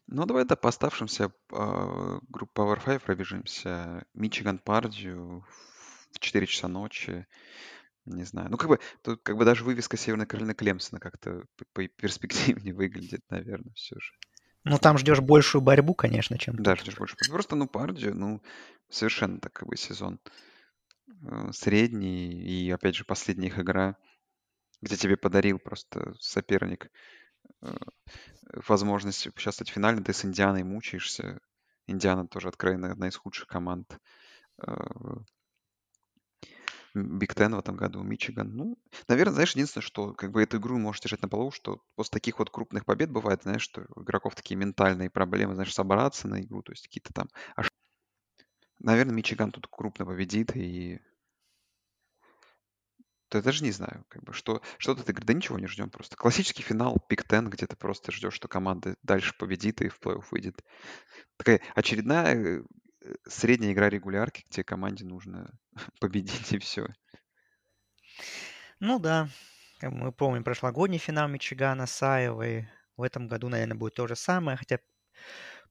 [0.08, 4.06] Ну, давай да, по оставшимся э, группе Power 5 пробежимся.
[4.14, 5.44] Мичиган Пардию
[6.12, 7.26] в 4 часа ночи.
[8.06, 8.50] Не знаю.
[8.52, 11.44] Ну, как бы, тут как бы даже вывеска Северной Каролины Клемсона как-то
[11.98, 14.14] перспективнее выглядит, наверное, все же.
[14.64, 17.16] Ну, там ждешь большую борьбу, конечно, чем Да, ждешь больше.
[17.30, 18.42] Просто, ну, Пардию, ну,
[18.90, 20.20] совершенно так как бы сезон
[21.08, 22.32] э, средний.
[22.32, 23.96] И, опять же, последняя их игра,
[24.82, 26.92] где тебе подарил просто соперник
[27.62, 27.76] э,
[28.68, 31.40] возможность участвовать в финале, ты с Индианой мучаешься.
[31.88, 34.00] Индиана тоже откровенно одна из худших команд
[34.66, 34.74] э,
[36.96, 38.56] Биг Тен в этом году, Мичиган.
[38.56, 38.78] Ну,
[39.10, 42.40] наверное, знаешь, единственное, что как бы эту игру можешь держать на полу, что после таких
[42.40, 46.62] вот крупных побед бывает, знаешь, что у игроков такие ментальные проблемы, знаешь, собраться на игру,
[46.62, 47.28] то есть какие-то там...
[48.80, 51.02] Наверное, Мичиган тут крупно победит, и
[53.34, 56.16] я даже не знаю, как бы, что, что ты говоришь, да ничего не ждем просто.
[56.16, 60.24] Классический финал Биг Тен, где ты просто ждешь, что команда дальше победит и в плей-офф
[60.32, 60.64] выйдет.
[61.38, 62.64] Такая очередная
[63.28, 65.58] средняя игра регулярки, где команде нужно
[66.00, 66.88] победить и все.
[68.80, 69.30] Ну да,
[69.82, 72.68] мы помним прошлогодний финал Мичигана с Айовой.
[72.98, 74.80] В этом году, наверное, будет то же самое, хотя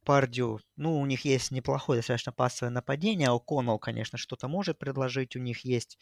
[0.05, 3.31] Пардю, ну, у них есть неплохое достаточно пассовое нападение.
[3.31, 5.35] О'Коннелл, конечно, что-то может предложить.
[5.35, 5.99] У них есть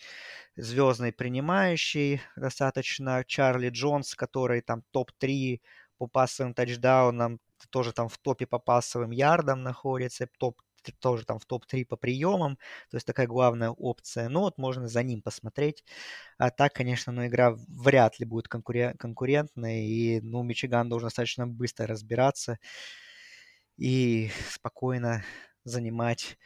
[0.57, 3.25] звездный принимающий достаточно.
[3.25, 5.61] Чарли Джонс, который там топ-3
[5.99, 7.39] по пассовым тачдаунам,
[7.71, 10.61] тоже там в топе по пассовым ярдам находится, топ
[10.91, 12.57] тоже там в топ-3 по приемам,
[12.91, 14.29] то есть такая главная опция.
[14.29, 15.85] Ну вот можно за ним посмотреть.
[16.39, 21.47] А так, конечно, ну игра вряд ли будет конкурен- конкурентной, и ну Мичиган должен достаточно
[21.47, 22.59] быстро разбираться
[23.77, 25.25] и спокойно
[25.65, 26.37] занимать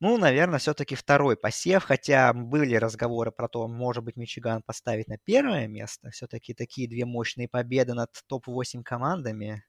[0.00, 5.18] ну, наверное, все-таки второй посев, хотя были разговоры про то, может быть, Мичиган поставить на
[5.18, 6.10] первое место.
[6.10, 9.64] Все-таки такие две мощные победы над топ-8 командами.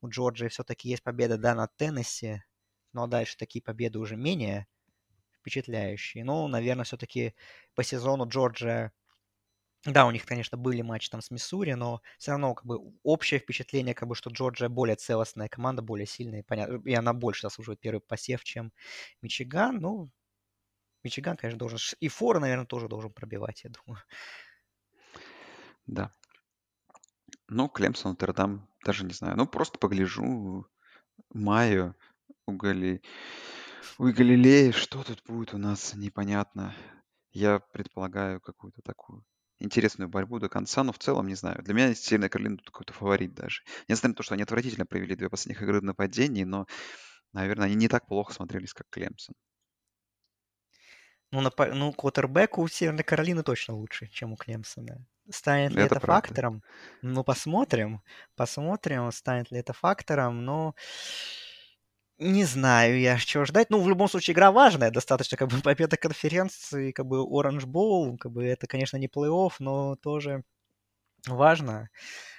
[0.00, 2.42] У Джорджии все-таки есть победа, да, над Теннесси,
[2.92, 4.66] но дальше такие победы уже менее
[5.40, 6.24] впечатляющие.
[6.24, 7.34] Ну, наверное, все-таки
[7.74, 8.92] по сезону Джорджия
[9.84, 13.40] да, у них, конечно, были матчи там с Миссури, но все равно как бы общее
[13.40, 17.80] впечатление, как бы, что Джорджия более целостная команда, более сильная, понятно, и она больше заслуживает
[17.80, 18.72] первый посев, чем
[19.22, 19.80] Мичиган.
[19.80, 20.10] Ну,
[21.02, 21.78] Мичиган, конечно, должен...
[21.98, 24.00] И Фор, наверное, тоже должен пробивать, я думаю.
[25.86, 26.12] Да.
[27.48, 29.36] Ну, Клемсон, Нотр-Дам, даже не знаю.
[29.36, 30.64] Ну, просто погляжу.
[31.34, 31.94] Майо
[32.46, 33.02] у, Гали...
[33.98, 34.70] у Галилеи.
[34.70, 36.74] Что тут будет у нас, непонятно.
[37.32, 39.24] Я предполагаю какую-то такую
[39.58, 41.62] интересную борьбу до конца, но в целом, не знаю.
[41.62, 43.62] Для меня Северная Каролина тут какой-то фаворит даже.
[43.88, 46.66] Несмотря на то, что они отвратительно провели две последних игры в нападении, но,
[47.32, 49.34] наверное, они не так плохо смотрелись, как Клемсон.
[51.30, 55.06] Ну, на, ну, квотербек у Северной Каролины точно лучше, чем у Клемсона.
[55.30, 56.28] Станет ли Это это правда.
[56.28, 56.62] фактором?
[57.00, 58.02] Ну, посмотрим.
[58.36, 60.44] Посмотрим, станет ли это фактором.
[60.44, 60.74] Но
[62.22, 63.70] не знаю я, чего ждать.
[63.70, 64.90] Ну, в любом случае, игра важная.
[64.90, 68.16] Достаточно, как бы, победа конференции, как бы, Orange Bowl.
[68.18, 70.44] Как бы, это, конечно, не плей-офф, но тоже
[71.26, 71.90] важно.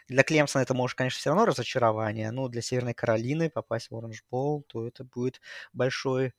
[0.09, 4.21] Для Клемсона это может, конечно, все равно разочарование, но для Северной Каролины попасть в Orange
[4.31, 5.41] Bowl, то это будет
[5.73, 6.33] большой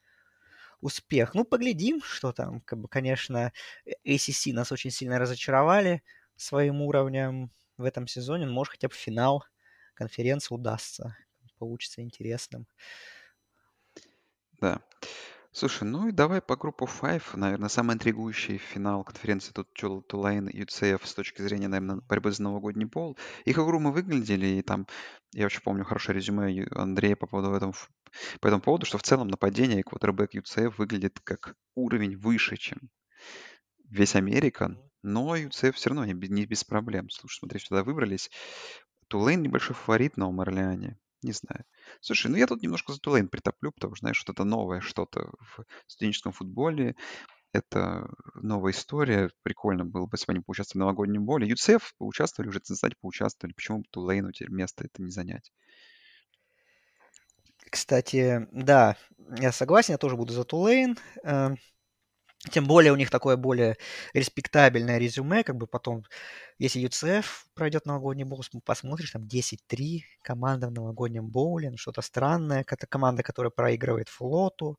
[0.81, 1.35] успех.
[1.35, 2.61] Ну, поглядим, что там.
[2.63, 3.53] Как бы, конечно,
[4.05, 6.03] ACC нас очень сильно разочаровали
[6.37, 8.47] своим уровнем в этом сезоне.
[8.47, 9.45] Может, хотя бы финал
[9.95, 11.17] конференции удастся.
[11.59, 12.67] Получится интересным.
[14.61, 14.81] Да.
[15.53, 17.35] Слушай, ну и давай по группу 5.
[17.35, 19.73] Наверное, самый интригующий финал конференции тут
[20.09, 23.17] Тулейн и UCF с точки зрения, наверное, борьбы за новогодний пол.
[23.45, 24.89] Их игру мы выглядели, и там,
[25.33, 27.73] я очень помню хорошее резюме Андрея по поводу этого,
[28.41, 32.91] по этому поводу, что в целом нападение и квотербек UCF выглядит как уровень выше, чем
[33.89, 37.11] весь Американ, но UCF все равно не, не без проблем.
[37.11, 38.29] Слушай, смотри, сюда выбрались.
[39.07, 40.99] Тулейн небольшой фаворит на Омарлеане.
[41.25, 41.65] Не знаю.
[42.03, 45.65] Слушай, ну я тут немножко за Тулейн притоплю, потому что, знаешь, что-то новое, что-то в
[45.87, 46.97] студенческом футболе.
[47.55, 49.31] Это новая история.
[49.43, 51.49] Прикольно было бы, если бы они поучаствовали в новогоднем боле.
[51.49, 53.55] ЮЦФ поучаствовали уже, кстати, поучаствовали.
[53.55, 55.51] Почему бы Тулейну теперь место это не занять?
[57.71, 58.99] Кстати, да,
[59.39, 60.99] я согласен, я тоже буду за Тулейн.
[62.51, 63.77] Тем более у них такое более
[64.13, 66.05] респектабельное резюме, как бы потом,
[66.59, 72.65] если UCF пройдет новогодний боул, посмотришь, там 10-3, команда в новогоднем боуле, ну, что-то странное,
[72.69, 74.79] это команда, которая проигрывает флоту,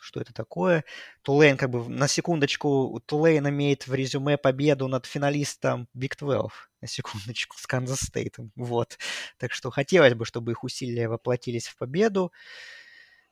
[0.00, 0.84] что это такое.
[1.22, 6.50] Тулейн, как бы, на секундочку, Тулейн имеет в резюме победу над финалистом Big 12,
[6.80, 8.98] на секундочку, с Канзас Стейтом, вот.
[9.38, 12.32] Так что хотелось бы, чтобы их усилия воплотились в победу.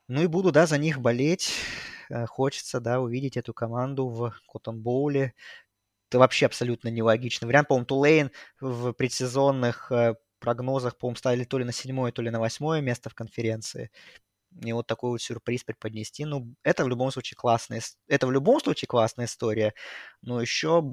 [0.07, 1.53] Ну и буду, да, за них болеть.
[2.11, 5.33] Э, хочется, да, увидеть эту команду в Коттон Боуле.
[6.09, 7.69] Это вообще абсолютно нелогичный вариант.
[7.69, 12.39] По-моему, Тулейн в предсезонных э, прогнозах, по-моему, ставили то ли на седьмое, то ли на
[12.39, 13.91] восьмое место в конференции.
[14.61, 16.25] И вот такой вот сюрприз преподнести.
[16.25, 19.73] Ну, это в любом случае классная, это в любом случае классная история,
[20.21, 20.83] но еще,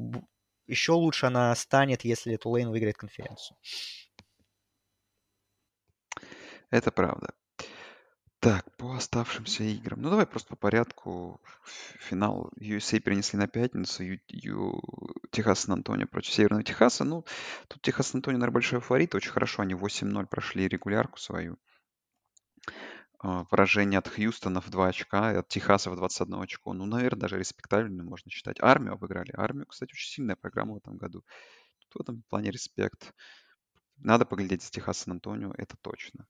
[0.68, 3.56] еще лучше она станет, если Тулейн выиграет конференцию.
[6.70, 7.34] Это правда.
[8.40, 10.00] Так, по оставшимся играм.
[10.00, 11.40] Ну, давай просто по порядку.
[11.98, 14.04] Финал USA перенесли на пятницу.
[14.04, 14.80] Ю, Ю,
[15.32, 17.04] Техас Сан-Антонио против Северного Техаса.
[17.04, 17.24] Ну,
[17.66, 19.16] тут Техас Сан-Антонио, наверное, большой фаворит.
[19.16, 21.58] Очень хорошо они 8-0 прошли регулярку свою.
[23.18, 26.72] А, поражение от Хьюстона в 2 очка, от Техаса в 21 очко.
[26.74, 28.60] Ну, наверное, даже респектабельно можно считать.
[28.60, 29.32] Армию обыграли.
[29.36, 31.24] Армию, кстати, очень сильная программа в этом году.
[31.80, 33.12] Тут в этом плане респект.
[33.96, 36.28] Надо поглядеть за Техас Сан-Антонио, это точно.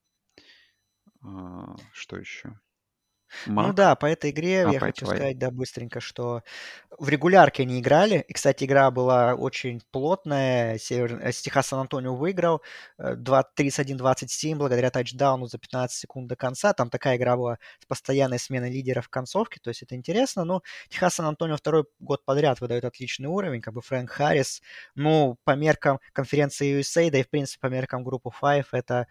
[1.23, 2.59] А, что еще?
[3.47, 3.66] Мак.
[3.66, 5.19] Ну да, по этой игре а, я хочу твоей.
[5.19, 6.43] сказать, да, быстренько, что
[6.99, 8.24] в регулярке они играли.
[8.27, 10.78] И, кстати, игра была очень плотная.
[10.78, 11.20] Север...
[11.23, 12.62] Э, Техас Сан-Антонио выиграл
[12.99, 16.73] 31-27 благодаря тачдауну за 15 секунд до конца.
[16.73, 20.45] Там такая игра была с постоянной сменой лидеров в концовке, то есть это интересно.
[20.45, 24.62] Но Техас Сан-Антонио второй год подряд выдает отличный уровень, как бы Фрэнк Харрис.
[24.95, 29.07] Ну, по меркам конференции USA, да и, в принципе, по меркам группы 5, это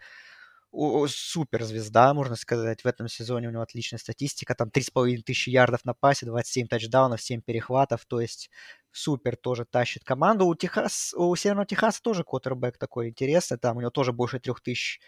[0.72, 2.82] суперзвезда, можно сказать.
[2.82, 4.54] В этом сезоне у него отличная статистика.
[4.54, 8.04] Там 3,5 тысячи ярдов на пасе, 27 тачдаунов, 7 перехватов.
[8.06, 8.50] То есть
[8.92, 10.46] супер тоже тащит команду.
[10.46, 13.58] У, Техас, у Северного Техаса тоже квотербек такой интересный.
[13.58, 15.00] Там у него тоже больше 3 тысяч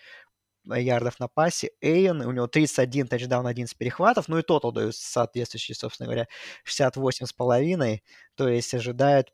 [0.64, 1.70] ярдов на пасе.
[1.80, 4.28] Эйн, у него 31 тачдаун, 11 перехватов.
[4.28, 6.26] Ну и тотал дают соответствующий, собственно говоря,
[6.64, 8.00] 68,5.
[8.34, 9.32] То есть ожидает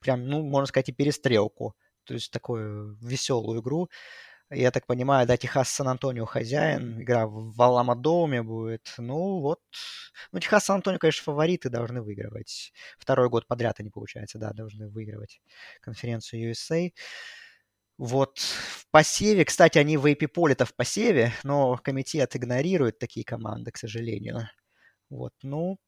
[0.00, 1.76] прям, ну, можно сказать, и перестрелку.
[2.04, 3.88] То есть такую веселую игру.
[4.54, 8.92] Я так понимаю, да, Техас Сан-Антонио хозяин, игра в Аламадоме будет.
[8.98, 9.60] Ну вот,
[10.30, 12.72] ну Техас Сан-Антонио, конечно, фавориты должны выигрывать.
[12.98, 15.40] Второй год подряд они, получается, да, должны выигрывать
[15.80, 16.92] конференцию USA.
[17.98, 23.70] Вот в посеве, кстати, они в AP поле-то в посеве, но комитет игнорирует такие команды,
[23.70, 24.48] к сожалению.
[25.10, 25.78] Вот, ну,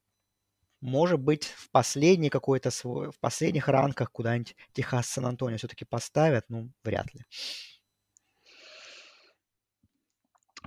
[0.81, 6.71] может быть, в последний какой-то свой, в последних ранках куда-нибудь Техас Сан-Антонио все-таки поставят, ну,
[6.85, 7.23] вряд ли.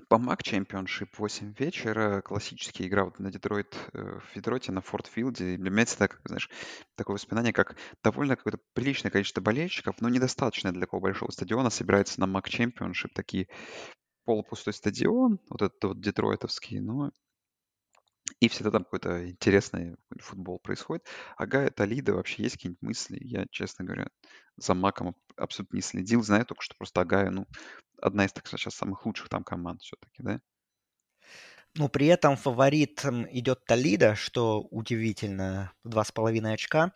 [0.09, 5.57] По MAC Championship 8 вечера, классическая игра вот на Детройт, э, в Детройте, на Форт-Филде.
[5.57, 6.49] Для меня это, так, знаешь,
[6.95, 12.21] такое воспоминание, как довольно какое-то приличное количество болельщиков, но недостаточно для такого большого стадиона собирается
[12.21, 13.47] на MAC Championship, такие
[14.23, 17.11] полупустой стадион, вот этот вот детройтовский, но
[18.39, 21.05] и всегда там какой-то интересный футбол происходит.
[21.37, 23.17] А Гая Толида вообще есть какие-нибудь мысли?
[23.21, 24.07] Я, честно говоря,
[24.57, 26.23] за Маком абсолютно не следил.
[26.23, 27.47] Знаю только, что просто Агая, ну,
[28.01, 30.39] одна из, так сейчас, самых лучших там команд все-таки, да?
[31.75, 36.91] Ну, при этом фаворит идет Толида, что удивительно, два с половиной очка.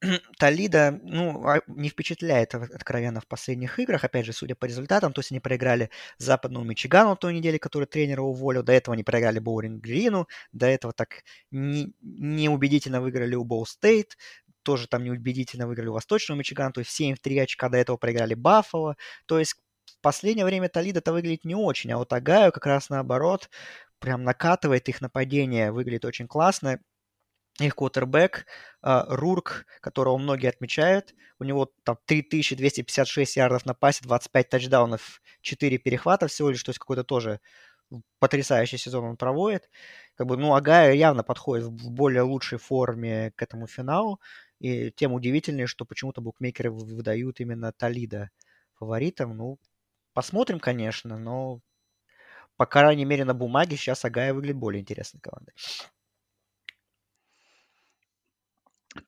[0.38, 5.20] Толида, ну, а, не впечатляет откровенно в последних играх, опять же, судя по результатам, то
[5.20, 9.38] есть они проиграли западному Мичигану в той неделе, который тренера уволил, до этого они проиграли
[9.38, 14.16] Боуринг Грину, до этого так не, неубедительно выиграли у Боу Стейт,
[14.62, 17.96] тоже там неубедительно выиграли у Восточного Мичигана, то есть 7 в 3 очка, до этого
[17.96, 18.96] проиграли Баффало,
[19.26, 19.54] то есть
[20.02, 23.50] последнее время Толида-то выглядит не очень, а вот Агаю как раз наоборот,
[23.98, 26.80] прям накатывает их нападение, выглядит очень классно,
[27.60, 28.46] их квотербек
[28.84, 31.14] uh, Рурк, которого многие отмечают.
[31.38, 36.78] У него там 3256 ярдов на пасе, 25 тачдаунов, 4 перехвата всего лишь, то есть
[36.78, 37.40] какой-то тоже
[38.18, 39.70] потрясающий сезон он проводит.
[40.16, 44.20] Как бы, ну, Агая явно подходит в более лучшей форме к этому финалу.
[44.58, 48.30] И тем удивительнее, что почему-то букмекеры выдают именно Талида
[48.74, 49.36] фаворитом.
[49.36, 49.58] Ну,
[50.16, 51.60] посмотрим, конечно, но
[52.56, 55.52] по крайней мере на бумаге сейчас Агая выглядит более интересной командой.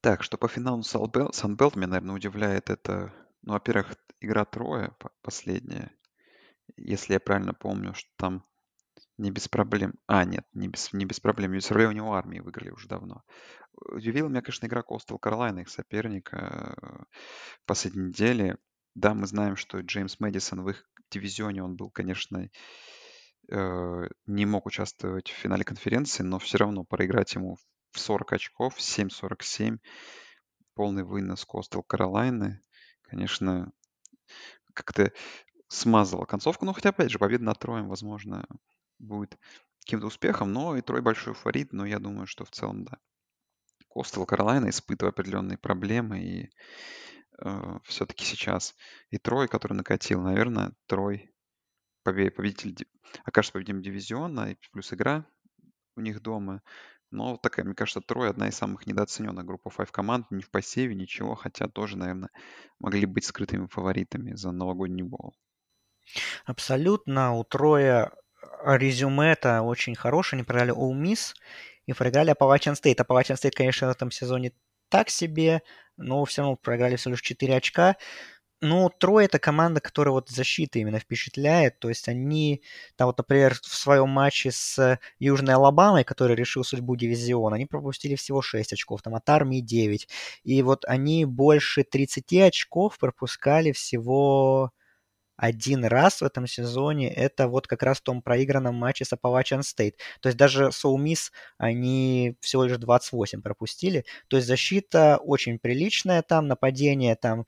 [0.02, 5.90] Так, что по финалу Санбелт меня, наверное, удивляет это, ну, во-первых, игра Троя последняя.
[6.76, 8.44] Если я правильно помню, что там
[9.16, 9.94] не без проблем.
[10.06, 11.58] А, нет, не без, не без проблем.
[11.58, 13.24] Проблем у него армии выиграли уже давно.
[13.72, 17.04] Удивила меня, конечно, игра Костел Каролайна, их соперника э,
[17.64, 18.58] последней неделе.
[18.94, 22.48] Да, мы знаем, что Джеймс Мэдисон в их дивизионе, он был, конечно,
[23.50, 27.56] э, не мог участвовать в финале конференции, но все равно проиграть ему
[27.92, 29.78] в 40 очков, 7-47,
[30.74, 32.60] полный вынос Костел Каролайны,
[33.02, 33.72] конечно,
[34.74, 35.12] как-то
[35.68, 36.64] смазала концовку.
[36.64, 38.46] Ну, хотя, опять же, победа над Троем, возможно,
[38.98, 39.38] будет
[39.80, 42.98] каким-то успехом, но и Трой большой фаворит, но я думаю, что в целом, да.
[43.88, 46.50] Костел Каролайна испытывает определенные проблемы, и
[47.42, 48.74] э, все-таки сейчас
[49.10, 51.32] и Трой, который накатил, наверное, Трой
[52.04, 52.86] победитель,
[53.24, 55.26] окажется победителем дивизиона, и плюс игра
[55.96, 56.62] у них дома.
[57.10, 60.30] Но такая, мне кажется, Трой одна из самых недооцененных группа 5 команд.
[60.30, 62.30] Не в посеве, ничего, хотя тоже, наверное,
[62.78, 65.34] могли быть скрытыми фаворитами за новогодний бол.
[66.44, 67.32] Абсолютно.
[67.34, 68.12] У Троя
[68.64, 70.38] резюме это очень хорошее.
[70.38, 71.34] Они проиграли All Miss
[71.86, 72.96] и проиграли Appalachian State.
[72.96, 74.52] Appalachian State, конечно, в этом сезоне
[74.90, 75.62] так себе,
[75.98, 77.96] но все равно проиграли всего лишь 4 очка.
[78.60, 81.78] Ну, Трой это команда, которая вот защита именно впечатляет.
[81.78, 82.62] То есть они,
[82.96, 88.16] там вот, например, в своем матче с Южной Алабамой, который решил судьбу дивизиона, они пропустили
[88.16, 90.08] всего 6 очков, там от армии 9.
[90.42, 94.72] И вот они больше 30 очков пропускали всего
[95.38, 97.14] один раз в этом сезоне.
[97.14, 99.94] Это вот как раз в том проигранном матче с Appalachian State.
[100.20, 104.04] То есть даже Соумис они всего лишь 28 пропустили.
[104.26, 107.46] То есть защита очень приличная там, нападение там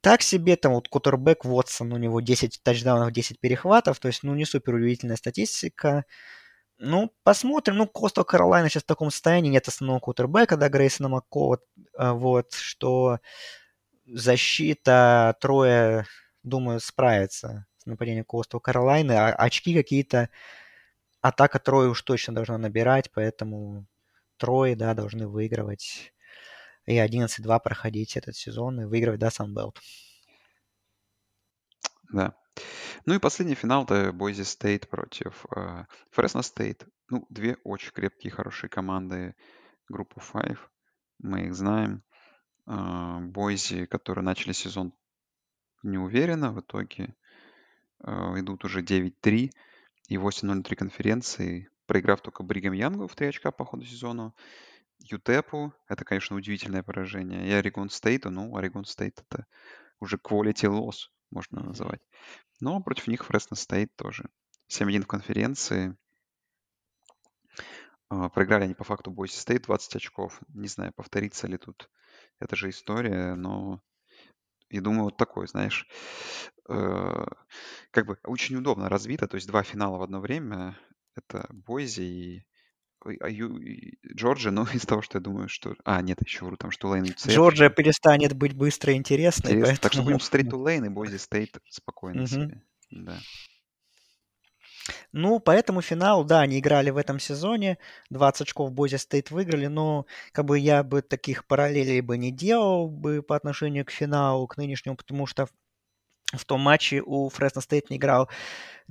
[0.00, 0.56] так себе.
[0.56, 4.00] Там вот Кутербек Вотсон, у него 10 тачдаунов, 10 перехватов.
[4.00, 6.04] То есть, ну, не супер удивительная статистика.
[6.78, 7.76] Ну, посмотрим.
[7.76, 9.50] Ну, Костел Каролайна сейчас в таком состоянии.
[9.50, 11.60] Нет основного кутербека, да, Грейсона Маккова.
[11.96, 13.20] Вот, что
[14.06, 16.06] защита трое
[16.44, 19.12] думаю, справится с нападением Костал Каролайны.
[19.12, 20.28] А очки какие-то
[21.20, 23.86] атака Трое уж точно должна набирать, поэтому
[24.36, 26.12] Трое, да, должны выигрывать
[26.86, 29.80] и 11-2 проходить этот сезон и выигрывать, да, Санбелт.
[32.12, 32.34] Да.
[33.06, 35.44] Ну и последний финал это Бойзи Стейт против
[36.10, 36.86] Фресно uh, Стейт.
[37.08, 39.34] Ну, две очень крепкие, хорошие команды
[39.88, 40.58] группы 5.
[41.20, 42.04] Мы их знаем.
[42.66, 44.94] Бойзи, uh, которые начали сезон
[45.84, 46.52] не уверенно.
[46.52, 47.14] В итоге
[48.00, 49.50] э, идут уже 9-3
[50.08, 54.32] и 8-0-3 конференции, проиграв только Бригам Янгу в 3 очка по ходу сезона.
[54.98, 57.46] UTEP у, это, конечно, удивительное поражение.
[57.46, 59.46] И Орегон Стейту, ну, Орегон Стейт это
[60.00, 62.00] уже quality loss, можно называть.
[62.60, 64.28] Но против них Фресно Стейт тоже.
[64.70, 65.96] 7-1 в конференции.
[68.10, 70.40] Э, проиграли они по факту Бойси Стейт 20 очков.
[70.48, 71.90] Не знаю, повторится ли тут
[72.38, 73.82] эта же история, но
[74.78, 75.86] и думаю, вот такой, знаешь,
[76.68, 77.24] э,
[77.90, 80.76] как бы очень удобно развито, то есть два финала в одно время.
[81.16, 82.46] Это Бойзи и
[83.20, 85.74] а Ю, и Джорджия, но из того, что я думаю, что...
[85.84, 87.32] А, нет, еще вру, там, что Лейн UCF.
[87.32, 89.66] Джорджия перестанет быть быстрой и интересной, Интересно.
[89.66, 89.82] поэтому...
[89.82, 92.62] Так что будем стрейт to Лейн и Бойзи Стейт спокойно себе.
[92.90, 93.18] Да.
[95.16, 97.78] Ну, поэтому финал, да, они играли в этом сезоне,
[98.10, 102.88] 20 очков Бойзи Стейт выиграли, но как бы я бы таких параллелей бы не делал
[102.88, 105.46] бы по отношению к финалу, к нынешнему, потому что
[106.32, 108.28] в том матче у Фресно Стейт не играл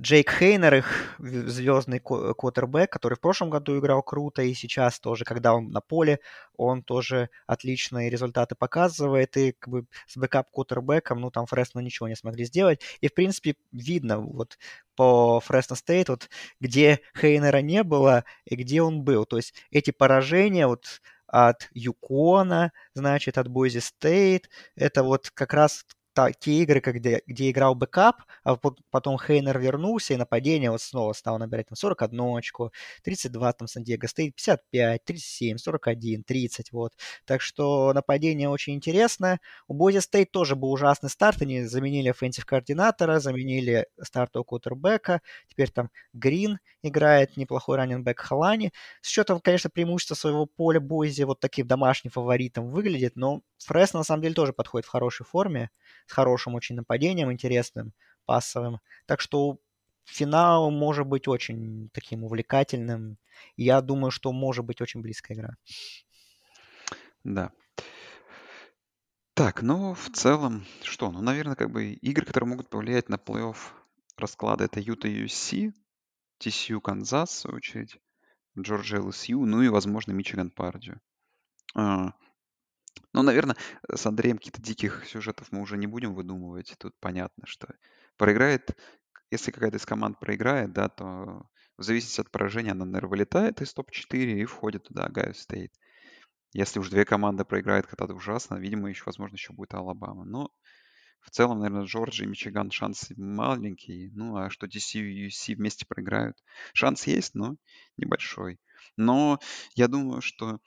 [0.00, 5.54] Джейк Хейнер, их звездный квотербек, который в прошлом году играл круто, и сейчас тоже, когда
[5.54, 6.18] он на поле,
[6.56, 12.16] он тоже отличные результаты показывает, и как бы с backup-квотербеком, ну, там Фресно ничего не
[12.16, 14.58] смогли сделать, и, в принципе, видно вот
[14.96, 16.28] по Фресно Стейт, вот
[16.60, 22.72] где Хейнера не было и где он был, то есть эти поражения вот от Юкона,
[22.94, 25.84] значит, от Бойзи Стейт, это вот как раз
[26.14, 28.56] та, те игры, где, где играл backup, а
[28.90, 32.70] потом Хейнер вернулся, и нападение вот снова стало набирать там 41 очко,
[33.02, 36.92] 32 там Сан-Диего Стейт, 55, 37, 41, 30, вот.
[37.26, 39.40] Так что нападение очень интересное.
[39.66, 45.70] У Бойзи Стейт тоже был ужасный старт, они заменили offensive координатора, заменили стартового квотербека, теперь
[45.70, 48.72] там Грин играет, неплохой раненбэк Халани.
[49.00, 54.04] С счетом, конечно, преимущество своего поля Бойзи вот таким домашним фаворитом выглядит, но Фрес на
[54.04, 55.70] самом деле тоже подходит в хорошей форме
[56.06, 57.92] с хорошим очень нападением, интересным,
[58.24, 58.80] пассовым.
[59.06, 59.58] Так что
[60.04, 63.18] финал может быть очень таким увлекательным.
[63.56, 65.56] Я думаю, что может быть очень близкая игра.
[67.24, 67.50] Да.
[69.34, 71.10] Так, ну, в целом, что?
[71.10, 73.56] Ну, наверное, как бы игры, которые могут повлиять на плей-офф
[74.16, 75.72] расклада, это Юта USC,
[76.40, 77.98] TCU Канзас, в очередь,
[78.56, 81.00] Джорджия ЛСЮ, ну и, возможно, Мичиган Пердью.
[81.74, 82.12] А,
[83.12, 83.56] ну, наверное,
[83.92, 86.74] с Андреем каких-то диких сюжетов мы уже не будем выдумывать.
[86.78, 87.68] Тут понятно, что
[88.16, 88.76] проиграет,
[89.30, 93.74] если какая-то из команд проиграет, да, то в зависимости от поражения она, наверное, вылетает из
[93.74, 95.72] топ-4 и входит туда Огайо Стейт.
[96.52, 100.24] Если уж две команды проиграют когда-то ужасно, видимо, еще, возможно, еще будет Алабама.
[100.24, 100.52] Но
[101.20, 104.10] в целом, наверное, Джорджия и Мичиган шансы маленькие.
[104.12, 106.36] Ну, а что DC и UC вместе проиграют?
[106.72, 107.56] Шанс есть, но
[107.96, 108.60] небольшой.
[108.96, 109.40] Но
[109.74, 110.60] я думаю, что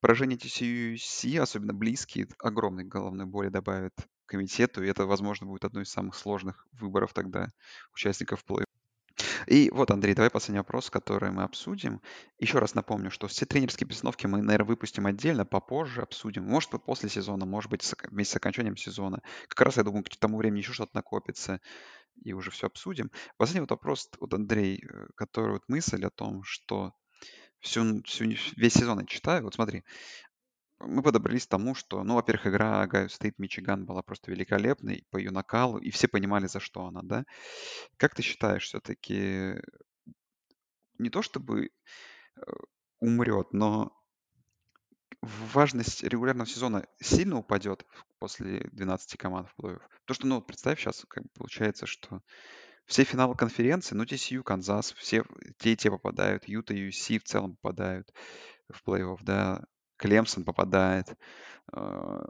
[0.00, 3.94] Поражение TCU особенно близкие, огромной головной боли добавят
[4.26, 7.48] комитету, и это, возможно, будет одной из самых сложных выборов тогда
[7.92, 8.66] участников плей
[9.46, 12.00] и вот, Андрей, давай последний вопрос, который мы обсудим.
[12.38, 16.44] Еще раз напомню, что все тренерские перестановки мы, наверное, выпустим отдельно, попозже обсудим.
[16.44, 19.22] Может быть, после сезона, может быть, вместе с окончанием сезона.
[19.48, 21.60] Как раз, я думаю, к тому времени еще что-то накопится,
[22.22, 23.10] и уже все обсудим.
[23.36, 26.92] Последний вот вопрос, вот, Андрей, э, который вот мысль о том, что
[27.60, 28.24] всю, всю,
[28.56, 29.44] весь сезон я читаю.
[29.44, 29.84] Вот смотри,
[30.80, 35.16] мы подобрались к тому, что, ну, во-первых, игра Гайо Стейт Мичиган была просто великолепной по
[35.16, 37.24] ее накалу, и все понимали, за что она, да?
[37.96, 39.54] Как ты считаешь, все-таки
[40.98, 41.66] не то чтобы
[42.36, 42.40] э,
[43.00, 43.92] умрет, но
[45.20, 47.84] важность регулярного сезона сильно упадет
[48.18, 49.82] после 12 команд в плей-офф?
[50.04, 52.22] То, что, ну, представь сейчас, как бы получается, что
[52.88, 55.22] все финалы конференции, ну, TCU, Канзас, все
[55.58, 58.12] те и те попадают, Юта USC в целом попадают
[58.70, 59.62] в плей-офф, да,
[59.98, 61.14] Клемсон попадает,
[61.74, 62.24] э,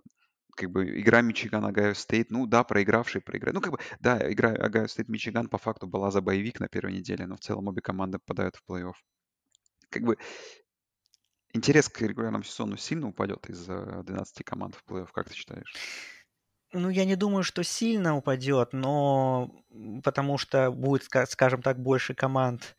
[0.57, 3.55] как бы игра Мичиган Огайо Стейт, ну да, проигравший проиграть.
[3.55, 6.69] Ну, как бы, да, игра Огайо Стейт Мичиган по факту была за bye week на
[6.69, 8.95] первой неделе, но в целом обе команды попадают в плей-офф.
[9.91, 10.17] Как бы
[11.53, 15.73] интерес к регулярному сезону сильно упадет из-за 12 команд в плей-офф, как ты считаешь?
[16.73, 19.51] Ну, я не думаю, что сильно упадет, но
[20.05, 22.77] потому что будет, скажем так, больше команд,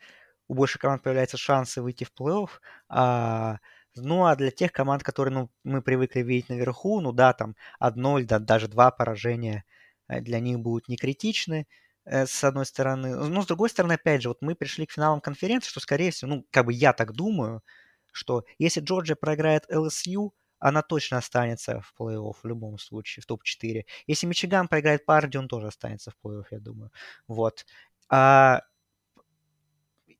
[0.47, 2.49] у больше команд появляются шансы выйти в плей-офф,
[2.89, 3.57] а,
[3.95, 8.19] ну, а для тех команд, которые ну, мы привыкли видеть наверху, ну да, там одно
[8.19, 9.63] или да, даже два поражения
[10.07, 11.65] э, для них будут не критичны,
[12.05, 13.15] э, с одной стороны.
[13.15, 16.29] Но с другой стороны, опять же, вот мы пришли к финалам конференции, что, скорее всего,
[16.35, 17.63] ну, как бы я так думаю,
[18.11, 23.85] что если Джорджия проиграет ЛСЮ, она точно останется в плей-офф в любом случае, в топ-4.
[24.07, 26.91] Если Мичиган проиграет Парди, он тоже останется в плей-офф, я думаю.
[27.27, 27.65] Вот.
[28.09, 28.61] А,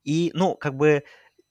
[0.03, 1.03] и, ну, как бы,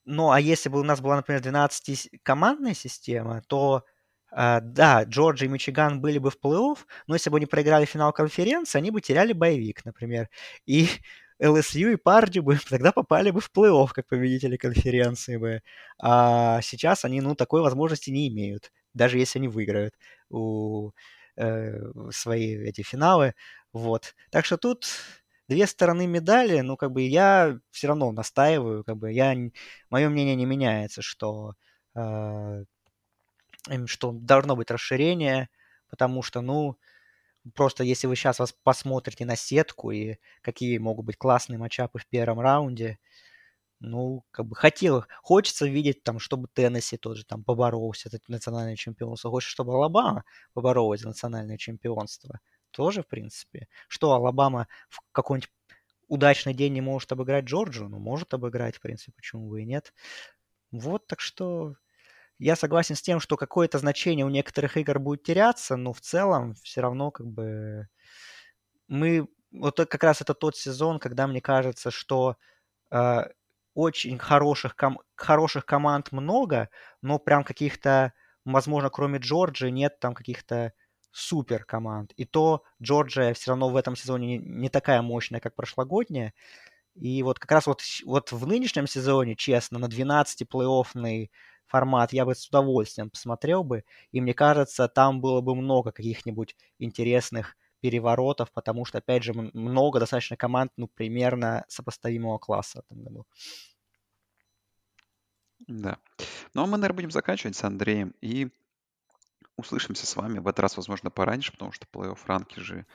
[0.05, 3.85] ну, а если бы у нас была, например, 12-командная система, то
[4.31, 8.13] Uh, да, Джорджия и Мичиган были бы в плей-офф, но если бы они проиграли финал
[8.13, 10.29] конференции, они бы теряли боевик, например.
[10.67, 10.87] И
[11.41, 15.63] ЛСЮ и Парди бы тогда попали бы в плей-офф как победители конференции бы.
[16.01, 19.95] А сейчас они, ну, такой возможности не имеют даже если они выиграют
[20.31, 20.91] у,
[21.37, 21.79] э,
[22.11, 23.35] свои эти финалы.
[23.73, 24.15] Вот.
[24.31, 24.87] Так что тут
[25.49, 29.35] две стороны медали, ну, как бы я все равно настаиваю, как бы я,
[29.91, 31.55] мое мнение не меняется, что,
[31.95, 32.65] э,
[33.87, 35.49] что должно быть расширение,
[35.89, 36.77] потому что, ну,
[37.55, 42.07] просто если вы сейчас вас посмотрите на сетку и какие могут быть классные матчапы в
[42.07, 42.99] первом раунде,
[43.81, 49.31] ну, как бы хотел, хочется видеть там, чтобы Теннесси тоже там поборолся за национальное чемпионство.
[49.31, 52.41] Хочется, чтобы Алабама поборолась за национальное чемпионство.
[52.73, 53.69] Тоже, в принципе.
[53.89, 55.51] Что Алабама в какой-нибудь
[56.09, 59.93] удачный день не может обыграть Джорджию, ну, может обыграть, в принципе, почему бы и нет.
[60.73, 61.75] Вот, так что
[62.39, 66.55] я согласен с тем, что какое-то значение у некоторых игр будет теряться, но в целом
[66.63, 67.89] все равно как бы
[68.87, 69.29] мы...
[69.51, 72.37] Вот как раз это тот сезон, когда мне кажется, что
[72.91, 73.23] э,
[73.75, 75.01] очень хороших, ком...
[75.15, 76.69] хороших команд много,
[77.01, 78.13] но прям каких-то,
[78.45, 80.73] возможно, кроме Джорджии, нет там каких-то
[81.11, 82.13] супер команд.
[82.17, 86.35] И то Джорджия все равно в этом сезоне не, не такая мощная, как прошлогодняя.
[86.95, 91.31] И вот как раз вот, вот в нынешнем сезоне, честно, на 12 плей-оффный
[91.69, 93.85] формат я бы с удовольствием посмотрел бы.
[94.11, 100.01] И мне кажется, там было бы много каких-нибудь интересных переворотов, потому что, опять же, много
[100.01, 103.27] достаточно команд, ну, примерно сопоставимого класса в этом году.
[105.67, 105.99] Да.
[106.55, 108.49] Ну, а мы, наверное, будем заканчивать с Андреем и
[109.57, 112.87] услышимся с вами в этот раз, возможно, пораньше, потому что плей-офф ранки же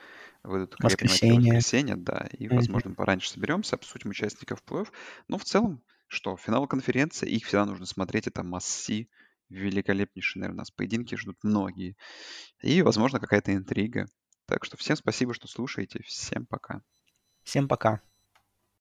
[0.42, 1.52] выйдут, Воскресенье.
[1.52, 4.88] воскресенье, да, и, возможно, пораньше соберемся, обсудим участников плей-офф.
[5.28, 5.82] Но в целом,
[6.14, 9.10] что, финал конференции, их всегда нужно смотреть, это масси,
[9.50, 11.96] великолепнейшие, наверное, нас поединки ждут многие.
[12.62, 14.06] И, возможно, какая-то интрига.
[14.46, 16.02] Так что всем спасибо, что слушаете.
[16.04, 16.82] Всем пока.
[17.42, 18.00] Всем пока.